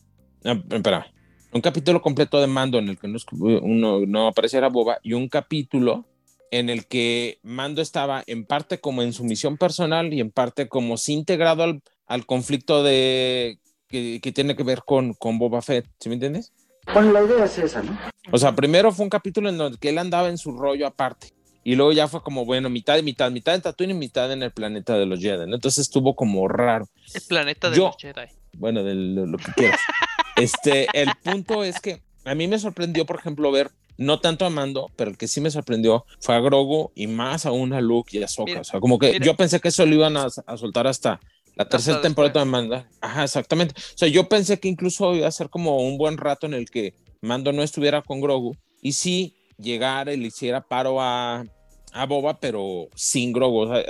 Ah, 0.44 0.61
espera, 0.70 1.07
un 1.52 1.61
capítulo 1.61 2.02
completo 2.02 2.40
de 2.40 2.46
mando 2.46 2.78
en 2.78 2.88
el 2.88 2.98
que 2.98 3.09
no, 3.09 3.18
uno, 3.62 4.00
no 4.07 4.26
apareciera 4.28 4.68
Boba 4.68 4.98
y 5.02 5.12
un 5.12 5.28
capítulo 5.28 6.04
en 6.50 6.70
el 6.70 6.87
que 6.87 7.38
Mando 7.42 7.82
estaba 7.82 8.22
en 8.26 8.44
parte 8.44 8.80
como 8.80 9.02
en 9.02 9.12
su 9.12 9.24
misión 9.24 9.56
personal 9.56 10.12
y 10.12 10.20
en 10.20 10.30
parte 10.30 10.68
como 10.68 10.96
sí 10.96 11.12
integrado 11.14 11.62
al, 11.62 11.82
al 12.06 12.26
conflicto 12.26 12.82
de 12.82 13.58
que, 13.88 14.20
que 14.22 14.32
tiene 14.32 14.56
que 14.56 14.62
ver 14.64 14.82
con, 14.84 15.14
con 15.14 15.38
Boba 15.38 15.62
Fett, 15.62 15.87
¿sí 16.00 16.08
me 16.08 16.14
entiendes? 16.14 16.52
Pues 16.92 17.06
la 17.06 17.22
idea 17.22 17.44
es 17.44 17.58
esa, 17.58 17.82
¿no? 17.82 17.98
O 18.32 18.38
sea, 18.38 18.54
primero 18.54 18.92
fue 18.92 19.04
un 19.04 19.11
capítulo 19.11 19.48
en 19.48 19.61
el 19.61 19.78
que 19.78 19.90
él 19.90 19.98
andaba 19.98 20.28
en 20.28 20.38
su 20.38 20.52
rollo 20.52 20.87
aparte. 20.87 21.28
Y 21.64 21.74
luego 21.74 21.92
ya 21.92 22.08
fue 22.08 22.22
como, 22.22 22.46
bueno, 22.46 22.70
mitad 22.70 22.96
y 22.96 23.02
mitad, 23.02 23.30
mitad 23.30 23.54
en 23.54 23.61
Tatooine 23.61 23.90
y 23.90 23.94
mitad 23.94 24.32
en 24.32 24.42
el 24.42 24.52
planeta 24.52 24.96
de 24.96 25.04
los 25.04 25.20
Jedi. 25.20 25.46
¿no? 25.46 25.54
Entonces 25.54 25.78
estuvo 25.87 26.14
como 26.16 26.48
raro. 26.48 26.88
El 27.12 27.20
planeta 27.28 27.68
de 27.68 27.76
Yo- 27.76 27.87
los 27.88 27.96
Jedi. 27.98 28.26
Bueno, 28.56 28.82
de 28.84 28.94
lo, 28.94 29.26
lo 29.26 29.37
que 29.37 29.52
quieras. 29.54 29.80
este, 30.37 30.87
el 30.94 31.11
punto 31.22 31.62
es 31.64 31.78
que 31.80 32.00
a 32.24 32.34
mí 32.34 32.48
me 32.48 32.58
sorprendió, 32.58 33.04
por 33.04 33.18
ejemplo, 33.18 33.50
ver, 33.52 33.70
no 33.98 34.20
tanto 34.20 34.46
a 34.46 34.50
Mando, 34.50 34.90
pero 34.96 35.11
el 35.11 35.18
que 35.18 35.28
sí 35.28 35.40
me 35.40 35.50
sorprendió 35.50 36.06
fue 36.20 36.34
a 36.34 36.40
Grogu 36.40 36.92
y 36.94 37.08
más 37.08 37.44
aún 37.44 37.72
a 37.74 37.80
Luke 37.80 38.16
y 38.16 38.22
a. 38.22 38.26
Mira, 38.46 38.61
o 38.61 38.64
sea, 38.64 38.80
como 38.80 38.98
que 38.98 39.12
mira. 39.12 39.26
yo 39.26 39.37
pensé 39.37 39.61
que 39.61 39.68
eso 39.68 39.84
lo 39.84 39.94
iban 39.94 40.16
a, 40.16 40.28
a 40.46 40.56
soltar 40.56 40.87
hasta 40.87 41.20
la 41.56 41.68
tercera 41.68 41.96
Hasta 41.96 42.06
temporada 42.06 42.38
de 42.38 42.44
Mando. 42.46 42.84
Ajá, 43.00 43.24
exactamente. 43.24 43.74
O 43.76 43.98
sea, 43.98 44.06
yo 44.06 44.28
pensé 44.28 44.61
que 44.61 44.68
incluso 44.68 45.14
iba 45.16 45.26
a 45.26 45.32
ser 45.32 45.50
como 45.50 45.78
un 45.78 45.98
buen 45.98 46.16
rato 46.16 46.46
en 46.46 46.54
el 46.54 46.70
que 46.70 46.94
Mando 47.20 47.52
no 47.52 47.64
estuviera 47.64 48.00
con 48.00 48.20
Grogu 48.20 48.56
y 48.80 48.92
sí 48.92 49.34
llegara 49.58 50.14
y 50.14 50.16
le 50.16 50.28
hiciera 50.28 50.61
paro 50.61 51.00
a, 51.00 51.44
a 51.92 52.06
Boba, 52.06 52.38
pero 52.38 52.88
sin 52.94 53.32
Grogu. 53.32 53.62
O 53.62 53.74
sea, 53.74 53.84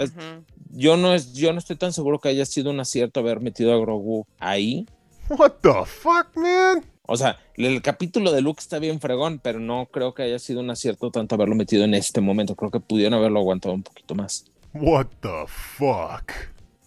yo, 0.71 0.97
no 0.97 1.15
es, 1.15 1.35
yo 1.35 1.53
no 1.53 1.59
estoy 1.59 1.77
tan 1.77 1.93
seguro 1.93 2.19
que 2.19 2.31
haya 2.31 2.47
sido 2.47 2.71
un 2.71 2.81
acierto 2.81 3.21
haber 3.21 3.41
metido 3.41 3.75
a 3.75 3.79
Grogu 3.79 4.27
ahí. 4.39 4.87
What 5.29 5.57
the 5.61 5.85
fuck, 5.85 6.35
man? 6.35 6.83
O 7.11 7.17
sea, 7.17 7.39
el 7.55 7.81
capítulo 7.81 8.33
de 8.33 8.43
Luke 8.43 8.61
está 8.61 8.79
bien 8.79 9.01
fregón, 9.01 9.39
pero 9.39 9.59
no 9.59 9.87
creo 9.87 10.13
que 10.13 10.25
haya 10.25 10.39
sido 10.39 10.61
un 10.61 10.69
acierto 10.69 11.11
tanto 11.11 11.37
haberlo 11.37 11.55
metido 11.55 11.85
en 11.85 11.95
este 11.95 12.21
momento. 12.21 12.55
Creo 12.55 12.71
que 12.71 12.81
pudieron 12.81 13.15
haberlo 13.15 13.41
aguantado 13.41 13.75
un 13.75 13.83
poquito 13.83 14.15
más. 14.15 14.45
What 14.75 15.07
the 15.23 15.47
fuck? 15.47 16.31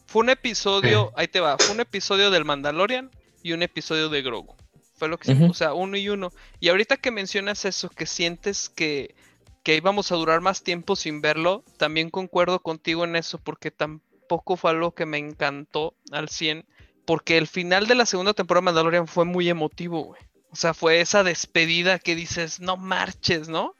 Fue 0.05 0.21
un 0.21 0.29
episodio, 0.29 1.11
ahí 1.15 1.27
te 1.27 1.39
va, 1.39 1.57
fue 1.57 1.73
un 1.73 1.81
episodio 1.81 2.29
del 2.29 2.45
Mandalorian 2.45 3.09
y 3.41 3.53
un 3.53 3.63
episodio 3.63 4.09
de 4.09 4.21
Grogu. 4.21 4.55
Fue 4.93 5.07
lo 5.07 5.17
que 5.17 5.31
o 5.31 5.55
sea, 5.55 5.73
uno 5.73 5.97
y 5.97 6.07
uno. 6.07 6.31
Y 6.59 6.69
ahorita 6.69 6.97
que 6.97 7.09
mencionas 7.09 7.65
eso, 7.65 7.89
que 7.89 8.05
sientes 8.05 8.69
que, 8.69 9.15
que 9.63 9.75
íbamos 9.75 10.11
a 10.11 10.15
durar 10.15 10.39
más 10.39 10.61
tiempo 10.61 10.95
sin 10.95 11.21
verlo, 11.21 11.63
también 11.77 12.11
concuerdo 12.11 12.59
contigo 12.59 13.05
en 13.05 13.15
eso, 13.15 13.39
porque 13.39 13.71
tampoco 13.71 14.55
fue 14.55 14.69
algo 14.69 14.91
que 14.91 15.07
me 15.07 15.17
encantó 15.17 15.95
al 16.11 16.29
100, 16.29 16.67
porque 17.11 17.37
el 17.37 17.47
final 17.47 17.87
de 17.87 17.95
la 17.95 18.05
segunda 18.05 18.33
temporada 18.33 18.61
de 18.61 18.65
Mandalorian 18.67 19.05
fue 19.05 19.25
muy 19.25 19.49
emotivo, 19.49 20.05
güey. 20.05 20.21
O 20.49 20.55
sea, 20.55 20.73
fue 20.73 21.01
esa 21.01 21.25
despedida 21.25 21.99
que 21.99 22.15
dices, 22.15 22.61
no 22.61 22.77
marches, 22.77 23.49
¿no? 23.49 23.75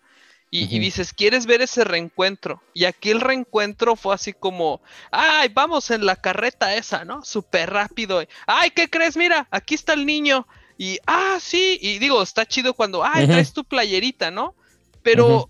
Y, 0.50 0.80
dices, 0.80 1.13
¿quieres 1.13 1.46
ver 1.46 1.62
ese 1.62 1.86
reencuentro? 1.86 2.62
Y 2.74 2.84
aquí 2.84 3.10
el 3.10 3.22
reencuentro 3.22 3.96
fue 3.96 4.13
así 4.13 4.34
como, 4.34 4.82
ay, 5.12 5.48
vamos 5.48 5.91
en 5.91 6.06
la 6.06 6.17
carreta 6.17 6.76
esa, 6.76 7.06
¿no? 7.06 7.24
Súper 7.24 7.70
rápido. 7.70 8.22
Ay, 8.48 8.72
¿qué 8.72 8.89
crees? 8.89 9.15
Mira, 9.15 9.48
aquí 9.50 9.76
está 9.76 9.94
el 9.94 10.06
niño. 10.06 10.46
Y, 10.78 11.00
ah, 11.08 11.38
sí. 11.39 11.80
Y 11.82 12.00
digo, 12.00 12.22
está 12.22 12.46
chido 12.46 12.74
cuando, 12.74 13.02
ay, 13.02 13.24
Ujú. 13.24 13.32
traes 13.32 13.54
tu 13.54 13.63
playerita, 13.63 14.30
¿no? 14.30 14.56
Pero 15.04 15.50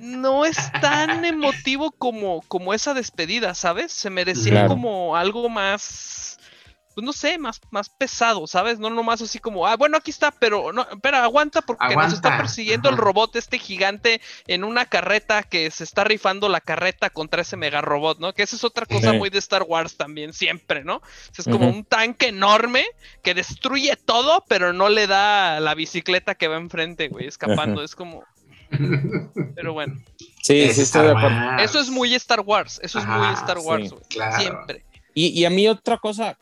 no 0.00 0.44
es 0.44 0.56
tan 0.80 1.24
emotivo 1.24 1.92
como, 1.92 2.42
como 2.48 2.74
esa 2.74 2.94
despedida, 2.94 3.54
¿sabes? 3.54 3.92
Se 3.92 4.10
merecía 4.10 4.50
Claro. 4.50 4.70
como 4.70 5.14
algo 5.14 5.48
más, 5.48 6.40
pues 6.92 7.04
no 7.04 7.12
sé, 7.12 7.38
más, 7.38 7.60
más 7.70 7.88
pesado, 7.88 8.46
¿sabes? 8.46 8.78
No 8.78 8.90
nomás 8.90 9.20
así 9.22 9.38
como, 9.38 9.66
ah, 9.66 9.76
bueno, 9.76 9.96
aquí 9.96 10.10
está, 10.10 10.30
pero 10.30 10.72
no, 10.72 10.82
espera, 10.90 11.24
aguanta 11.24 11.62
porque 11.62 11.84
nos 11.94 12.12
está 12.12 12.28
Aguanta. 12.28 12.36
persiguiendo 12.38 12.88
el 12.90 12.96
robot 12.96 13.36
este 13.36 13.58
gigante 13.58 14.20
en 14.46 14.64
una 14.64 14.86
carreta 14.86 15.42
que 15.42 15.70
se 15.70 15.84
está 15.84 16.04
rifando 16.04 16.48
la 16.48 16.60
carreta 16.60 17.10
contra 17.10 17.42
ese 17.42 17.56
mega 17.56 17.80
robot, 17.80 18.18
¿no? 18.18 18.32
Que 18.32 18.42
esa 18.42 18.56
es 18.56 18.64
otra 18.64 18.86
cosa 18.86 19.10
Sí. 19.12 19.18
muy 19.18 19.30
de 19.30 19.38
Star 19.38 19.62
Wars 19.62 19.96
también, 19.96 20.32
siempre, 20.32 20.84
¿no? 20.84 20.96
O 20.96 21.02
sea, 21.32 21.42
es 21.42 21.48
como 21.48 21.68
un 21.68 21.84
tanque 21.84 22.28
enorme 22.28 22.84
que 23.22 23.34
destruye 23.34 23.96
todo, 23.96 24.44
pero 24.48 24.72
no 24.72 24.88
le 24.88 25.06
da 25.06 25.60
la 25.60 25.74
bicicleta 25.74 26.34
que 26.34 26.48
va 26.48 26.56
enfrente, 26.56 27.08
güey, 27.08 27.26
escapando. 27.26 27.80
Ajá. 27.80 27.84
Es 27.84 27.94
como, 27.96 28.24
pero 29.54 29.72
bueno. 29.72 29.94
Sí, 30.42 30.70
sí, 30.72 30.80
estoy 30.82 31.02
de 31.02 31.08
Star 31.12 31.16
acuerdo. 31.16 31.36
Wars. 31.36 31.62
Eso 31.62 31.80
es 31.80 31.90
muy 31.90 32.14
Star 32.14 32.40
Wars, 32.40 32.80
eso 32.82 32.98
es 32.98 33.06
muy 33.06 33.32
Star 33.34 33.58
sí, 33.60 33.66
Wars, 33.66 33.90
güey. 33.92 34.02
claro. 34.08 34.40
Siempre. 34.40 34.84
Y, 35.14 35.28
y 35.28 35.44
a 35.44 35.50
mí 35.50 35.68
otra 35.68 35.98
cosa, 35.98 36.36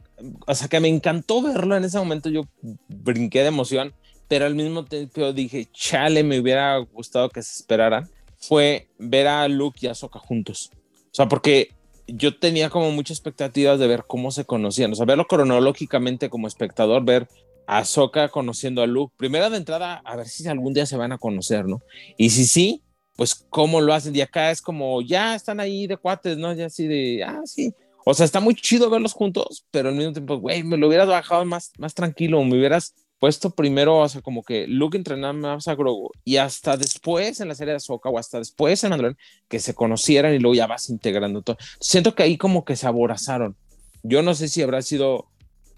o 0.46 0.54
sea, 0.54 0.68
que 0.68 0.80
me 0.80 0.88
encantó 0.88 1.42
verlo 1.42 1.76
en 1.76 1.84
ese 1.84 1.98
momento, 1.98 2.28
yo 2.28 2.42
brinqué 2.88 3.40
de 3.40 3.48
emoción, 3.48 3.94
pero 4.28 4.46
al 4.46 4.54
mismo 4.54 4.84
tiempo 4.84 5.32
dije, 5.32 5.68
chale, 5.72 6.22
me 6.22 6.38
hubiera 6.40 6.76
gustado 6.78 7.28
que 7.30 7.42
se 7.42 7.60
esperaran, 7.60 8.08
fue 8.38 8.88
ver 8.98 9.26
a 9.26 9.48
Luke 9.48 9.78
y 9.82 9.86
a 9.86 9.92
Ahsoka 9.92 10.18
juntos. 10.18 10.70
O 11.06 11.14
sea, 11.14 11.28
porque 11.28 11.74
yo 12.06 12.38
tenía 12.38 12.70
como 12.70 12.90
muchas 12.90 13.18
expectativas 13.18 13.78
de 13.78 13.86
ver 13.86 14.04
cómo 14.06 14.30
se 14.30 14.44
conocían, 14.44 14.92
o 14.92 14.94
sea, 14.94 15.06
verlo 15.06 15.26
cronológicamente 15.26 16.30
como 16.30 16.48
espectador, 16.48 17.04
ver 17.04 17.28
a 17.66 17.78
Ahsoka 17.78 18.28
conociendo 18.28 18.82
a 18.82 18.86
Luke. 18.86 19.14
Primero 19.16 19.50
de 19.50 19.56
entrada, 19.56 20.02
a 20.04 20.16
ver 20.16 20.28
si 20.28 20.46
algún 20.48 20.74
día 20.74 20.86
se 20.86 20.96
van 20.96 21.12
a 21.12 21.18
conocer, 21.18 21.66
¿no? 21.66 21.80
Y 22.16 22.30
si 22.30 22.44
sí, 22.44 22.82
pues 23.16 23.34
cómo 23.34 23.80
lo 23.80 23.92
hacen. 23.92 24.16
Y 24.16 24.22
acá 24.22 24.50
es 24.50 24.62
como, 24.62 25.02
ya 25.02 25.34
están 25.34 25.60
ahí 25.60 25.86
de 25.86 25.96
cuates, 25.96 26.36
¿no? 26.38 26.52
Ya 26.54 26.66
así 26.66 26.86
de, 26.86 27.22
ah, 27.22 27.42
sí. 27.44 27.72
O 28.10 28.14
sea, 28.14 28.24
está 28.26 28.40
muy 28.40 28.54
chido 28.54 28.90
verlos 28.90 29.12
juntos, 29.12 29.64
pero 29.70 29.88
al 29.88 29.94
mismo 29.94 30.12
tiempo, 30.12 30.36
güey, 30.38 30.62
me 30.62 30.76
lo 30.76 30.88
hubieras 30.88 31.08
bajado 31.08 31.44
más, 31.44 31.72
más 31.78 31.94
tranquilo, 31.94 32.42
me 32.44 32.58
hubieras 32.58 32.94
puesto 33.18 33.50
primero, 33.50 33.98
o 33.98 34.08
sea, 34.08 34.22
como 34.22 34.42
que 34.42 34.66
Luke 34.66 34.96
entrenaba 34.96 35.32
más 35.34 35.68
a 35.68 35.74
Grogu 35.74 36.10
y 36.24 36.36
hasta 36.38 36.76
después 36.78 37.40
en 37.40 37.48
la 37.48 37.54
serie 37.54 37.72
de 37.72 37.76
Ahsoka 37.76 38.08
o 38.08 38.18
hasta 38.18 38.38
después 38.38 38.82
en 38.82 38.90
Mandalorian 38.90 39.18
que 39.48 39.58
se 39.60 39.74
conocieran 39.74 40.34
y 40.34 40.38
luego 40.38 40.54
ya 40.54 40.66
vas 40.66 40.88
integrando 40.88 41.42
todo. 41.42 41.58
Siento 41.80 42.14
que 42.14 42.22
ahí 42.22 42.38
como 42.38 42.64
que 42.64 42.76
se 42.76 42.86
aborazaron. 42.86 43.56
Yo 44.02 44.22
no 44.22 44.34
sé 44.34 44.48
si 44.48 44.62
habrá 44.62 44.80
sido 44.80 45.26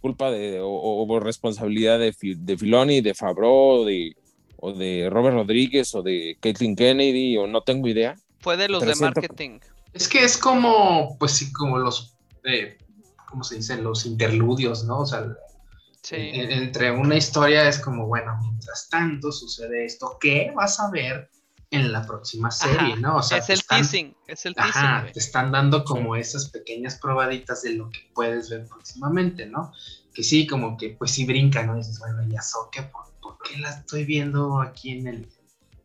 culpa 0.01 0.31
de 0.31 0.61
o, 0.61 0.69
o 0.69 1.21
responsabilidad 1.21 1.99
de, 1.99 2.15
de 2.21 2.57
Filoni, 2.57 3.01
de 3.01 3.15
Favreau, 3.15 3.81
o 3.81 3.85
de, 3.85 4.15
o 4.59 4.73
de 4.73 5.09
Robert 5.11 5.35
Rodríguez 5.35 5.95
o 5.97 6.03
de 6.03 6.37
Caitlin 6.41 6.77
Kennedy 6.77 7.37
o 7.39 7.49
no 7.49 7.63
tengo 7.63 7.89
idea. 7.89 8.15
Fue 8.39 8.57
de 8.57 8.69
los 8.69 8.79
Pero 8.81 8.91
de 8.91 8.97
siento- 8.97 9.21
marketing. 9.21 9.59
Es 9.93 10.09
que 10.09 10.25
es 10.25 10.39
como, 10.39 11.17
pues 11.19 11.33
sí, 11.33 11.53
como 11.53 11.77
los, 11.79 12.12
eh, 12.45 12.79
¿cómo 13.29 13.45
se 13.45 13.57
dice? 13.57 13.77
Los 13.81 14.07
interludios, 14.07 14.85
¿no? 14.85 15.01
O 15.01 15.07
sea, 15.07 15.27
Sí. 16.03 16.17
en- 16.17 16.51
entre 16.51 16.91
una 16.91 17.17
historia 17.17 17.69
es 17.69 17.79
como, 17.79 18.07
bueno, 18.07 18.37
mientras 18.41 18.89
tanto 18.91 19.31
sucede 19.31 19.85
esto, 19.85 20.19
¿qué 20.21 20.53
vas 20.55 20.81
a 20.81 20.91
ver 20.91 21.31
en 21.71 21.93
la 21.93 22.05
próxima 22.05 22.51
serie, 22.51 22.77
Ajá, 22.95 22.97
no? 23.01 23.17
O 23.17 23.23
sea, 23.23 23.39
es 23.39 23.49
el 23.49 23.61
están- 23.61 23.81
teasing, 23.83 24.17
es 24.27 24.45
el 24.45 24.55
teasing, 24.55 25.01
güey. 25.01 25.13
te 25.13 25.21
están 25.21 25.53
dando 25.53 25.85
como 25.85 26.17
esas 26.17 26.51
pequeñas 26.51 26.99
probaditas 26.99 27.63
de 27.63 27.75
lo 27.75 27.89
que 27.89 28.01
puedes 28.15 28.51
ver 28.51 28.67
próximamente, 28.67 29.47
¿no? 29.47 29.73
que 30.13 30.23
sí, 30.23 30.47
como 30.47 30.77
que 30.77 30.91
pues 30.91 31.11
sí 31.13 31.25
brinca, 31.25 31.63
¿no? 31.63 31.73
Y 31.75 31.79
dices, 31.79 31.99
bueno, 31.99 32.23
¿y 32.29 32.37
Ahsoka 32.37 32.91
por, 32.93 33.15
por 33.23 33.39
qué 33.43 33.57
la 33.59 33.71
estoy 33.71 34.05
viendo 34.05 34.61
aquí 34.61 34.91
en, 34.91 35.07
el, 35.07 35.29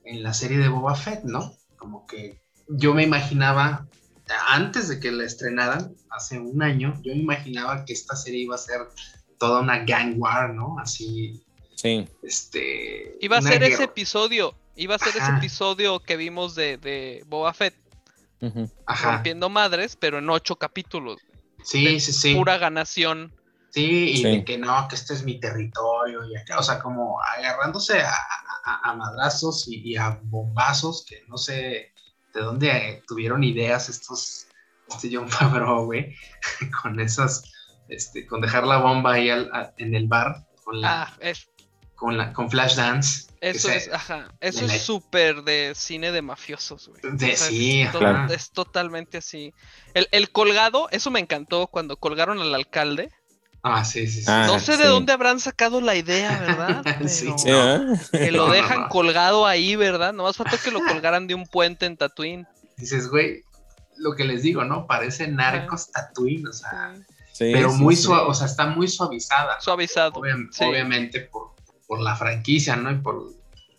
en 0.04 0.22
la 0.22 0.34
serie 0.34 0.58
de 0.58 0.68
Boba 0.68 0.96
Fett, 0.96 1.24
¿no? 1.24 1.54
Como 1.78 2.06
que 2.06 2.42
yo 2.68 2.94
me 2.94 3.04
imaginaba, 3.04 3.88
antes 4.48 4.88
de 4.90 5.00
que 5.00 5.12
la 5.12 5.24
estrenaran, 5.24 5.96
hace 6.10 6.40
un 6.40 6.62
año, 6.62 6.94
yo 7.04 7.12
imaginaba 7.14 7.86
que 7.86 7.94
esta 7.94 8.16
serie 8.16 8.42
iba 8.42 8.56
a 8.56 8.60
ser 8.60 8.82
toda 9.40 9.62
una 9.62 9.80
gang 9.86 10.16
war, 10.18 10.54
¿no? 10.54 10.78
Así, 10.80 11.44
Sí. 11.76 12.08
este... 12.24 13.18
Iba 13.22 13.38
a 13.38 13.42
ser 13.42 13.62
ese 13.64 13.84
episodio. 13.84 14.56
Iba 14.76 14.96
a 14.96 15.00
ser 15.00 15.10
ese 15.16 15.32
episodio 15.38 16.00
que 16.00 16.18
vimos 16.18 16.56
de, 16.56 16.78
de 16.78 17.24
Boba 17.28 17.54
Fett. 17.54 17.76
Ajá, 18.86 19.14
rompiendo 19.14 19.50
madres, 19.50 19.96
pero 19.96 20.20
en 20.20 20.30
ocho 20.30 20.56
capítulos. 20.58 21.18
sí, 21.64 22.00
sí, 22.00 22.12
sí. 22.14 22.36
Pura 22.36 22.58
ganación. 22.58 23.34
Sí, 23.72 24.12
y 24.12 24.18
Sí. 24.18 24.24
de 24.24 24.46
que 24.46 24.58
no, 24.58 24.88
que 24.88 24.96
este 24.96 25.14
es 25.14 25.24
mi 25.24 25.40
territorio 25.40 26.24
y 26.26 26.36
acá, 26.36 26.58
o 26.60 26.64
sea, 26.64 26.80
como 26.80 27.22
agarrándose 27.22 28.00
a, 28.02 28.14
a- 28.66 28.90
a 28.92 28.96
madrazos 28.96 29.68
y, 29.68 29.92
y 29.92 29.98
a 29.98 30.20
bombazos 30.24 31.06
que 31.08 31.24
no 31.28 31.38
sé 31.38 31.92
de 32.38 32.44
dónde 32.44 33.04
tuvieron 33.08 33.44
ideas 33.44 33.90
estos, 33.90 34.48
este 34.90 35.10
John 35.12 35.28
Favreau, 35.30 35.86
güey, 35.86 36.16
con 36.84 37.00
esas, 37.00 37.44
este, 37.90 38.26
con 38.28 38.42
dejar 38.42 38.66
la 38.66 38.78
bomba 38.78 39.14
ahí 39.14 39.30
al- 39.30 39.50
a- 39.54 39.74
en 39.78 39.96
el 39.96 40.08
bar 40.08 40.46
con 40.64 40.80
la, 40.82 41.04
Ah, 41.04 41.18
es, 41.20 41.48
con 41.96 42.16
la, 42.18 42.32
con 42.34 42.50
Flashdance. 42.52 43.28
que 43.42 43.50
eso 43.50 43.70
es, 43.72 43.92
ajá, 43.92 44.32
eso 44.40 44.66
es 44.66 44.82
súper 44.84 45.44
de 45.44 45.74
cine 45.76 46.12
de 46.12 46.22
mafiosos, 46.22 46.90
güey. 46.90 47.02
De- 47.02 47.34
O 47.34 47.38
sea, 47.38 47.48
sí, 47.48 47.82
es, 47.82 47.92
to- 47.92 48.00
claro. 48.00 48.32
es 48.34 48.52
totalmente 48.52 49.18
así. 49.18 49.52
El, 49.96 50.08
el 50.12 50.30
colgado, 50.32 50.90
eso 50.92 51.10
me 51.10 51.20
encantó 51.20 51.68
cuando 51.68 51.98
colgaron 51.98 52.40
al 52.40 52.54
alcalde. 52.54 53.10
Ah, 53.64 53.84
sí, 53.84 54.08
sí, 54.08 54.20
sí. 54.22 54.26
Ah, 54.28 54.46
no 54.48 54.60
sé 54.60 54.78
de 54.78 54.86
dónde 54.88 55.12
habrán 55.14 55.40
sacado 55.40 55.82
la 55.82 55.96
idea, 55.96 56.40
¿verdad? 56.40 56.84
Sí, 57.08 57.26
Pero 57.26 57.38
Sí, 57.38 57.50
¿eh? 57.50 57.80
que 58.12 58.32
lo 58.32 58.44
No, 58.44 58.48
no, 58.48 58.54
dejan 58.54 58.82
no. 58.82 58.90
colgado 58.90 59.46
ahí, 59.46 59.76
¿verdad? 59.76 60.14
Nomás 60.14 60.38
faltó 60.38 60.58
que 60.64 60.72
lo 60.72 60.80
colgaran 60.80 61.28
de 61.28 61.36
un 61.36 61.46
puente 61.46 61.86
en 61.86 61.98
Tatooine. 61.98 62.48
Dices, 62.78 63.10
güey, 63.10 63.44
lo 63.98 64.16
que 64.16 64.24
les 64.24 64.44
digo, 64.44 64.64
¿no? 64.64 64.86
Parece 64.88 65.28
narcos 65.28 65.92
Tatooine, 65.92 66.48
o 66.48 66.54
sea, 66.54 66.96
Sí, 67.34 67.52
pero 67.54 67.70
sí, 67.72 67.78
muy 67.78 67.96
sí. 67.96 68.04
suave, 68.04 68.26
o 68.28 68.34
sea, 68.34 68.48
está 68.48 68.66
muy 68.68 68.88
suavizada. 68.88 69.60
Suavizado. 69.60 70.12
Obvia-. 70.20 70.36
Obviamente 70.68 71.22
por, 71.22 71.52
por 71.88 72.00
la 72.02 72.16
franquicia, 72.16 72.76
¿no? 72.76 72.92
Y 72.92 72.96
por, 72.96 73.32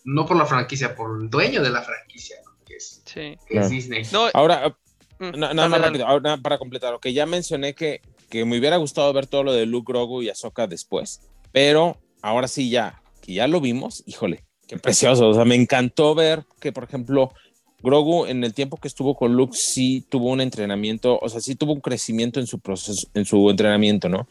no 0.05 0.27
por 0.27 0.37
la 0.37 0.47
franquicia, 0.47 0.95
por 0.95 1.21
el 1.21 1.29
dueño 1.31 1.63
de 1.63 1.71
la 1.71 1.83
franquicia, 1.83 2.37
¿no? 2.45 2.53
que, 2.67 2.77
es, 2.77 3.03
Sí. 3.05 3.37
que 3.47 3.53
Claro. 3.55 3.67
es 3.67 3.71
Disney. 3.71 4.03
No, 4.13 4.27
Ahora, 4.35 4.77
mm, 5.19 5.31
na- 5.39 5.55
nada 5.55 5.69
más 5.69 5.81
rápido, 5.81 6.07
ahora 6.07 6.37
para 6.37 6.59
completar, 6.59 6.93
lo 6.93 7.01
que 7.01 7.13
ya 7.13 7.27
mencioné 7.27 7.75
que, 7.75 8.01
que 8.29 8.45
me 8.45 8.59
hubiera 8.59 8.77
gustado 8.77 9.13
ver 9.13 9.27
todo 9.27 9.43
lo 9.45 9.53
de 9.53 9.67
Luke, 9.67 9.91
Grogu 9.93 10.23
y 10.23 10.29
Ahsoka 10.29 10.67
después, 10.67 11.21
pero 11.53 11.97
ahora 12.23 12.49
sí 12.49 12.71
ya, 12.71 13.03
que 13.23 13.35
ya 13.35 13.47
lo 13.49 13.61
vimos, 13.61 14.03
híjole, 14.07 14.45
qué 14.67 14.77
precioso, 14.79 15.29
o 15.29 15.35
sea, 15.35 15.45
me 15.45 15.55
encantó 15.55 16.15
ver 16.15 16.45
que, 16.61 16.73
por 16.73 16.85
ejemplo, 16.85 17.33
Grogu 17.81 18.27
en 18.27 18.43
el 18.43 18.55
tiempo 18.55 18.77
que 18.77 18.89
estuvo 18.89 19.15
con 19.15 19.35
Luke 19.35 19.57
sí 19.57 20.05
tuvo 20.09 20.31
un 20.31 20.41
entrenamiento, 20.41 21.19
o 21.23 21.29
sea, 21.29 21.41
sí 21.41 21.55
tuvo 21.55 21.73
un 21.73 21.81
crecimiento 21.81 22.41
en 22.41 22.47
su 22.47 22.59
proceso, 22.59 23.07
en 23.15 23.25
su 23.25 23.49
entrenamiento, 23.51 24.09
¿no? 24.09 24.23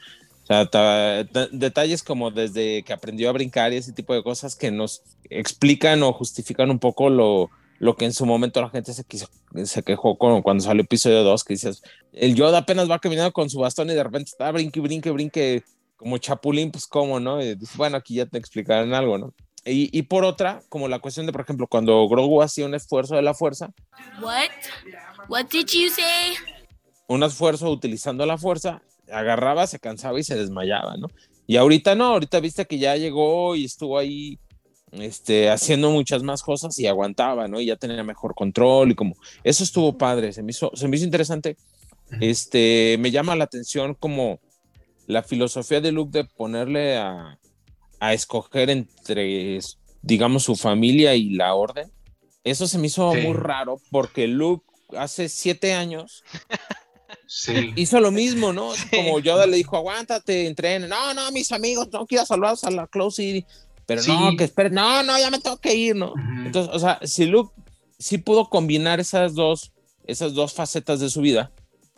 O 0.44 0.46
sea, 0.48 0.66
ta- 0.66 1.26
ta- 1.32 1.48
detalles 1.52 2.04
como 2.04 2.30
desde 2.32 2.84
que 2.84 2.94
aprendió 2.94 3.30
a 3.30 3.34
brincar 3.34 3.74
y 3.74 3.78
ese 3.78 3.94
tipo 3.94 4.14
de 4.14 4.24
cosas 4.24 4.56
que 4.56 4.70
nos 4.72 5.02
explican 5.30 6.04
o 6.04 6.14
justifican 6.14 6.70
un 6.72 6.80
poco 6.80 7.10
lo, 7.10 7.50
lo 7.80 7.96
que 7.96 8.06
en 8.06 8.14
su 8.14 8.26
momento 8.26 8.62
la 8.62 8.70
gente 8.70 8.94
se, 8.94 9.04
quiso- 9.04 9.30
se 9.66 9.84
quejó 9.84 10.18
con, 10.18 10.42
cuando 10.42 10.64
salió 10.64 10.84
episodio 10.84 11.24
2, 11.24 11.44
que 11.44 11.54
dices, 11.54 11.82
el 12.14 12.36
Yoda 12.36 12.60
apenas 12.60 12.90
va 12.90 13.00
caminando 13.00 13.32
con 13.32 13.50
su 13.50 13.60
bastón 13.60 13.90
y 13.90 13.94
de 13.94 14.04
repente 14.04 14.30
está 14.32 14.52
brinque, 14.52 14.80
brinque, 14.80 15.12
brinque 15.12 15.64
como 15.96 16.18
chapulín, 16.18 16.72
pues 16.72 16.86
cómo, 16.88 17.20
¿no? 17.20 17.42
Y 17.42 17.56
dices, 17.56 17.76
bueno, 17.78 17.98
aquí 17.98 18.16
ya 18.16 18.26
te 18.26 18.38
explicarán 18.38 18.94
algo, 18.94 19.18
¿no? 19.18 19.34
Y, 19.66 19.90
y 19.98 20.04
por 20.04 20.24
otra, 20.24 20.62
como 20.70 20.88
la 20.88 21.00
cuestión 21.00 21.26
de, 21.26 21.32
por 21.34 21.42
ejemplo, 21.42 21.68
cuando 21.68 22.08
Grogu 22.08 22.42
hacía 22.42 22.66
un 22.66 22.74
esfuerzo 22.74 23.16
de 23.16 23.22
la 23.22 23.34
fuerza, 23.34 23.70
What? 24.22 24.50
What 25.30 25.46
did 25.52 25.66
you 25.68 25.90
say? 25.90 26.36
un 27.08 27.24
esfuerzo 27.24 27.70
utilizando 27.70 28.26
la 28.26 28.38
fuerza, 28.38 28.82
agarraba, 29.12 29.66
se 29.68 29.80
cansaba 29.80 30.20
y 30.20 30.24
se 30.24 30.36
desmayaba, 30.36 30.96
¿no? 30.98 31.08
Y 31.48 31.56
ahorita 31.58 31.96
no, 31.96 32.06
ahorita 32.08 32.40
viste 32.42 32.66
que 32.66 32.78
ya 32.78 32.96
llegó 32.98 33.56
y 33.56 33.66
estuvo 33.66 33.98
ahí 33.98 34.40
este, 34.92 35.50
haciendo 35.50 35.92
muchas 35.92 36.24
más 36.24 36.42
cosas 36.44 36.78
y 36.80 36.88
aguantaba, 36.88 37.48
¿no? 37.48 37.60
Y 37.60 37.66
ya 37.68 37.76
tenía 37.76 38.04
mejor 38.04 38.34
control 38.36 38.92
y 38.92 38.96
como, 38.96 39.16
eso 39.44 39.64
estuvo 39.64 39.98
padre, 39.98 40.32
se 40.34 40.44
me 40.44 40.52
hizo, 40.52 40.72
se 40.74 40.88
me 40.88 40.96
hizo 40.96 41.06
interesante. 41.06 41.58
Este, 42.22 42.96
me 43.00 43.12
llama 43.12 43.36
la 43.36 43.44
atención 43.44 43.94
como 43.94 44.40
la 45.08 45.24
filosofía 45.24 45.82
de 45.82 45.92
Luke 45.92 46.18
de 46.18 46.26
ponerle 46.26 46.98
a, 46.98 47.38
a 48.00 48.14
escoger 48.14 48.70
entre, 48.70 49.60
digamos, 50.02 50.44
su 50.44 50.56
familia 50.56 51.16
y 51.16 51.32
la 51.32 51.54
orden. 51.54 51.92
Eso 52.44 52.66
se 52.68 52.78
me 52.78 52.88
hizo 52.88 53.12
Sí. 53.14 53.22
muy 53.22 53.34
raro 53.34 53.82
porque 53.92 54.28
Luke 54.28 54.66
hace 54.98 55.28
siete 55.28 55.74
años 55.74 56.24
Sí. 57.28 57.74
hizo 57.76 58.00
lo 58.00 58.12
mismo, 58.12 58.54
¿no? 58.54 58.72
Como 58.96 59.20
Yoda 59.20 59.46
le 59.48 59.58
dijo, 59.58 59.76
aguántate, 59.76 60.48
entrena. 60.48 60.88
No, 60.88 61.14
no, 61.14 61.30
mis 61.34 61.52
amigos, 61.52 61.90
no 61.92 62.06
quiero 62.06 62.26
salvarlos 62.26 62.64
a 62.64 62.72
la 62.72 62.88
Close 62.88 63.22
City. 63.22 63.46
Pero 63.88 64.02
no, 64.06 64.36
que 64.38 64.44
espere, 64.44 64.70
no, 64.70 65.02
no, 65.02 65.18
ya 65.18 65.32
me 65.32 65.40
tengo 65.40 65.58
que 65.58 65.74
ir, 65.74 65.96
¿no? 65.96 66.14
Entonces, 66.46 66.72
o 66.76 66.78
sea, 66.78 67.00
si 67.04 67.26
Luke 67.26 67.52
sí 67.98 68.20
pudo 68.20 68.50
combinar 68.50 69.00
esas 69.00 69.34
dos, 69.34 69.72
esas 70.06 70.34
dos 70.36 70.54
facetas 70.54 71.00
de 71.00 71.10
su 71.10 71.22
vida, 71.22 71.52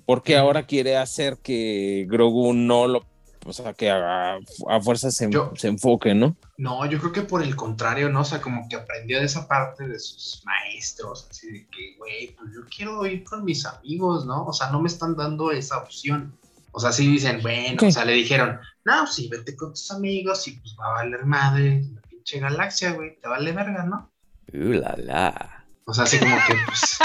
porque 0.05 0.35
Ujú. 0.35 0.41
ahora 0.43 0.65
quiere 0.65 0.95
hacer 0.97 1.37
que 1.43 2.05
Grogu 2.07 2.53
no 2.53 2.87
lo, 2.87 3.05
o 3.45 3.53
sea, 3.53 3.73
que 3.73 3.89
a, 3.89 4.35
a 4.35 4.81
fuerza 4.81 5.09
se, 5.11 5.29
Yo- 5.31 5.51
se 5.57 5.67
enfoque, 5.67 6.13
¿no? 6.13 6.35
No, 6.57 6.85
yo 6.85 6.99
creo 6.99 7.11
que 7.11 7.21
por 7.21 7.41
el 7.41 7.55
contrario, 7.55 8.09
¿no? 8.09 8.21
O 8.21 8.25
sea, 8.25 8.39
como 8.41 8.67
que 8.69 8.75
aprendió 8.75 9.17
de 9.19 9.25
esa 9.25 9.47
parte 9.47 9.87
de 9.87 9.97
sus 9.97 10.43
maestros, 10.45 11.25
así 11.29 11.47
de 11.51 11.67
que, 11.67 11.95
güey, 11.97 12.35
pues 12.35 12.51
yo 12.53 12.61
quiero 12.75 13.05
ir 13.05 13.23
con 13.23 13.43
mis 13.45 13.65
amigos, 13.65 14.25
¿no? 14.25 14.45
O 14.45 14.53
sea, 14.53 14.69
no 14.69 14.81
me 14.81 14.89
están 14.89 15.15
dando 15.15 15.51
esa 15.51 15.77
opción. 15.77 16.37
O 16.71 16.79
sea, 16.79 16.91
sí 16.91 17.07
dicen, 17.07 17.41
bueno, 17.41 17.77
o 17.87 17.91
sea, 17.91 18.05
le 18.05 18.13
dijeron, 18.13 18.59
no, 18.85 19.07
sí, 19.07 19.27
vete 19.29 19.55
con 19.55 19.71
tus 19.71 19.89
amigos 19.91 20.47
y 20.47 20.51
pues 20.53 20.75
va 20.79 20.85
a 20.87 20.93
valer 21.03 21.25
madre 21.25 21.83
la 21.93 22.01
pinche 22.01 22.39
galaxia, 22.39 22.91
güey, 22.91 23.19
te 23.19 23.27
vale 23.27 23.51
verga, 23.51 23.83
¿no? 23.83 24.11
Uh 24.53 24.73
la 24.73 24.95
la. 24.97 25.65
O 25.85 25.93
sea, 25.93 26.03
así 26.03 26.19
como 26.19 26.35
que, 26.47 26.55
pues, 26.65 26.97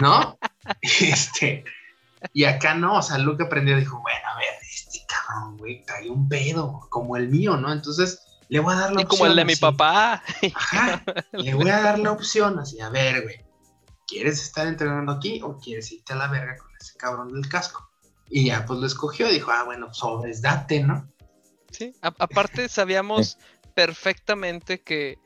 ¿no? 0.00 0.38
Este, 0.82 1.64
y 2.32 2.44
acá 2.44 2.74
no, 2.74 2.98
o 2.98 3.02
sea, 3.02 3.18
Luke 3.18 3.42
aprendió, 3.42 3.76
dijo, 3.76 4.00
bueno, 4.00 4.20
a 4.32 4.38
ver, 4.38 4.48
este 4.62 5.00
cabrón, 5.08 5.56
güey, 5.56 5.84
trae 5.84 6.08
un 6.08 6.28
pedo, 6.28 6.86
como 6.88 7.16
el 7.16 7.28
mío, 7.28 7.56
¿no? 7.56 7.72
Entonces, 7.72 8.20
le 8.48 8.60
voy 8.60 8.74
a 8.74 8.78
dar 8.78 8.92
la 8.92 9.00
Y 9.00 9.04
opción. 9.04 9.18
como 9.18 9.30
el 9.30 9.36
de 9.36 9.44
mi 9.44 9.56
papá. 9.56 10.22
Ajá, 10.54 11.02
le 11.32 11.54
voy 11.54 11.68
a 11.70 11.80
dar 11.80 11.98
la 11.98 12.12
opción, 12.12 12.60
así, 12.60 12.80
a 12.80 12.90
ver, 12.90 13.22
güey, 13.22 13.44
¿quieres 14.06 14.40
estar 14.40 14.66
entrenando 14.68 15.10
aquí 15.10 15.40
o 15.42 15.58
quieres 15.58 15.90
irte 15.90 16.12
a 16.12 16.16
la 16.16 16.28
verga 16.28 16.56
con 16.58 16.68
ese 16.80 16.96
cabrón 16.96 17.32
del 17.32 17.48
casco? 17.48 17.90
Y 18.28 18.46
ya, 18.46 18.64
pues 18.66 18.78
lo 18.80 18.86
escogió, 18.86 19.28
dijo, 19.28 19.50
ah, 19.50 19.64
bueno, 19.64 19.92
sobres, 19.92 20.40
date, 20.42 20.82
¿no? 20.82 21.06
Sí, 21.70 21.94
a- 22.02 22.14
aparte 22.18 22.68
sabíamos 22.68 23.38
perfectamente 23.74 24.80
que, 24.80 25.18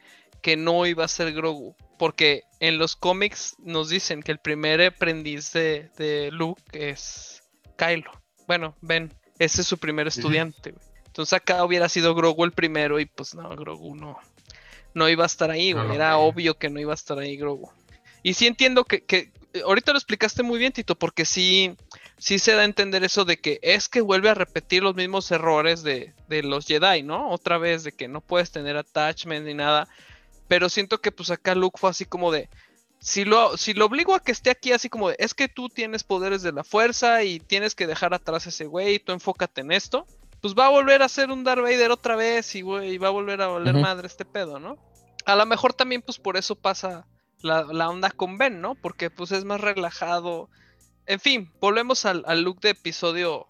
que 0.42 0.56
no 0.56 0.86
iba 0.86 1.04
a 1.04 1.08
ser 1.08 1.32
Grogu, 1.32 1.76
porque 1.98 2.42
en 2.60 2.78
los 2.78 2.96
cómics 2.96 3.56
nos 3.58 3.88
dicen 3.88 4.22
que 4.22 4.32
el 4.32 4.38
primer 4.38 4.80
aprendiz 4.82 5.52
de, 5.52 5.90
de 5.96 6.30
Luke 6.32 6.62
es 6.72 7.42
Kylo. 7.76 8.10
Bueno, 8.46 8.76
Ben, 8.80 9.12
ese 9.38 9.62
es 9.62 9.66
su 9.66 9.78
primer 9.78 10.06
estudiante. 10.06 10.74
Entonces 11.06 11.32
acá 11.32 11.64
hubiera 11.64 11.88
sido 11.88 12.14
Grogu 12.14 12.44
el 12.44 12.52
primero 12.52 13.00
y 13.00 13.06
pues 13.06 13.34
no, 13.34 13.48
Grogu 13.56 13.96
no, 13.96 14.18
no 14.94 15.08
iba 15.08 15.24
a 15.24 15.26
estar 15.26 15.50
ahí, 15.50 15.72
No 15.74 15.92
Era 15.92 16.18
obvio 16.18 16.58
que 16.58 16.68
no 16.70 16.78
iba 16.80 16.92
a 16.92 16.94
estar 16.94 17.18
ahí 17.18 17.36
Grogu. 17.36 17.70
Y 18.22 18.34
sí 18.34 18.46
entiendo 18.46 18.84
que, 18.84 19.04
que 19.04 19.32
ahorita 19.64 19.92
lo 19.92 19.98
explicaste 19.98 20.42
muy 20.42 20.58
bien, 20.58 20.72
Tito, 20.72 20.94
porque 20.96 21.24
sí, 21.24 21.74
sí 22.18 22.38
se 22.38 22.52
da 22.52 22.62
a 22.62 22.64
entender 22.64 23.04
eso 23.04 23.24
de 23.24 23.38
que 23.38 23.58
es 23.62 23.88
que 23.88 24.00
vuelve 24.00 24.30
a 24.30 24.34
repetir 24.34 24.82
los 24.82 24.94
mismos 24.94 25.30
errores 25.30 25.82
de, 25.82 26.14
de 26.28 26.42
los 26.42 26.66
Jedi, 26.66 27.02
¿no? 27.02 27.30
Otra 27.30 27.58
vez 27.58 27.84
de 27.84 27.92
que 27.92 28.08
no 28.08 28.20
puedes 28.20 28.50
tener 28.50 28.76
attachment 28.76 29.46
ni 29.46 29.54
nada. 29.54 29.88
Pero 30.48 30.68
siento 30.68 31.00
que 31.00 31.12
pues 31.12 31.30
acá 31.30 31.54
Luke 31.54 31.78
fue 31.78 31.90
así 31.90 32.04
como 32.04 32.30
de, 32.30 32.48
si 33.00 33.24
lo, 33.24 33.56
si 33.56 33.74
lo 33.74 33.86
obligo 33.86 34.14
a 34.14 34.20
que 34.20 34.32
esté 34.32 34.50
aquí 34.50 34.72
así 34.72 34.88
como 34.88 35.10
de, 35.10 35.16
es 35.18 35.34
que 35.34 35.48
tú 35.48 35.68
tienes 35.68 36.04
poderes 36.04 36.42
de 36.42 36.52
la 36.52 36.64
fuerza 36.64 37.24
y 37.24 37.40
tienes 37.40 37.74
que 37.74 37.86
dejar 37.86 38.14
atrás 38.14 38.46
a 38.46 38.48
ese 38.48 38.66
güey, 38.66 38.98
tú 38.98 39.12
enfócate 39.12 39.60
en 39.60 39.72
esto, 39.72 40.06
pues 40.40 40.54
va 40.54 40.66
a 40.66 40.70
volver 40.70 41.02
a 41.02 41.08
ser 41.08 41.30
un 41.30 41.44
Darth 41.44 41.62
Vader 41.62 41.90
otra 41.90 42.16
vez 42.16 42.54
y 42.54 42.62
güey, 42.62 42.98
va 42.98 43.08
a 43.08 43.12
volver 43.12 43.42
a 43.42 43.48
valer 43.48 43.74
Ujú. 43.74 43.82
madre 43.82 44.06
este 44.06 44.24
pedo, 44.24 44.58
¿no? 44.58 44.76
A 45.24 45.34
lo 45.34 45.44
mejor 45.44 45.74
también 45.74 46.02
pues 46.02 46.18
por 46.18 46.36
eso 46.36 46.54
pasa 46.54 47.06
la, 47.42 47.64
la 47.64 47.88
onda 47.88 48.10
con 48.10 48.38
Ben, 48.38 48.60
¿no? 48.60 48.74
Porque 48.76 49.10
pues 49.10 49.32
es 49.32 49.44
más 49.44 49.60
relajado. 49.60 50.48
En 51.06 51.20
fin, 51.20 51.52
volvemos 51.60 52.04
al, 52.04 52.24
look 52.42 52.60
de 52.60 52.70
episodio 52.70 53.46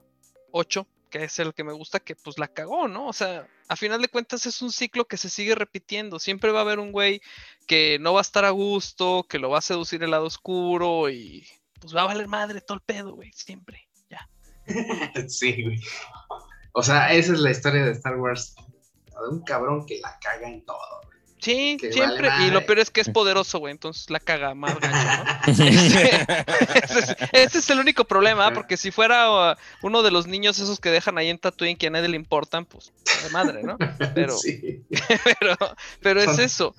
8, 0.53 0.87
que 1.11 1.25
es 1.25 1.39
el 1.39 1.55
que 1.55 1.65
me 1.65 1.73
gusta, 1.73 2.01
que 2.01 2.15
pues 2.15 2.39
la 2.39 2.49
cagó, 2.49 2.87
¿no? 2.87 3.07
O 3.09 3.13
sea, 3.13 3.49
a 3.69 3.77
final 3.77 4.03
de 4.03 4.09
cuentas 4.09 4.45
es 4.45 4.61
un 4.61 4.71
ciclo 4.71 5.07
que 5.07 5.17
se 5.17 5.31
sigue 5.31 5.55
repitiendo. 5.55 6.19
Siempre 6.19 6.53
va 6.53 6.59
a 6.59 6.63
haber 6.63 6.79
un 6.79 6.93
güey 6.93 7.23
que 7.67 7.99
no 7.99 8.13
va 8.13 8.21
a 8.21 8.23
estar 8.23 8.45
a 8.45 8.51
gusto, 8.51 9.25
que 9.29 9.39
lo 9.39 9.49
va 9.49 9.59
a 9.59 9.63
seducir 9.63 10.03
el 10.03 10.11
lado 10.11 10.27
oscuro 10.27 11.09
y 11.09 11.47
pues 11.81 11.95
va 11.95 12.03
a 12.03 12.07
valer 12.07 12.29
madre 12.29 12.61
todo 12.61 12.77
el 12.77 12.83
pedo, 12.83 13.15
güey, 13.15 13.33
siempre. 13.33 13.89
Ya. 14.11 14.29
sí, 15.29 15.63
güey. 15.63 15.81
O 16.73 16.83
sea, 16.83 17.13
esa 17.13 17.33
es 17.33 17.41
la 17.41 17.51
historia 17.51 17.85
de 17.85 17.93
Star 17.93 18.17
Wars. 18.17 18.55
De 19.07 19.29
un 19.31 19.43
cabrón 19.45 19.87
que 19.87 19.99
la 20.01 20.19
caga 20.21 20.47
en 20.47 20.63
todo. 20.67 21.01
Sí, 21.39 21.77
Que 21.81 21.93
siempre. 21.93 22.29
vale 22.29 22.47
y 22.47 22.51
lo 22.51 22.65
peor 22.65 22.79
es 22.79 22.91
que 22.91 23.01
es 23.01 23.09
poderoso, 23.11 23.59
güey. 23.59 23.71
Entonces 23.73 24.09
la 24.11 24.21
caga 24.21 24.55
más 24.55 24.79
gacho, 24.81 25.25
¿no? 25.25 25.37
Este, 25.47 26.27
ese, 26.85 26.99
es, 26.99 27.17
ese 27.33 27.59
es 27.59 27.71
el 27.71 27.79
único 27.79 28.05
problema, 28.05 28.53
porque 28.53 28.77
si 28.77 28.91
fuera 28.91 29.53
uh, 29.53 29.55
uno 29.83 30.03
de 30.03 30.11
los 30.11 30.27
niños 30.27 30.59
esos 30.59 30.81
que 30.81 30.91
dejan 30.91 31.19
ahí 31.19 31.29
en 31.29 31.39
Tatooine 31.39 31.77
que 31.77 31.87
a 31.89 31.91
nadie 31.91 32.09
le 32.09 32.17
importan, 32.17 32.65
pues 32.65 32.93
de 33.23 33.31
madre, 33.31 33.63
¿no? 33.63 33.77
Pero, 34.15 34.37
Sí. 34.37 34.83
pero, 35.41 35.57
pero 36.01 36.21
es 36.23 36.39
eso. 36.39 36.75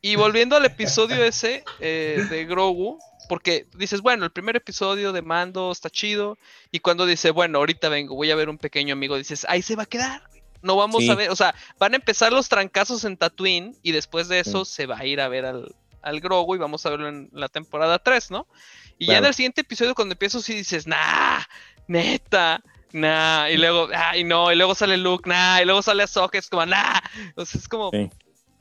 Y 0.00 0.14
volviendo 0.16 0.56
al 0.56 0.64
episodio 0.64 1.24
ese 1.24 1.64
eh, 1.80 2.24
de 2.30 2.44
Grogu, 2.44 2.98
porque 3.28 3.66
dices, 3.74 4.02
bueno, 4.02 4.24
el 4.24 4.30
primer 4.30 4.54
episodio 4.56 5.12
de 5.12 5.20
Mando 5.22 5.72
está 5.72 5.90
chido, 5.90 6.38
y 6.70 6.78
cuando 6.78 7.06
dice, 7.06 7.32
bueno, 7.32 7.58
ahorita 7.58 7.88
vengo, 7.88 8.14
voy 8.14 8.30
a 8.30 8.36
ver 8.36 8.48
un 8.48 8.58
pequeño 8.58 8.92
amigo, 8.92 9.16
dices, 9.16 9.44
ahí 9.48 9.62
se 9.62 9.74
va 9.74 9.82
a 9.82 9.86
quedar. 9.86 10.22
No 10.66 10.76
vamos 10.76 11.04
Sí. 11.04 11.10
a 11.10 11.14
ver, 11.14 11.30
o 11.30 11.36
sea, 11.36 11.54
van 11.78 11.92
a 11.94 11.96
empezar 11.96 12.32
los 12.32 12.48
trancazos 12.48 13.04
en 13.04 13.16
Tatooine 13.16 13.76
y 13.82 13.92
después 13.92 14.28
de 14.28 14.40
eso 14.40 14.64
se 14.64 14.86
va 14.86 14.98
a 14.98 15.06
ir 15.06 15.20
a 15.20 15.28
ver 15.28 15.46
al, 15.46 15.74
al 16.02 16.20
Grogu 16.20 16.54
y 16.56 16.58
vamos 16.58 16.84
a 16.84 16.90
verlo 16.90 17.08
en 17.08 17.28
la 17.32 17.48
temporada 17.48 17.98
3, 17.98 18.30
¿no? 18.30 18.46
Y 18.98 19.06
ya 19.06 19.18
en 19.18 19.24
el 19.26 19.34
siguiente 19.34 19.60
episodio 19.60 19.94
cuando 19.94 20.12
empiezo 20.14 20.40
sí 20.40 20.54
dices, 20.54 20.86
nah, 20.86 21.40
neta, 21.86 22.62
nah, 22.92 23.48
y 23.48 23.56
luego, 23.56 23.88
ay 23.94 24.24
no, 24.24 24.50
y 24.52 24.56
luego 24.56 24.74
sale 24.74 24.96
Luke, 24.96 25.28
nah, 25.28 25.60
y 25.60 25.64
luego 25.64 25.82
sale 25.82 26.02
Ahsoka, 26.02 26.38
es 26.38 26.48
como, 26.48 26.66
nah, 26.66 27.00
o 27.36 27.44
sea, 27.44 27.60
es 27.60 27.68
como 27.68 27.90
Sí. 27.92 28.10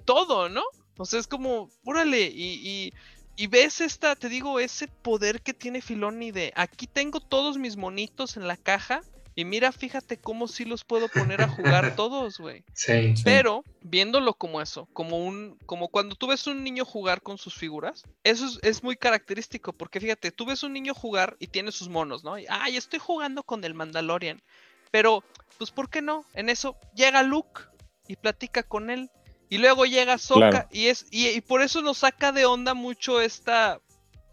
todo, 0.06 0.50
¿no? 0.50 0.64
O 0.98 1.06
sea, 1.06 1.20
es 1.20 1.28
como, 1.28 1.70
órale, 1.84 2.22
y, 2.22 2.62
y, 2.64 2.94
y 3.36 3.48
ves 3.48 3.82
esta, 3.82 4.16
te 4.16 4.30
digo, 4.30 4.60
ese 4.60 4.88
poder 4.88 5.42
que 5.42 5.54
tiene 5.54 5.82
Filoni 5.82 6.32
de, 6.32 6.54
aquí 6.56 6.88
tengo 6.88 7.20
todos 7.20 7.58
mis 7.58 7.76
monitos 7.78 8.38
en 8.38 8.48
la 8.48 8.58
caja, 8.58 9.02
y 9.36 9.46
mira, 9.46 9.72
fíjate 9.72 10.18
cómo 10.18 10.48
sí 10.48 10.64
los 10.64 10.84
puedo 10.86 11.10
poner 11.10 11.42
a 11.42 11.50
jugar 11.50 11.96
todos, 11.96 12.38
güey. 12.40 12.64
Sí. 12.74 13.14
Pero 13.24 13.64
viéndolo 13.82 14.34
como 14.34 14.62
eso, 14.62 14.88
como 14.94 15.26
un, 15.26 15.58
como 15.66 15.90
cuando 15.90 16.16
tú 16.16 16.28
ves 16.28 16.48
un 16.48 16.64
niño 16.64 16.86
jugar 16.86 17.22
con 17.22 17.38
sus 17.38 17.54
figuras, 17.56 18.04
eso 18.24 18.46
es, 18.46 18.60
es 18.64 18.84
muy 18.84 18.96
característico, 18.96 19.74
porque 19.74 20.00
fíjate, 20.00 20.32
tú 20.32 20.46
ves 20.46 20.64
un 20.64 20.74
niño 20.74 20.94
jugar 20.94 21.36
y 21.40 21.48
tiene 21.48 21.72
sus 21.72 21.90
monos, 21.90 22.24
¿no? 22.24 22.40
Y, 22.40 22.46
Ay, 22.50 22.78
estoy 22.78 23.00
jugando 23.00 23.44
con 23.44 23.64
el 23.66 23.74
Mandalorian. 23.74 24.42
Pero, 24.92 25.24
pues, 25.58 25.72
¿por 25.72 25.90
qué 25.90 26.02
no? 26.02 26.26
En 26.34 26.50
eso 26.50 26.78
llega 26.96 27.22
Luke 27.22 27.64
y 28.08 28.16
platica 28.16 28.64
con 28.64 28.90
él. 28.90 29.10
Y 29.50 29.58
luego 29.58 29.86
llega 29.86 30.18
Soka 30.18 30.50
Claro. 30.50 30.68
y 30.72 30.88
es, 30.88 31.06
y, 31.12 31.28
y 31.28 31.42
por 31.42 31.62
eso 31.62 31.82
nos 31.82 32.00
saca 32.00 32.32
de 32.32 32.46
onda 32.46 32.74
mucho 32.74 33.22
esta. 33.22 33.80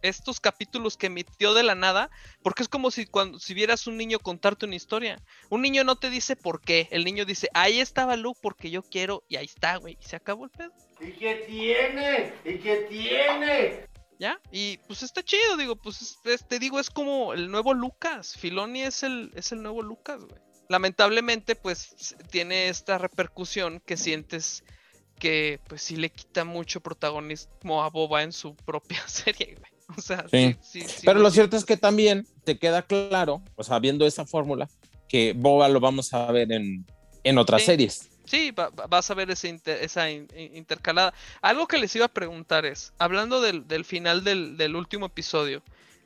Estos 0.03 0.41
capítulos 0.41 0.97
que 0.97 1.07
emitió 1.07 1.55
de 1.55 1.63
la 1.63 1.75
nada, 1.75 2.11
porque 2.43 2.63
es 2.63 2.69
como 2.69 2.91
si 2.91 3.07
cuando 3.07 3.39
si 3.39 3.55
vieras 3.55 3.87
un 3.87 3.97
niño 3.97 4.19
contarte 4.19 4.67
una 4.67 4.75
historia. 4.77 5.23
Un 5.49 5.63
niño 5.63 5.85
no 5.85 5.97
te 5.97 6.11
dice 6.11 6.37
por 6.37 6.61
qué, 6.61 6.89
el 6.91 7.05
niño 7.05 7.25
dice, 7.25 7.49
ahí 7.55 7.81
estaba 7.81 8.17
Luke 8.17 8.41
porque 8.43 8.71
yo 8.71 8.83
quiero, 8.83 9.25
y 9.29 9.37
ahí 9.37 9.47
está, 9.47 9.77
güey, 9.77 9.97
y 10.01 10.05
se 10.05 10.17
acabó 10.17 10.45
el 10.45 10.51
pedo. 10.51 10.73
¿Y 11.01 11.13
qué 11.13 11.45
tiene? 11.47 12.33
¿Y 12.45 12.59
qué 12.59 12.87
tiene? 12.89 13.87
¿Ya? 14.19 14.41
Y 14.53 14.77
pues 14.87 15.03
está 15.03 15.23
chido, 15.23 15.57
digo, 15.57 15.75
pues 15.77 16.01
es- 16.03 16.19
es- 16.25 16.47
te 16.47 16.59
digo, 16.59 16.79
es 16.79 16.91
como 16.91 17.33
el 17.33 17.51
nuevo 17.51 17.75
Lucas. 17.75 18.37
Filoni 18.37 18.83
es 18.83 19.03
el, 19.03 19.33
es 19.35 19.51
el 19.53 19.63
nuevo 19.63 19.83
Lucas, 19.83 20.21
güey. 20.25 20.41
Lamentablemente, 20.69 21.57
pues 21.57 22.15
tiene 22.31 22.69
esta 22.69 22.99
repercusión 22.99 23.81
que 23.85 23.97
sientes 23.97 24.65
que 25.19 25.61
pues 25.69 25.83
sí 25.83 25.97
le 25.97 26.11
quita 26.11 26.45
mucho 26.45 26.81
protagonismo 26.81 27.83
a 27.85 27.91
Boba 27.91 28.23
en 28.23 28.33
su 28.33 28.55
propia 28.57 29.03
serie, 29.09 29.57
güey. 29.59 29.72
O 29.99 30.01
sea, 30.03 30.25
sí, 30.31 30.57
Sí. 30.63 30.81
sí, 30.81 30.89
sí 30.89 31.03
Pero 31.07 31.21
lo 31.21 31.31
cierto 31.31 31.57
es 31.57 31.65
que 31.65 31.77
también 31.77 32.27
te 32.45 32.59
queda 32.59 32.83
claro, 32.83 33.43
o 33.57 33.63
sea, 33.65 33.79
viendo 33.79 34.07
esa 34.07 34.25
fórmula, 34.27 34.69
que 35.09 35.33
Boba 35.37 35.69
lo 35.69 35.81
vamos 35.81 36.13
a 36.15 36.31
ver 36.33 36.51
en, 36.53 36.87
en 37.25 37.39
otras 37.39 37.63
Sí. 37.63 37.67
series. 37.67 38.09
Sí, 38.25 38.51
va- 38.53 38.71
va- 38.71 38.87
vas 38.87 39.11
a 39.11 39.15
ver 39.15 39.31
ese 39.31 39.49
inter- 39.49 39.83
esa 39.83 40.11
in- 40.11 40.29
in- 40.37 40.57
intercalada. 40.57 41.13
Algo 41.43 41.67
que 41.67 41.77
les 41.79 41.95
iba 41.97 42.07
a 42.07 42.09
preguntar 42.13 42.65
es, 42.65 42.93
hablando 42.99 43.41
del, 43.41 43.67
del 43.69 43.85
final 43.85 44.25
del, 44.25 44.57
del 44.57 44.75
último 44.77 45.07
episodio, 45.07 45.63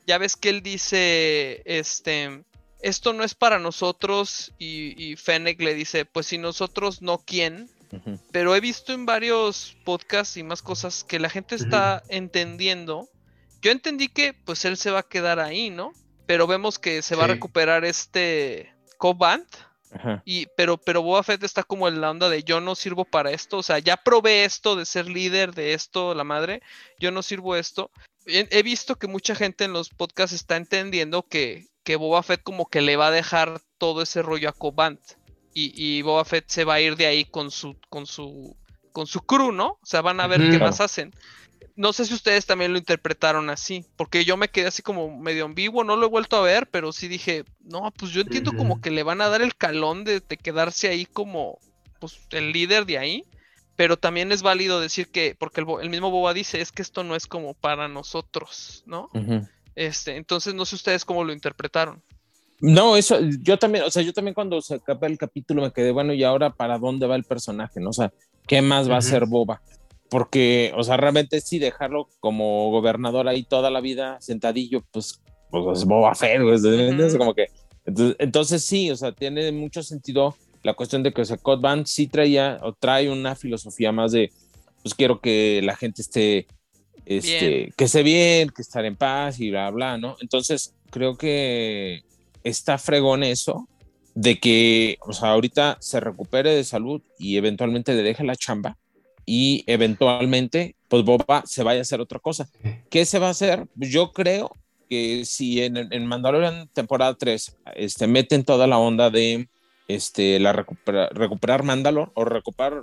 ya 0.07 0.17
ves 0.17 0.35
que 0.35 0.49
él 0.49 0.61
dice, 0.63 1.61
este, 1.65 2.43
esto 2.81 3.13
no 3.13 3.23
es 3.23 3.33
para 3.35 3.59
nosotros 3.59 4.51
y, 4.57 5.01
y 5.01 5.15
Fennec 5.15 5.61
le 5.61 5.73
dice, 5.73 6.05
pues 6.05 6.25
si 6.27 6.37
nosotros 6.37 7.01
no, 7.01 7.19
¿quién? 7.19 7.69
Pero 8.33 8.53
he 8.53 8.59
visto 8.59 8.91
en 8.91 9.05
varios 9.05 9.77
podcasts 9.85 10.35
y 10.35 10.43
más 10.43 10.61
cosas 10.61 11.05
que 11.05 11.19
la 11.19 11.29
gente 11.29 11.55
está 11.55 12.03
entendiendo. 12.09 13.07
Yo 13.61 13.71
entendí 13.71 14.07
que 14.07 14.33
pues 14.33 14.65
él 14.65 14.77
se 14.77 14.91
va 14.91 14.99
a 14.99 15.03
quedar 15.07 15.39
ahí, 15.39 15.69
¿no? 15.69 15.93
Pero 16.25 16.47
vemos 16.47 16.77
que 16.79 17.01
se 17.01 17.15
va 17.15 17.23
a 17.23 17.27
recuperar 17.27 17.85
este 17.85 18.73
Cobant. 18.97 19.47
Ajá. 19.91 20.21
Y, 20.25 20.47
pero, 20.57 20.77
pero 20.77 21.01
Boba 21.01 21.23
Fett 21.23 21.41
está 21.43 21.63
como 21.63 21.87
en 21.87 22.01
la 22.01 22.11
onda 22.11 22.27
de 22.29 22.43
yo 22.43 22.59
no 22.59 22.75
sirvo 22.75 23.05
para 23.05 23.31
esto. 23.31 23.57
O 23.57 23.63
sea, 23.63 23.79
ya 23.79 23.95
probé 23.97 24.43
esto 24.43 24.75
de 24.75 24.85
ser 24.85 25.07
líder 25.07 25.53
de 25.53 25.73
esto, 25.73 26.13
la 26.13 26.25
madre. 26.25 26.61
Yo 26.99 27.11
no 27.11 27.23
sirvo 27.23 27.55
esto. 27.55 27.89
He, 28.25 28.47
he 28.51 28.63
visto 28.63 28.97
que 28.97 29.07
mucha 29.07 29.33
gente 29.33 29.63
en 29.63 29.71
los 29.73 29.89
podcasts 29.89 30.35
está 30.35 30.57
entendiendo 30.57 31.23
que, 31.23 31.67
que 31.83 31.95
Boba 31.95 32.21
Fett 32.23 32.43
como 32.43 32.65
que 32.67 32.81
le 32.81 32.97
va 32.97 33.07
a 33.07 33.11
dejar 33.11 33.61
todo 33.77 34.01
ese 34.01 34.21
rollo 34.21 34.49
a 34.49 34.53
Cobant. 34.53 34.99
Y, 35.53 35.71
y 35.81 36.01
Boba 36.01 36.25
Fett 36.25 36.49
se 36.49 36.65
va 36.65 36.75
a 36.75 36.81
ir 36.81 36.97
de 36.97 37.05
ahí 37.07 37.23
con 37.23 37.49
su, 37.49 37.77
con 37.89 38.05
su, 38.05 38.57
con 38.91 39.07
su 39.07 39.21
crew, 39.21 39.53
¿no? 39.53 39.79
O 39.81 39.85
sea, 39.85 40.01
van 40.01 40.19
a 40.19 40.27
ver 40.27 40.41
qué 40.41 40.49
Claro. 40.49 40.65
más 40.65 40.81
hacen. 40.81 41.13
No 41.77 41.93
sé 41.93 42.05
si 42.05 42.13
ustedes 42.13 42.45
también 42.45 42.73
lo 42.73 42.79
interpretaron 42.79 43.49
así, 43.49 43.85
porque 43.95 44.25
yo 44.25 44.35
me 44.35 44.49
quedé 44.49 44.67
así 44.67 44.81
como 44.81 45.17
medio 45.17 45.45
ambiguo, 45.45 45.85
no 45.85 45.95
lo 45.95 46.07
he 46.07 46.09
vuelto 46.09 46.35
a 46.35 46.41
ver, 46.41 46.67
pero 46.67 46.91
sí 46.91 47.07
dije, 47.07 47.45
no, 47.61 47.89
pues 47.91 48.11
yo 48.11 48.21
entiendo 48.21 48.51
como 48.51 48.81
que 48.81 48.91
le 48.91 49.03
van 49.03 49.21
a 49.21 49.29
dar 49.29 49.41
el 49.41 49.55
calón 49.55 50.03
de, 50.03 50.19
de 50.19 50.37
quedarse 50.37 50.89
ahí 50.89 51.05
como 51.05 51.59
pues, 51.99 52.19
el 52.31 52.51
líder 52.51 52.85
de 52.85 52.97
ahí, 52.97 53.23
pero 53.77 53.95
también 53.97 54.31
es 54.31 54.41
válido 54.41 54.81
decir 54.81 55.09
que, 55.09 55.35
porque 55.37 55.61
el, 55.61 55.89
mismo 55.89 56.09
Boba 56.09 56.33
dice, 56.33 56.59
es 56.61 56.71
que 56.71 56.81
esto 56.81 57.03
no 57.03 57.15
es 57.15 57.27
como 57.27 57.53
para 57.53 57.87
nosotros, 57.87 58.83
¿no? 58.87 59.09
Este, 59.75 60.17
entonces 60.17 60.55
no 60.55 60.65
sé 60.65 60.75
ustedes 60.75 61.05
cómo 61.05 61.23
lo 61.23 61.31
interpretaron. 61.31 62.01
No, 62.59 62.97
eso, 62.97 63.19
yo 63.43 63.59
también, 63.59 63.83
o 63.83 63.91
sea, 63.91 64.01
yo 64.01 64.13
también 64.13 64.33
cuando 64.33 64.59
se 64.61 64.75
acaba 64.75 65.05
el 65.05 65.19
capítulo 65.19 65.61
me 65.61 65.71
quedé, 65.71 65.91
bueno, 65.91 66.11
¿y 66.13 66.23
ahora 66.23 66.49
para 66.49 66.79
dónde 66.79 67.05
va 67.05 67.15
el 67.15 67.23
personaje? 67.23 67.79
¿no? 67.79 67.91
O 67.91 67.93
sea, 67.93 68.11
¿qué 68.47 68.63
más 68.63 68.89
va 68.89 68.95
a 68.95 68.99
hacer 68.99 69.27
Boba? 69.27 69.61
Porque, 70.09 70.71
o 70.75 70.83
sea, 70.83 70.97
realmente 70.97 71.41
sí 71.41 71.59
dejarlo 71.59 72.07
como 72.19 72.71
gobernador 72.71 73.27
ahí 73.27 73.43
toda 73.43 73.69
la 73.69 73.81
vida 73.81 74.17
sentadillo, 74.21 74.83
pues, 74.91 75.21
pues 75.49 75.79
es 75.79 75.85
Boba 75.85 76.15
Fett, 76.15 76.41
güey, 76.41 76.55
¿entiendes? 76.55 77.13
Ujú. 77.13 77.19
Como 77.19 77.33
que, 77.33 77.47
entonces, 77.85 78.15
entonces 78.19 78.63
sí, 78.63 78.89
o 78.91 78.95
sea, 78.95 79.11
tiene 79.11 79.51
mucho 79.51 79.83
sentido 79.83 80.35
la 80.63 80.73
cuestión 80.73 81.03
de 81.03 81.13
que, 81.13 81.21
o 81.21 81.25
sea, 81.25 81.37
Code 81.37 81.61
Band 81.61 81.85
sí 81.85 82.07
traía 82.07 82.59
o 82.61 82.73
trae 82.73 83.09
una 83.09 83.35
filosofía 83.35 83.91
más 83.91 84.11
de, 84.11 84.31
pues 84.81 84.95
quiero 84.95 85.19
que 85.19 85.61
la 85.63 85.75
gente 85.75 86.01
esté, 86.01 86.47
este, 87.05 87.49
Bien. 87.49 87.73
que 87.77 87.83
esté 87.85 88.03
bien, 88.03 88.49
que 88.49 88.61
estar 88.61 88.83
en 88.85 88.95
paz 88.95 89.39
y 89.39 89.49
bla, 89.49 89.69
bla, 89.71 89.97
¿no? 89.97 90.15
Entonces, 90.21 90.75
creo 90.89 91.17
que 91.17 92.01
está 92.43 92.77
fregón 92.77 93.23
eso 93.23 93.67
de 94.15 94.39
que, 94.39 94.97
o 95.01 95.13
sea, 95.13 95.29
ahorita 95.29 95.77
se 95.79 95.99
recupere 95.99 96.55
de 96.55 96.63
salud 96.63 97.01
y 97.19 97.37
eventualmente 97.37 97.93
le 97.93 98.03
deje 98.03 98.23
la 98.23 98.35
chamba 98.35 98.77
y 99.29 99.63
eventualmente, 99.67 100.75
pues 100.87 101.03
Boba 101.03 101.43
se 101.45 101.61
vaya 101.61 101.79
a 101.79 101.81
hacer 101.81 101.99
otra 102.01 102.17
cosa. 102.19 102.47
¿Qué 102.89 103.05
se 103.05 103.19
va 103.19 103.27
a 103.27 103.31
hacer? 103.31 103.67
Yo 103.75 104.13
creo 104.13 104.51
que 104.89 105.25
si 105.25 105.61
en, 105.61 105.75
en 105.77 106.05
Mandalorian 106.05 106.69
temporada 106.69 107.13
3 107.15 107.57
este, 107.75 108.07
meten 108.07 108.45
toda 108.45 108.67
la 108.67 108.77
onda 108.77 109.09
de 109.09 109.49
este, 109.89 110.39
la 110.39 110.53
recupera- 110.53 111.09
recuperar 111.11 111.63
Mandalor 111.63 112.11
o 112.15 112.23
recuperar, 112.23 112.81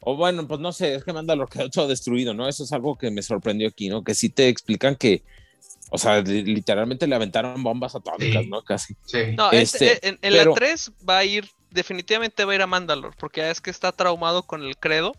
o 0.00 0.16
bueno, 0.16 0.46
pues 0.46 0.60
no 0.60 0.70
sé, 0.72 0.94
es 0.96 1.02
que 1.04 1.14
Mandalor 1.14 1.48
quedó 1.48 1.70
todo 1.70 1.88
destruido, 1.88 2.34
¿no? 2.34 2.46
Eso 2.46 2.64
es 2.64 2.72
algo 2.72 2.96
que 2.98 3.10
me 3.10 3.22
sorprendió 3.22 3.66
aquí, 3.68 3.88
¿no? 3.88 4.04
Que 4.04 4.14
sí 4.14 4.28
te 4.28 4.48
explican 4.48 4.96
que, 4.96 5.22
o 5.90 5.96
sea, 5.96 6.20
li- 6.20 6.42
literalmente 6.44 7.06
le 7.06 7.14
aventaron 7.14 7.62
bombas 7.62 7.94
atómicas, 7.94 8.42
Sí. 8.44 8.50
¿no? 8.50 8.62
Casi. 8.62 8.94
Sí. 9.06 9.18
No, 9.36 9.50
Este, 9.50 9.92
este, 9.94 10.08
en, 10.08 10.18
en 10.20 10.32
pero- 10.34 10.50
la 10.50 10.56
3 10.56 10.92
va 11.08 11.18
a 11.18 11.24
ir, 11.24 11.48
definitivamente 11.70 12.44
va 12.44 12.52
a 12.52 12.54
ir 12.56 12.62
a 12.62 12.66
Mandalore, 12.66 13.16
porque 13.18 13.40
ya 13.40 13.50
es 13.50 13.62
que 13.62 13.70
está 13.70 13.92
traumado 13.92 14.42
con 14.42 14.62
el 14.62 14.76
credo. 14.76 15.12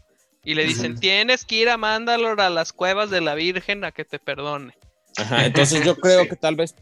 Y 0.48 0.54
le 0.56 0.64
dicen, 0.66 0.98
tienes 0.98 1.44
que 1.44 1.56
ir 1.58 1.68
a 1.70 1.76
Mandalore 1.76 2.42
a 2.42 2.50
las 2.50 2.72
cuevas 2.72 3.10
de 3.10 3.20
la 3.20 3.36
Virgen 3.36 3.84
a 3.84 3.92
que 3.92 4.06
te 4.06 4.18
perdone. 4.18 4.74
Ajá, 5.18 5.46
entonces 5.46 5.86
yo 5.86 5.98
creo 5.98 6.24
Sí. 6.24 6.30
que 6.30 6.36
tal 6.38 6.56
vez, 6.56 6.74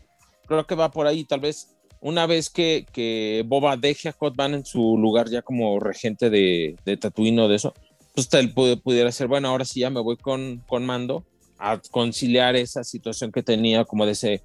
creo 0.46 0.68
que 0.68 0.76
va 0.76 0.92
por 0.92 1.08
ahí, 1.08 1.24
tal 1.26 1.40
vez 1.40 1.76
una 2.00 2.28
vez 2.28 2.52
que, 2.52 2.86
que 2.94 3.44
Boba 3.48 3.76
deje 3.76 4.10
a 4.10 4.14
Cod 4.14 4.36
Van 4.36 4.54
en 4.54 4.66
su 4.66 4.98
lugar 5.00 5.30
ya 5.32 5.42
como 5.42 5.80
regente 5.80 6.30
de, 6.30 6.76
de 6.86 6.98
Tatooine 6.98 7.40
o 7.40 7.48
de 7.48 7.56
eso, 7.56 7.74
pues 8.14 8.30
tal 8.30 8.54
pu- 8.54 8.80
pudiera 8.84 9.12
ser, 9.12 9.28
bueno, 9.28 9.48
ahora 9.50 9.66
sí 9.66 9.80
ya 9.80 9.90
me 9.90 10.00
voy 10.02 10.18
con, 10.18 10.62
con 10.68 10.86
Mando 10.86 11.26
a 11.58 11.80
conciliar 11.90 12.56
esa 12.56 12.84
situación 12.84 13.32
que 13.32 13.42
tenía 13.42 13.84
como 13.86 14.06
de 14.06 14.12
ese, 14.12 14.44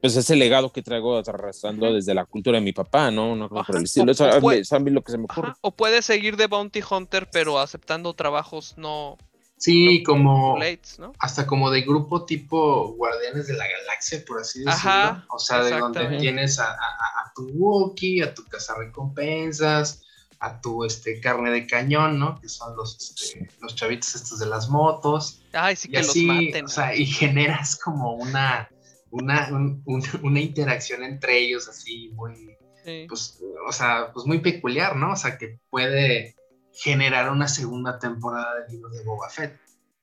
pues 0.00 0.16
ese 0.16 0.36
legado 0.36 0.72
que 0.72 0.82
traigo 0.82 1.16
arrastrando 1.18 1.92
desde 1.92 2.14
la 2.14 2.24
cultura 2.24 2.58
de 2.58 2.64
mi 2.64 2.72
papá, 2.72 3.10
¿no? 3.10 3.32
Una 3.32 3.48
cosa 3.48 3.64
por 3.64 3.76
el 3.76 3.84
estilo. 3.84 4.06
o- 4.06 4.12
Eso, 4.12 4.24
o 4.24 4.28
a 4.28 4.34
mí- 4.34 4.40
puede- 4.40 4.80
mí 4.80 4.90
lo 4.90 5.02
que 5.02 5.12
se 5.12 5.18
me 5.18 5.24
ocurre. 5.24 5.48
Ajá, 5.48 5.58
O 5.60 5.70
puede 5.72 6.02
seguir 6.02 6.36
de 6.36 6.46
Bounty 6.46 6.80
Hunter, 6.88 7.28
pero 7.30 7.58
aceptando 7.58 8.14
trabajos 8.14 8.74
no, 8.76 9.18
Sí, 9.58 10.02
como 10.04 10.54
Blades, 10.54 10.98
¿no? 10.98 11.12
hasta 11.18 11.46
como 11.46 11.70
de 11.70 11.82
grupo 11.82 12.24
tipo 12.24 12.94
Guardianes 12.96 13.46
de 13.46 13.52
la 13.54 13.66
Galaxia, 13.68 14.24
por 14.26 14.40
así 14.40 14.60
decirlo. 14.60 14.72
Ajá, 14.72 15.26
o 15.28 15.38
sea, 15.38 15.62
de 15.62 15.78
donde 15.78 16.16
tienes 16.18 16.58
a, 16.58 16.70
a- 16.70 16.76
a 16.76 17.32
tu 17.36 17.46
Wookiee, 17.52 18.22
a 18.22 18.32
tu 18.34 18.42
cazarrecompensas, 18.46 20.02
a 20.38 20.60
tu 20.60 20.84
este 20.84 21.20
carne 21.20 21.50
de 21.50 21.66
cañón, 21.66 22.18
¿no? 22.18 22.40
Que 22.40 22.48
son 22.48 22.74
los, 22.76 22.96
este, 22.96 23.50
los 23.60 23.74
chavitos 23.74 24.14
estos 24.14 24.38
de 24.38 24.46
las 24.46 24.68
motos. 24.70 25.42
Ay, 25.52 25.76
sí 25.76 25.88
y 25.88 25.90
que 25.92 25.98
así, 25.98 26.26
los 26.26 26.36
maten. 26.36 26.64
o 26.64 26.68
sea, 26.68 26.94
y 26.96 27.04
generas 27.04 27.76
como 27.78 28.14
una, 28.14 28.70
una, 29.10 29.48
un- 29.50 29.82
un- 29.86 30.02
una 30.22 30.40
interacción 30.40 31.02
entre 31.02 31.38
ellos 31.38 31.68
así 31.68 32.10
muy, 32.14 32.56
Sí. 32.84 33.04
pues, 33.08 33.40
o 33.68 33.72
sea, 33.72 34.10
pues 34.14 34.24
muy 34.26 34.38
peculiar, 34.40 34.96
¿no? 34.96 35.12
O 35.12 35.16
sea, 35.16 35.36
que 35.36 35.58
puede 35.68 36.34
generar 36.72 37.30
una 37.30 37.46
segunda 37.48 37.98
temporada 37.98 38.54
del 38.60 38.72
libro 38.76 38.88
de 38.90 39.04
Boba 39.04 39.28
Fett. 39.28 39.58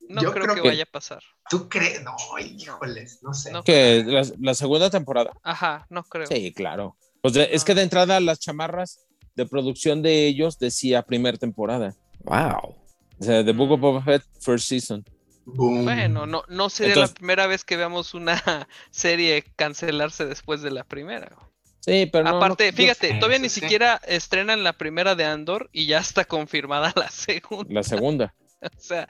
No 0.10 0.22
yo 0.22 0.32
creo, 0.32 0.43
creo 0.43 0.55
que, 0.55 0.62
que- 0.62 0.68
vaya 0.70 0.84
a 0.84 0.91
pasar. 0.91 1.22
¿Tú 1.49 1.68
crees? 1.70 2.03
No, 2.03 2.16
híjoles, 2.39 3.20
no 3.24 3.34
sé. 3.34 3.51
No. 3.51 3.64
Que 3.64 4.03
la, 4.05 4.22
la 4.39 4.53
segunda 4.53 4.89
temporada. 4.89 5.32
Ajá, 5.43 5.88
no 5.89 6.03
creo. 6.03 6.28
Sí, 6.28 6.53
claro. 6.53 6.95
Pues 7.22 7.34
de- 7.34 7.49
es 7.51 7.64
que 7.64 7.74
de 7.74 7.82
entrada 7.84 8.20
las 8.20 8.39
chamarras 8.39 8.99
de 9.36 9.45
producción 9.45 10.01
de 10.01 10.28
ellos 10.28 10.60
decía 10.60 11.01
primera 11.03 11.38
temporada. 11.38 11.95
Wow. 12.24 12.76
O 13.20 13.24
sea, 13.24 13.43
The 13.43 13.53
Book 13.53 13.72
of 13.72 13.80
Mm. 13.80 13.82
Boba 13.82 14.03
Fett, 14.03 14.24
First 14.41 14.68
Season. 14.68 15.03
Boom. 15.50 15.86
Bueno, 15.86 16.26
no, 16.26 16.43
no 16.50 16.70
sería 16.70 16.93
Entonces- 16.93 17.12
la 17.16 17.16
primera 17.20 17.48
vez 17.48 17.64
que 17.64 17.78
veamos 17.78 18.14
una 18.14 18.36
serie 18.91 19.43
cancelarse 19.56 20.26
después 20.26 20.62
de 20.62 20.72
la 20.72 20.84
primera. 20.84 21.36
Sí, 21.80 22.06
pero 22.12 22.26
no- 22.26 22.36
Aparte, 22.38 22.70
no- 22.72 22.76
fíjate, 22.78 23.14
todavía 23.14 23.38
sí, 23.38 23.43
ni 23.43 23.50
sí. 23.50 23.62
siquiera 23.62 24.02
estrenan 24.08 24.64
la 24.64 24.74
primera 24.74 25.16
de 25.16 25.24
Andor 25.24 25.70
y 25.72 25.86
ya 25.86 26.00
está 26.00 26.26
confirmada 26.26 26.91
la 26.95 27.10
segunda. 27.10 27.74
la 27.74 27.84
segunda. 27.84 28.34
O 28.62 28.80
sea, 28.80 29.08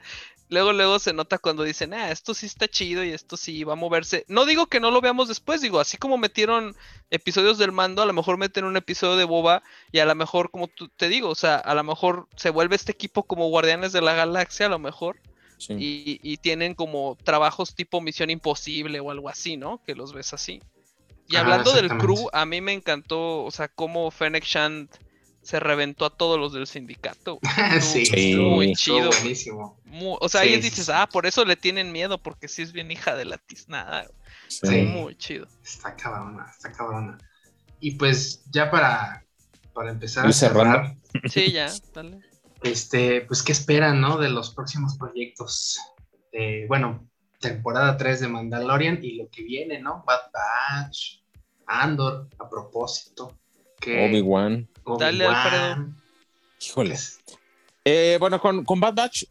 luego, 0.50 0.72
luego 0.74 0.98
se 0.98 1.14
nota 1.14 1.38
cuando 1.38 1.64
dicen, 1.64 1.94
ah, 1.94 2.10
esto 2.12 2.34
sí 2.34 2.44
está 2.46 2.68
chido 2.68 3.02
y 3.02 3.10
esto 3.12 3.36
sí 3.38 3.64
va 3.64 3.72
a 3.72 3.76
moverse. 3.76 4.26
No 4.28 4.44
digo 4.44 4.66
que 4.66 4.78
no 4.78 4.90
lo 4.90 5.00
veamos 5.00 5.26
después, 5.26 5.62
digo, 5.62 5.80
así 5.80 5.96
como 5.96 6.18
metieron 6.18 6.76
episodios 7.10 7.56
del 7.56 7.72
mando, 7.72 8.02
a 8.02 8.06
lo 8.06 8.12
mejor 8.12 8.36
meten 8.36 8.64
un 8.66 8.76
episodio 8.76 9.16
de 9.16 9.24
Boba 9.24 9.62
y 9.90 10.00
a 10.00 10.04
lo 10.04 10.14
mejor, 10.14 10.50
como 10.50 10.68
tú 10.68 10.88
te 10.88 11.08
digo, 11.08 11.30
o 11.30 11.34
sea, 11.34 11.56
a 11.56 11.74
lo 11.74 11.82
mejor 11.82 12.28
se 12.36 12.50
vuelve 12.50 12.76
este 12.76 12.92
equipo 12.92 13.22
como 13.22 13.48
Guardianes 13.48 13.92
de 13.92 14.02
la 14.02 14.12
Galaxia, 14.14 14.66
a 14.66 14.68
lo 14.68 14.78
mejor, 14.78 15.16
Sí. 15.58 15.74
y, 15.78 16.20
y 16.22 16.36
tienen 16.38 16.74
como 16.74 17.16
trabajos 17.24 17.74
tipo 17.74 18.00
Misión 18.00 18.30
Imposible 18.30 19.00
o 19.00 19.10
algo 19.10 19.28
así, 19.28 19.56
¿no? 19.56 19.82
Que 19.84 19.94
los 19.94 20.12
ves 20.12 20.32
así. 20.32 20.62
Y 21.28 21.36
Ah, 21.36 21.40
hablando 21.40 21.72
del 21.74 21.88
crew, 21.98 22.28
a 22.32 22.46
mí 22.46 22.60
me 22.60 22.72
encantó, 22.72 23.44
o 23.44 23.50
sea, 23.50 23.68
cómo 23.68 24.10
Fennec 24.10 24.44
Shand 24.44 24.88
se 25.42 25.60
reventó 25.60 26.04
a 26.06 26.16
todos 26.16 26.38
los 26.38 26.52
del 26.52 26.66
sindicato. 26.66 27.38
sí, 27.80 28.36
Muy 28.36 28.74
chido. 28.74 29.10
buenísimo. 29.10 29.78
O 30.20 30.28
sea, 30.28 30.42
Sí, 30.42 30.48
ahí 30.48 30.62
sí, 30.62 30.70
dices, 30.70 30.88
ah, 30.88 31.08
por 31.10 31.26
eso 31.26 31.44
le 31.44 31.56
tienen 31.56 31.92
miedo, 31.92 32.18
porque 32.22 32.48
sí 32.48 32.62
es 32.62 32.72
bien 32.72 32.90
hija 32.90 33.14
de 33.16 33.24
la 33.24 33.38
tiznada. 33.38 34.06
Sí. 34.48 34.82
Muy 34.82 35.16
chido. 35.16 35.46
Está 35.62 35.94
cabrona, 35.96 36.46
está 36.50 36.72
cabrona. 36.72 37.18
Y 37.80 37.92
pues 37.92 38.42
ya 38.50 38.70
para, 38.70 39.24
para 39.72 39.90
empezar 39.90 40.26
a 40.26 40.32
cerrar. 40.32 40.96
Sí, 41.30 41.52
ya, 41.52 41.80
dale. 41.94 42.20
Este, 42.62 43.22
pues 43.22 43.42
qué 43.42 43.52
esperan, 43.52 44.00
¿no? 44.00 44.18
De 44.18 44.28
los 44.30 44.54
próximos 44.54 44.96
proyectos. 44.96 45.78
Eh, 46.32 46.64
bueno, 46.68 47.06
temporada 47.40 47.96
3 47.96 48.20
de 48.20 48.28
Mandalorian 48.28 48.98
y 49.02 49.16
lo 49.16 49.28
que 49.30 49.42
viene, 49.42 49.80
¿no? 49.80 50.04
Bad 50.06 50.30
Batch, 50.32 51.20
Andor, 51.66 52.28
a 52.38 52.48
propósito. 52.48 53.36
Que 53.80 54.06
Obi-Wan. 54.08 54.68
Dale, 54.98 55.26
Obi-Wan, 55.26 55.96
Híjole. 56.60 56.90
pues, 56.90 57.20
Eh, 57.84 58.16
bueno, 58.20 58.40
con, 58.40 58.64
con 58.64 58.80
Bad 58.80 58.94
Batch, 58.94 59.24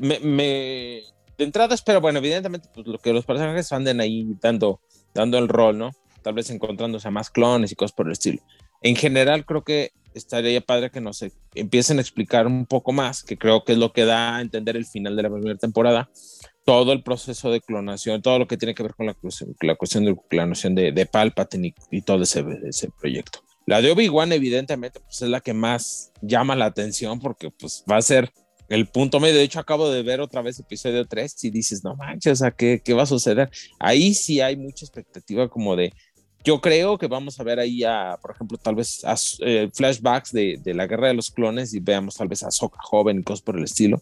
me, 0.00 0.18
me- 0.20 1.02
de 1.38 1.44
entrada 1.44 1.74
espero, 1.74 2.00
bueno, 2.00 2.18
evidentemente, 2.18 2.68
pues 2.74 2.86
lo 2.86 2.98
que 2.98 3.12
los 3.12 3.24
personajes 3.26 3.72
anden 3.72 4.00
ahí 4.00 4.26
dando, 4.40 4.80
dando 5.14 5.38
el 5.38 5.48
rol, 5.48 5.76
¿no? 5.78 5.90
Tal 6.22 6.34
vez 6.34 6.50
encontrándose 6.50 7.08
a 7.08 7.10
más 7.10 7.30
clones 7.30 7.72
y 7.72 7.74
cosas 7.76 7.92
por 7.94 8.06
el 8.06 8.12
estilo. 8.12 8.42
En 8.82 8.96
general, 8.96 9.44
creo 9.46 9.62
que 9.64 9.92
estaría 10.16 10.60
padre 10.60 10.90
que 10.90 11.00
nos 11.00 11.24
empiecen 11.54 11.98
a 11.98 12.00
explicar 12.00 12.46
un 12.46 12.66
poco 12.66 12.92
más, 12.92 13.22
que 13.22 13.36
creo 13.36 13.64
que 13.64 13.72
es 13.72 13.78
lo 13.78 13.92
que 13.92 14.04
da 14.04 14.36
a 14.36 14.40
entender 14.40 14.76
el 14.76 14.86
final 14.86 15.16
de 15.16 15.22
la 15.22 15.30
primera 15.30 15.58
temporada, 15.58 16.10
todo 16.64 16.92
el 16.92 17.02
proceso 17.02 17.50
de 17.50 17.60
clonación, 17.60 18.22
todo 18.22 18.38
lo 18.38 18.46
que 18.46 18.56
tiene 18.56 18.74
que 18.74 18.82
ver 18.82 18.94
con 18.94 19.06
la, 19.06 19.16
la 19.60 19.74
cuestión 19.76 20.04
de 20.04 20.16
clonación 20.28 20.74
de, 20.74 20.92
de 20.92 21.06
Palpatine 21.06 21.74
y, 21.90 22.02
todo 22.02 22.22
ese, 22.22 22.44
ese 22.64 22.90
proyecto. 22.90 23.40
La 23.66 23.82
de 23.82 23.90
Obi-Wan, 23.90 24.32
evidentemente, 24.32 25.00
pues 25.00 25.22
es 25.22 25.28
la 25.28 25.40
que 25.40 25.52
más 25.52 26.12
llama 26.22 26.56
la 26.56 26.66
atención 26.66 27.20
porque 27.20 27.50
pues 27.50 27.84
va 27.90 27.96
a 27.96 28.02
ser 28.02 28.32
el 28.68 28.86
punto 28.86 29.20
medio. 29.20 29.36
De 29.36 29.42
hecho, 29.42 29.60
acabo 29.60 29.90
de 29.90 30.02
ver 30.02 30.20
otra 30.20 30.42
vez 30.42 30.58
episodio 30.58 31.06
3 31.06 31.44
y 31.44 31.50
dices, 31.50 31.84
no 31.84 31.94
manches, 31.96 32.38
sea, 32.38 32.50
¿qué, 32.50 32.80
qué 32.84 32.94
va 32.94 33.02
a 33.02 33.06
suceder? 33.06 33.50
Ahí 33.78 34.14
sí 34.14 34.40
hay 34.40 34.56
mucha 34.56 34.84
expectativa 34.84 35.48
como 35.48 35.76
de, 35.76 35.92
yo 36.46 36.60
creo 36.60 36.96
que 36.96 37.08
vamos 37.08 37.40
a 37.40 37.42
ver 37.42 37.58
ahí 37.58 37.82
a, 37.82 38.16
por 38.22 38.30
ejemplo, 38.30 38.56
tal 38.56 38.76
vez 38.76 39.04
a, 39.04 39.16
eh, 39.40 39.68
flashbacks 39.74 40.32
de, 40.32 40.60
de 40.62 40.74
la 40.74 40.86
guerra 40.86 41.08
de 41.08 41.14
los 41.14 41.32
clones 41.32 41.74
y 41.74 41.80
veamos 41.80 42.14
tal 42.14 42.28
vez 42.28 42.44
a 42.44 42.52
Soka 42.52 42.78
joven 42.80 43.18
y 43.18 43.24
cosas 43.24 43.42
por 43.42 43.58
el 43.58 43.64
estilo, 43.64 44.00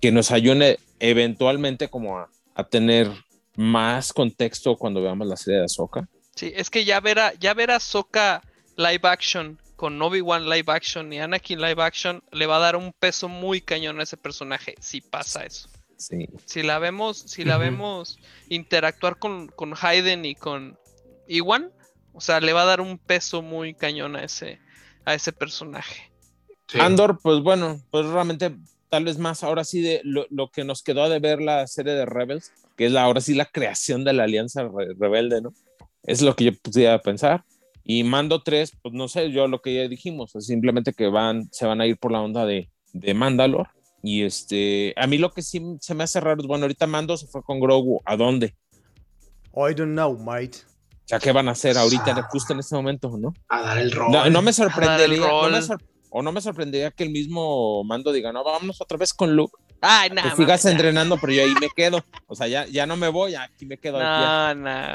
que 0.00 0.12
nos 0.12 0.30
ayude 0.30 0.78
eventualmente 1.00 1.88
como 1.88 2.16
a, 2.16 2.30
a 2.54 2.68
tener 2.68 3.10
más 3.56 4.12
contexto 4.12 4.76
cuando 4.76 5.02
veamos 5.02 5.26
la 5.26 5.36
serie 5.36 5.58
de 5.58 5.64
Ahsoka. 5.64 6.08
Sí, 6.36 6.52
es 6.54 6.70
que 6.70 6.84
ya 6.84 7.00
ver 7.00 7.18
a, 7.18 7.34
ya 7.34 7.54
ver 7.54 7.72
a 7.72 7.80
Sokka 7.80 8.40
live 8.76 9.00
action 9.02 9.60
con 9.74 10.00
Obi-Wan 10.00 10.48
live 10.48 10.72
action 10.72 11.12
y 11.12 11.18
Anakin 11.18 11.60
live 11.60 11.82
action 11.82 12.22
le 12.30 12.46
va 12.46 12.58
a 12.58 12.60
dar 12.60 12.76
un 12.76 12.92
peso 12.92 13.28
muy 13.28 13.60
cañón 13.60 13.98
a 13.98 14.04
ese 14.04 14.16
personaje 14.16 14.76
si 14.78 15.00
pasa 15.00 15.44
eso. 15.44 15.68
Sí. 15.96 16.28
Si 16.46 16.62
la 16.62 16.78
vemos, 16.78 17.18
si 17.18 17.44
la 17.44 17.58
vemos 17.58 18.20
interactuar 18.48 19.18
con, 19.18 19.48
con 19.48 19.74
Hayden 19.78 20.24
y 20.24 20.36
con 20.36 20.78
Iwan, 21.26 21.72
o 22.12 22.20
sea, 22.20 22.40
le 22.40 22.52
va 22.52 22.62
a 22.62 22.66
dar 22.66 22.80
un 22.80 22.98
peso 22.98 23.42
muy 23.42 23.74
cañón 23.74 24.16
a 24.16 24.24
ese, 24.24 24.58
a 25.04 25.14
ese 25.14 25.32
personaje. 25.32 26.10
sí. 26.68 26.78
Andor, 26.80 27.18
pues 27.22 27.40
bueno, 27.40 27.80
pues 27.90 28.06
realmente 28.06 28.54
tal 28.88 29.04
vez 29.04 29.18
más 29.18 29.42
ahora 29.44 29.64
sí 29.64 29.80
de 29.82 30.00
lo, 30.04 30.26
lo 30.30 30.50
que 30.50 30.64
nos 30.64 30.82
quedó 30.82 31.08
de 31.08 31.18
ver 31.20 31.40
la 31.40 31.66
serie 31.66 31.92
de 31.94 32.06
Rebels, 32.06 32.52
que 32.76 32.86
es 32.86 32.92
la, 32.92 33.02
ahora 33.04 33.20
sí 33.20 33.34
la 33.34 33.44
creación 33.46 34.04
de 34.04 34.12
la 34.12 34.24
alianza 34.24 34.64
re- 34.64 34.94
rebelde, 34.98 35.40
¿no? 35.40 35.52
Es 36.02 36.22
lo 36.22 36.34
que 36.34 36.44
yo 36.44 36.52
pudiera 36.54 37.00
pensar. 37.00 37.44
Y 37.84 38.04
Mando 38.04 38.42
3, 38.42 38.72
pues 38.82 38.94
no 38.94 39.08
sé, 39.08 39.30
yo 39.30 39.48
lo 39.48 39.60
que 39.62 39.74
ya 39.74 39.88
dijimos, 39.88 40.34
es 40.36 40.46
simplemente 40.46 40.92
que 40.92 41.08
van, 41.08 41.48
se 41.52 41.66
van 41.66 41.80
a 41.80 41.86
ir 41.86 41.96
por 41.98 42.12
la 42.12 42.20
onda 42.20 42.44
de, 42.46 42.68
de 42.92 43.14
Mandalor. 43.14 43.68
Y 44.02 44.22
este, 44.22 44.94
a 44.96 45.06
mí 45.06 45.18
lo 45.18 45.32
que 45.32 45.42
sí 45.42 45.60
se 45.80 45.94
me 45.94 46.04
hace 46.04 46.20
raro 46.20 46.40
es, 46.40 46.46
bueno, 46.46 46.64
ahorita 46.64 46.86
Mando 46.86 47.16
se 47.16 47.26
fue 47.26 47.42
con 47.42 47.60
Grogu, 47.60 48.00
¿a 48.04 48.16
dónde? 48.16 48.54
I 49.54 49.74
don't 49.74 49.92
know, 49.92 50.16
mate. 50.16 50.58
O 51.10 51.12
sea, 51.12 51.18
¿qué 51.18 51.32
van 51.32 51.48
a 51.48 51.52
hacer 51.52 51.76
ahorita, 51.76 52.12
Ah. 52.16 52.28
justo 52.30 52.52
en 52.52 52.60
este 52.60 52.76
momento, 52.76 53.10
no? 53.18 53.34
a 53.48 53.62
dar 53.62 53.78
el 53.78 53.90
rol. 53.90 54.12
No, 54.12 54.30
no 54.30 54.42
me 54.42 54.52
sorprendería, 54.52 55.18
no 55.18 55.42
rol. 55.42 55.50
me 55.52 55.60
sor- 55.62 55.82
o 56.10 56.22
no 56.22 56.30
me 56.30 56.40
sorprendería 56.40 56.90
que 56.92 57.02
el 57.02 57.10
mismo 57.10 57.82
Mando 57.84 58.12
diga, 58.12 58.32
no, 58.32 58.44
vámonos 58.44 58.80
otra 58.80 58.96
vez 58.96 59.12
con 59.12 59.34
Luke. 59.34 59.56
Ay, 59.80 60.10
que 60.10 60.14
nada. 60.14 60.36
sigas 60.36 60.64
entrenando, 60.66 61.18
pero 61.20 61.32
yo 61.32 61.42
ahí 61.42 61.54
me 61.60 61.68
quedo. 61.74 62.04
O 62.28 62.36
sea, 62.36 62.46
ya, 62.46 62.64
ya 62.66 62.86
no 62.86 62.96
me 62.96 63.08
voy, 63.08 63.34
aquí 63.34 63.66
me 63.66 63.76
quedo. 63.76 63.98
No, 63.98 64.54
no. 64.54 64.86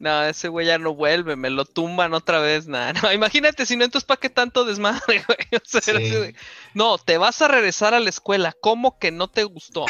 No, 0.00 0.24
ese 0.24 0.48
güey 0.48 0.66
ya 0.66 0.78
no 0.78 0.96
vuelve, 0.96 1.36
me 1.36 1.48
lo 1.48 1.64
tumban 1.64 2.12
otra 2.12 2.40
vez, 2.40 2.66
nada. 2.66 2.92
No, 2.94 3.12
imagínate 3.12 3.64
si 3.64 3.76
no, 3.76 3.84
entonces 3.84 4.04
¿para 4.04 4.18
qué 4.18 4.30
tanto 4.30 4.64
desmadre, 4.64 5.00
güey? 5.28 5.38
O 5.52 5.64
sea, 5.64 5.80
Sí. 5.80 5.92
de, 5.92 6.34
no, 6.74 6.98
te 6.98 7.18
vas 7.18 7.40
a 7.40 7.46
regresar 7.46 7.94
a 7.94 8.00
la 8.00 8.08
escuela, 8.10 8.52
¿cómo 8.60 8.98
que 8.98 9.12
no 9.12 9.28
te 9.28 9.44
gustó? 9.44 9.84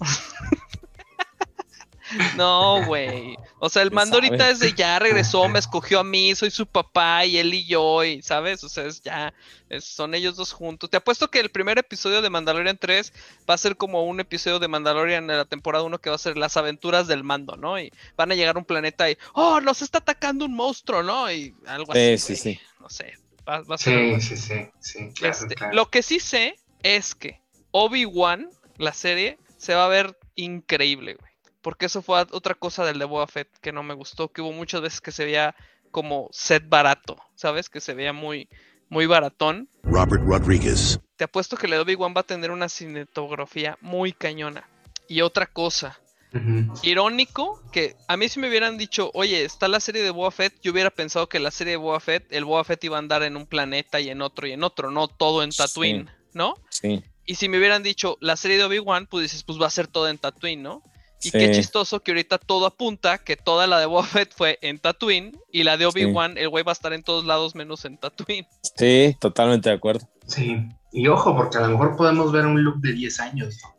no, 2.36 2.84
güey. 2.84 3.36
O 3.60 3.68
sea, 3.68 3.82
el 3.82 3.88
¿Quién 3.88 3.96
mando 3.96 4.16
ahorita 4.16 4.50
es 4.50 4.58
de 4.60 4.72
ya 4.72 4.98
regresó, 4.98 5.48
me 5.48 5.58
escogió 5.58 6.00
a 6.00 6.04
mí, 6.04 6.34
soy 6.34 6.50
su 6.50 6.66
papá 6.66 7.24
y 7.24 7.38
él 7.38 7.52
y 7.54 7.66
yo, 7.66 8.04
y 8.04 8.22
¿sabes? 8.22 8.62
O 8.64 8.68
sea, 8.68 8.84
es 8.84 9.00
ya, 9.02 9.34
es- 9.68 9.84
son 9.84 10.14
ellos 10.14 10.36
dos 10.36 10.52
juntos. 10.52 10.88
Te 10.90 10.96
apuesto 10.96 11.30
que 11.30 11.40
el 11.40 11.50
primer 11.50 11.78
episodio 11.78 12.22
de 12.22 12.30
Mandalorian 12.30 12.78
3 12.78 13.12
va 13.48 13.54
a 13.54 13.58
ser 13.58 13.76
como 13.76 14.04
un 14.04 14.20
episodio 14.20 14.58
de 14.58 14.68
Mandalorian 14.68 15.26
de 15.26 15.36
la 15.36 15.44
temporada 15.44 15.84
1 15.84 15.98
que 15.98 16.10
va 16.10 16.16
a 16.16 16.18
ser 16.18 16.36
las 16.38 16.56
aventuras 16.56 17.06
del 17.06 17.24
mando, 17.24 17.56
¿no? 17.56 17.78
Y 17.80 17.92
van 18.16 18.32
a 18.32 18.34
llegar 18.34 18.56
a 18.56 18.58
un 18.58 18.64
planeta 18.64 19.10
y, 19.10 19.18
oh, 19.34 19.60
nos 19.60 19.82
está 19.82 19.98
atacando 19.98 20.44
un 20.44 20.54
monstruo, 20.54 21.02
¿no? 21.02 21.30
Y 21.32 21.54
algo 21.66 21.92
Sí, 21.94 22.12
así. 22.14 22.36
sí, 22.36 22.42
güey. 22.42 22.54
sí. 22.56 22.60
No 22.80 22.88
sé. 22.90 23.14
Va, 23.48 23.62
va 23.62 23.74
a 23.74 23.78
ser 23.78 24.20
Sí, 24.20 24.36
sí, 24.36 24.36
sí, 24.36 24.54
sí, 24.80 25.12
claro, 25.14 25.34
Este, 25.34 25.54
claro. 25.54 25.74
Lo 25.74 25.90
que 25.90 26.02
sí 26.02 26.20
sé 26.20 26.56
es 26.82 27.14
que 27.14 27.40
Obi-Wan, 27.70 28.50
la 28.76 28.92
serie, 28.92 29.38
se 29.56 29.74
va 29.74 29.86
a 29.86 29.88
ver 29.88 30.18
increíble, 30.36 31.14
güey. 31.14 31.27
Porque 31.68 31.84
eso 31.84 32.00
fue 32.00 32.24
otra 32.30 32.54
cosa 32.54 32.82
del 32.86 32.98
de 32.98 33.04
Boba 33.04 33.26
Fett 33.26 33.50
que 33.60 33.72
no 33.72 33.82
me 33.82 33.92
gustó, 33.92 34.32
que 34.32 34.40
hubo 34.40 34.52
muchas 34.52 34.80
veces 34.80 35.02
que 35.02 35.12
se 35.12 35.26
veía 35.26 35.54
como 35.90 36.30
set 36.32 36.66
barato, 36.66 37.18
¿sabes? 37.34 37.68
Que 37.68 37.82
se 37.82 37.92
veía 37.92 38.14
muy, 38.14 38.48
muy 38.88 39.04
baratón. 39.04 39.68
Robert 39.82 40.22
Rodriguez. 40.24 40.98
Te 41.16 41.24
apuesto 41.24 41.58
que 41.58 41.66
el 41.66 41.72
de 41.72 41.78
Obi-Wan 41.80 42.14
va 42.16 42.22
a 42.22 42.26
tener 42.26 42.52
una 42.52 42.70
cinematografía 42.70 43.76
muy 43.82 44.14
cañona. 44.14 44.66
Y 45.08 45.20
otra 45.20 45.44
cosa, 45.44 46.00
irónico 46.82 47.62
que 47.70 47.96
a 48.06 48.16
mí 48.16 48.30
si 48.30 48.40
me 48.40 48.48
hubieran 48.48 48.78
dicho, 48.78 49.10
oye, 49.12 49.44
está 49.44 49.68
la 49.68 49.80
serie 49.80 50.02
de 50.02 50.08
Boba 50.08 50.30
Fett, 50.30 50.58
yo 50.62 50.72
hubiera 50.72 50.88
pensado 50.88 51.28
que 51.28 51.38
la 51.38 51.50
serie 51.50 51.72
de 51.72 51.76
Boba 51.76 52.00
Fett, 52.00 52.32
el 52.32 52.46
Boba 52.46 52.64
Fett 52.64 52.82
iba 52.84 52.96
a 52.96 53.00
andar 53.00 53.22
en 53.24 53.36
un 53.36 53.44
planeta 53.44 54.00
y 54.00 54.08
en 54.08 54.22
otro 54.22 54.46
y 54.46 54.52
en 54.52 54.64
otro, 54.64 54.90
no 54.90 55.06
todo 55.06 55.42
en 55.42 55.52
Sí. 55.52 55.58
Tatooine, 55.58 56.10
¿no? 56.32 56.54
Sí. 56.70 57.04
Y 57.26 57.34
si 57.34 57.50
me 57.50 57.58
hubieran 57.58 57.82
dicho 57.82 58.16
la 58.22 58.36
serie 58.36 58.56
de 58.56 58.64
Obi-Wan, 58.64 59.06
pues 59.06 59.24
dices, 59.24 59.42
pues 59.42 59.60
va 59.60 59.66
a 59.66 59.70
ser 59.70 59.86
todo 59.86 60.08
en 60.08 60.16
Tatooine, 60.16 60.62
¿no? 60.62 60.82
Y 61.22 61.30
qué 61.32 61.50
chistoso 61.52 62.00
que 62.00 62.12
ahorita 62.12 62.38
todo 62.38 62.66
apunta 62.66 63.18
que 63.18 63.36
toda 63.36 63.66
la 63.66 63.80
de 63.80 63.86
Boba 63.86 64.04
Fett 64.04 64.32
fue 64.34 64.58
en 64.62 64.78
Tatooine 64.78 65.36
y 65.50 65.64
la 65.64 65.76
de 65.76 65.86
Obi-Wan, 65.86 66.38
el 66.38 66.48
güey 66.48 66.62
va 66.64 66.72
a 66.72 66.74
estar 66.74 66.92
en 66.92 67.02
todos 67.02 67.24
lados 67.24 67.54
menos 67.54 67.84
en 67.84 67.98
Tatooine. 67.98 68.46
Sí, 68.76 69.16
totalmente 69.20 69.68
de 69.68 69.74
acuerdo. 69.76 70.08
Sí. 70.26 70.56
Y 70.92 71.08
ojo, 71.08 71.34
porque 71.36 71.58
a 71.58 71.62
lo 71.62 71.68
mejor 71.68 71.96
podemos 71.96 72.30
ver 72.32 72.46
un 72.46 72.62
look 72.62 72.76
de 72.80 72.92
10 72.92 73.20
años. 73.20 73.58
¿no? 73.62 73.74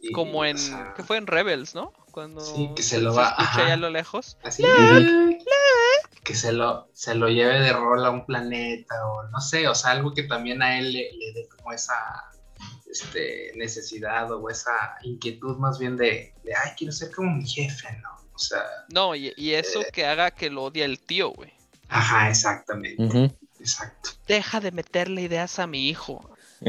Y, 0.00 0.12
Como 0.12 0.44
en, 0.44 0.56
o 0.56 0.58
sea, 0.58 0.94
que 0.94 1.02
fue 1.02 1.16
en 1.16 1.26
Rebels, 1.26 1.74
¿no? 1.74 1.92
Cuando 2.10 2.40
Sí, 2.40 2.70
que 2.76 2.82
se 2.82 3.00
lo 3.00 3.12
va- 3.14 3.30
escucha 3.30 3.42
ajá. 3.50 3.66
ahí 3.66 3.70
a 3.72 3.76
lo 3.76 3.90
lejos. 3.90 4.38
así, 4.44 4.62
que 6.22 6.34
se 6.34 6.52
lo, 6.52 6.88
se 6.94 7.14
lo 7.14 7.28
lleve 7.28 7.60
de 7.60 7.72
rol 7.72 8.04
a 8.04 8.10
un 8.10 8.24
planeta 8.24 8.94
o 9.06 9.24
no 9.28 9.40
sé, 9.40 9.68
o 9.68 9.74
sea, 9.74 9.90
algo 9.90 10.14
que 10.14 10.22
también 10.22 10.62
a 10.62 10.78
él 10.78 10.92
le, 10.92 11.10
le 11.12 11.32
dé 11.34 11.48
como 11.48 11.72
esa 11.72 11.94
este, 12.94 13.52
necesidad 13.56 14.30
o 14.32 14.48
esa 14.48 14.72
inquietud 15.02 15.56
más 15.58 15.78
bien 15.78 15.96
de, 15.96 16.32
de, 16.44 16.54
ay, 16.54 16.70
quiero 16.78 16.92
ser 16.92 17.10
como 17.10 17.34
mi 17.34 17.46
jefe, 17.46 17.88
¿no? 18.02 18.08
O 18.34 18.38
sea, 18.38 18.62
No, 18.88 19.14
y, 19.14 19.32
y 19.36 19.52
eso 19.54 19.80
Eh. 19.82 19.86
que 19.92 20.06
haga 20.06 20.30
que 20.30 20.48
lo 20.50 20.64
odie 20.64 20.84
el 20.84 20.98
tío, 21.00 21.30
güey. 21.30 21.52
ajá, 21.88 22.30
exactamente, 22.30 23.34
exacto. 23.60 24.10
Deja 24.26 24.60
de 24.60 24.70
meterle 24.72 25.22
ideas 25.22 25.58
a 25.58 25.66
mi 25.66 25.88
hijo. 25.88 26.28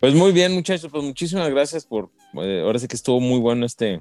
Pues 0.00 0.14
muy 0.14 0.30
bien, 0.30 0.52
muchachos, 0.52 0.92
pues 0.92 1.02
muchísimas 1.02 1.50
gracias 1.50 1.84
por. 1.84 2.08
eh, 2.40 2.62
ahora 2.64 2.78
sí 2.78 2.86
que 2.86 2.94
estuvo 2.94 3.18
muy 3.18 3.40
bueno 3.40 3.66
este 3.66 4.00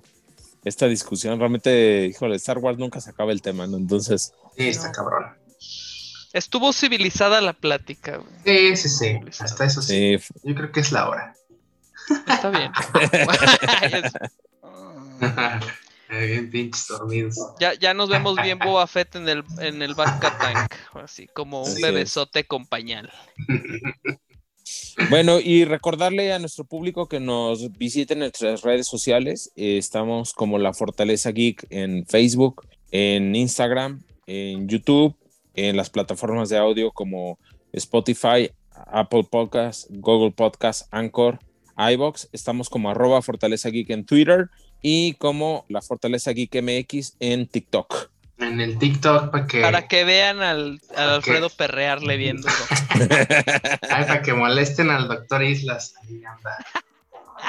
esta 0.63 0.85
discusión. 0.87 1.39
Realmente, 1.39 2.05
híjole, 2.05 2.35
Star 2.35 2.59
Wars 2.59 2.77
nunca 2.77 3.01
se 3.01 3.09
acaba 3.09 3.31
el 3.31 3.41
tema, 3.41 3.65
¿no? 3.65 3.77
Entonces, 3.77 4.31
Sí, 4.55 4.67
está 4.67 4.91
cabrón. 4.91 5.25
Estuvo 6.37 6.71
civilizada 6.71 7.41
la 7.41 7.53
plática, 7.53 8.17
güey. 8.17 8.75
Sí, 8.75 8.75
sí, 8.77 8.89
sí, 8.89 9.19
hasta 9.39 9.65
eso 9.65 9.81
sí. 9.81 10.17
sí, 10.19 10.33
Yo 10.43 10.55
creo 10.55 10.71
que 10.71 10.81
es 10.81 10.91
la 10.91 11.09
hora. 11.09 11.33
Está 12.27 12.49
bien. 12.49 12.71
Bien 16.09 16.49
pinches 16.49 16.87
dormidos. 16.87 17.35
ya, 17.59 17.73
ya 17.73 17.93
nos 17.93 18.07
vemos 18.07 18.37
bien 18.41 18.59
Boba 18.59 18.87
Fett 18.87 19.17
en 19.17 19.27
el, 19.27 19.43
en 19.59 19.81
el 19.81 19.93
Bacta 19.93 20.37
Tank. 20.37 20.73
Así 20.93 21.27
como 21.27 21.63
un 21.63 21.69
Así 21.69 21.81
bebesote 21.81 22.45
con 22.45 22.65
pañal. 22.65 23.11
Bueno, 25.09 25.39
y 25.39 25.65
recordarle 25.65 26.31
a 26.31 26.39
nuestro 26.39 26.63
público 26.63 27.09
que 27.09 27.19
nos 27.19 27.77
visiten 27.77 28.19
en 28.19 28.29
nuestras 28.29 28.61
redes 28.61 28.87
sociales. 28.87 29.51
Eh, 29.57 29.77
estamos 29.77 30.33
como 30.33 30.57
La 30.57 30.73
Fortaleza 30.73 31.31
Geek 31.31 31.67
en 31.69 32.05
Facebook, 32.05 32.65
en 32.91 33.35
Instagram, 33.35 34.01
en 34.27 34.69
YouTube, 34.69 35.16
en 35.57 35.75
las 35.75 35.89
plataformas 35.89 36.47
de 36.49 36.57
audio 36.57 36.91
como 36.91 37.37
Spotify, 37.73 38.51
Apple 38.71 39.25
Podcasts, 39.29 39.87
Google 39.89 40.31
Podcasts, 40.31 40.87
Anchor, 40.91 41.39
iBox. 41.77 42.29
Estamos 42.31 42.69
como 42.69 42.89
arroba 42.89 43.21
Fortaleza 43.21 43.69
Geek 43.69 43.89
en 43.89 44.05
Twitter 44.05 44.49
y 44.81 45.13
como 45.15 45.65
La 45.67 45.81
Fortaleza 45.81 46.31
Geek 46.31 46.61
MX 46.61 47.17
en 47.19 47.47
TikTok. 47.47 48.11
En 48.37 48.61
el 48.61 48.77
TikTok 48.77 49.31
para 49.31 49.47
que, 49.47 49.61
Para 49.61 49.87
que 49.87 50.03
vean 50.03 50.41
al, 50.41 50.79
al. 50.95 51.09
Alfredo 51.09 51.49
perrearle 51.49 52.17
viéndolo. 52.17 52.53
ay, 53.89 54.05
para 54.05 54.21
que 54.21 54.33
molesten 54.33 54.91
al 54.91 55.07
doctor 55.07 55.43
Islas. 55.43 55.95
Ahí 56.03 56.23
anda. 56.23 56.55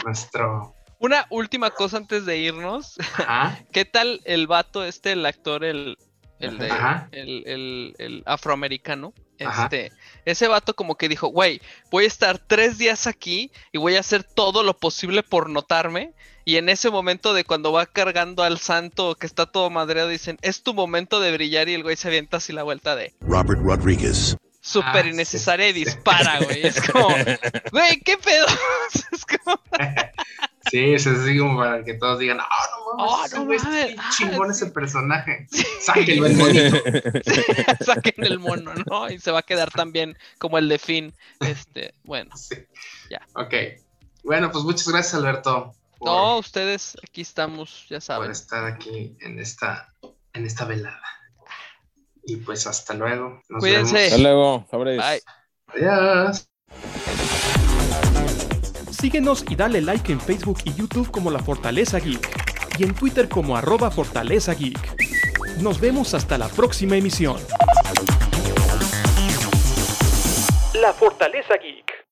Nuestro. 0.04 0.74
Una 0.98 1.26
última 1.28 1.70
cosa 1.70 1.98
antes 1.98 2.24
de 2.24 2.38
irnos. 2.38 2.96
Ajá. 3.18 3.58
¿Qué 3.72 3.84
tal 3.84 4.22
el 4.24 4.46
vato 4.46 4.82
este, 4.82 5.12
el 5.12 5.26
actor, 5.26 5.62
el, 5.62 5.98
el, 6.40 6.58
de- 6.58 6.68
el, 7.12 7.42
el- 7.46 7.94
el 7.98 8.22
afroamericano? 8.26 9.12
Ajá. 9.40 9.64
Este, 9.64 9.92
ese 10.24 10.48
vato 10.48 10.74
como 10.74 10.96
que 10.96 11.08
dijo, 11.08 11.28
güey, 11.28 11.60
voy 11.92 12.04
a 12.04 12.08
estar 12.08 12.38
tres 12.38 12.76
días 12.76 13.06
aquí 13.06 13.52
y 13.72 13.78
voy 13.78 13.94
a 13.94 14.00
hacer 14.00 14.24
todo 14.24 14.62
lo 14.64 14.76
posible 14.76 15.22
por 15.22 15.48
notarme. 15.48 16.12
Y 16.44 16.56
en 16.56 16.68
ese 16.68 16.90
momento 16.90 17.34
de 17.34 17.44
cuando 17.44 17.70
va 17.72 17.86
cargando 17.86 18.42
al 18.42 18.58
santo 18.58 19.14
que 19.14 19.26
está 19.26 19.46
todo 19.46 19.68
madreado, 19.70 20.08
dicen, 20.08 20.38
es 20.42 20.62
tu 20.62 20.74
momento 20.74 21.20
de 21.20 21.30
brillar 21.32 21.68
y 21.68 21.74
el 21.74 21.82
güey 21.84 21.94
se 21.96 22.08
avienta 22.08 22.38
así 22.38 22.52
la 22.52 22.62
vuelta 22.64 22.96
de 22.96 23.12
Robert 23.20 23.60
Rodriguez. 23.62 24.36
Súper 24.68 25.06
Ah, 25.06 25.08
innecesaria 25.08 25.68
y 25.68 25.72
dispara, 25.72 26.40
güey. 26.40 26.66
Es 26.66 26.80
como, 26.90 27.08
güey, 27.72 28.00
¿qué 28.00 28.16
pedo? 28.18 28.46
es 29.12 29.24
como, 29.24 29.60
Sí, 30.70 30.92
es 30.92 31.06
así 31.06 31.38
como 31.38 31.56
para 31.58 31.82
que 31.82 31.94
todos 31.94 32.18
digan, 32.18 32.38
ah, 32.40 32.46
no 32.70 32.96
mames, 32.96 33.14
Oh, 33.14 33.24
ese 33.24 33.36
no 33.36 33.44
mames, 33.46 33.70
bien 33.70 33.96
ah, 33.98 34.10
chingón 34.14 34.54
sí. 34.54 34.64
ese 34.64 34.72
personaje. 34.72 35.46
Sáquenlo 35.80 36.26
el 36.26 36.36
monito. 36.36 36.76
saquen 37.84 38.24
el 38.24 38.38
mono, 38.38 38.74
¿no? 38.86 39.10
Y 39.10 39.18
se 39.18 39.30
va 39.30 39.38
a 39.38 39.42
quedar 39.42 39.70
también 39.70 40.18
como 40.38 40.58
el 40.58 40.68
de 40.68 40.78
Finn. 40.78 41.14
Este, 41.40 41.94
bueno. 42.04 42.36
Sí. 42.36 42.56
Ya. 43.10 43.22
Ok. 43.34 43.54
Bueno, 44.24 44.50
pues 44.52 44.64
muchas 44.64 44.86
gracias, 44.88 45.14
Alberto, 45.14 45.74
por, 45.98 46.08
No, 46.08 46.38
ustedes 46.38 46.98
aquí 47.02 47.22
estamos, 47.22 47.86
ya 47.88 47.96
por 47.96 48.02
saben. 48.02 48.30
estar 48.30 48.66
aquí 48.66 49.16
en 49.20 49.38
esta, 49.38 49.94
en 50.34 50.44
esta 50.44 50.66
velada. 50.66 51.00
Y 52.24 52.36
pues 52.36 52.66
hasta 52.66 52.94
luego. 52.94 53.42
Nos 53.48 53.60
Cuídense. 53.60 53.94
vemos. 53.94 54.12
Hasta 54.12 54.22
luego. 54.22 54.66
Bye. 54.72 55.22
Adiós. 55.68 56.48
Síguenos 58.90 59.44
y 59.48 59.54
dale 59.54 59.80
like 59.80 60.10
en 60.12 60.20
Facebook 60.20 60.58
y 60.64 60.74
YouTube 60.74 61.10
como 61.10 61.30
La 61.30 61.38
Fortaleza 61.38 61.98
Geek 61.98 62.28
y 62.78 62.84
en 62.84 62.94
Twitter 62.94 63.28
como 63.28 63.56
arroba 63.56 63.90
Fortaleza 63.90 64.54
Geek. 64.54 64.78
Nos 65.60 65.80
vemos 65.80 66.14
hasta 66.14 66.36
la 66.38 66.48
próxima 66.48 66.96
emisión. 66.96 67.36
La 70.74 70.92
Fortaleza 70.92 71.54
Geek. 71.56 71.98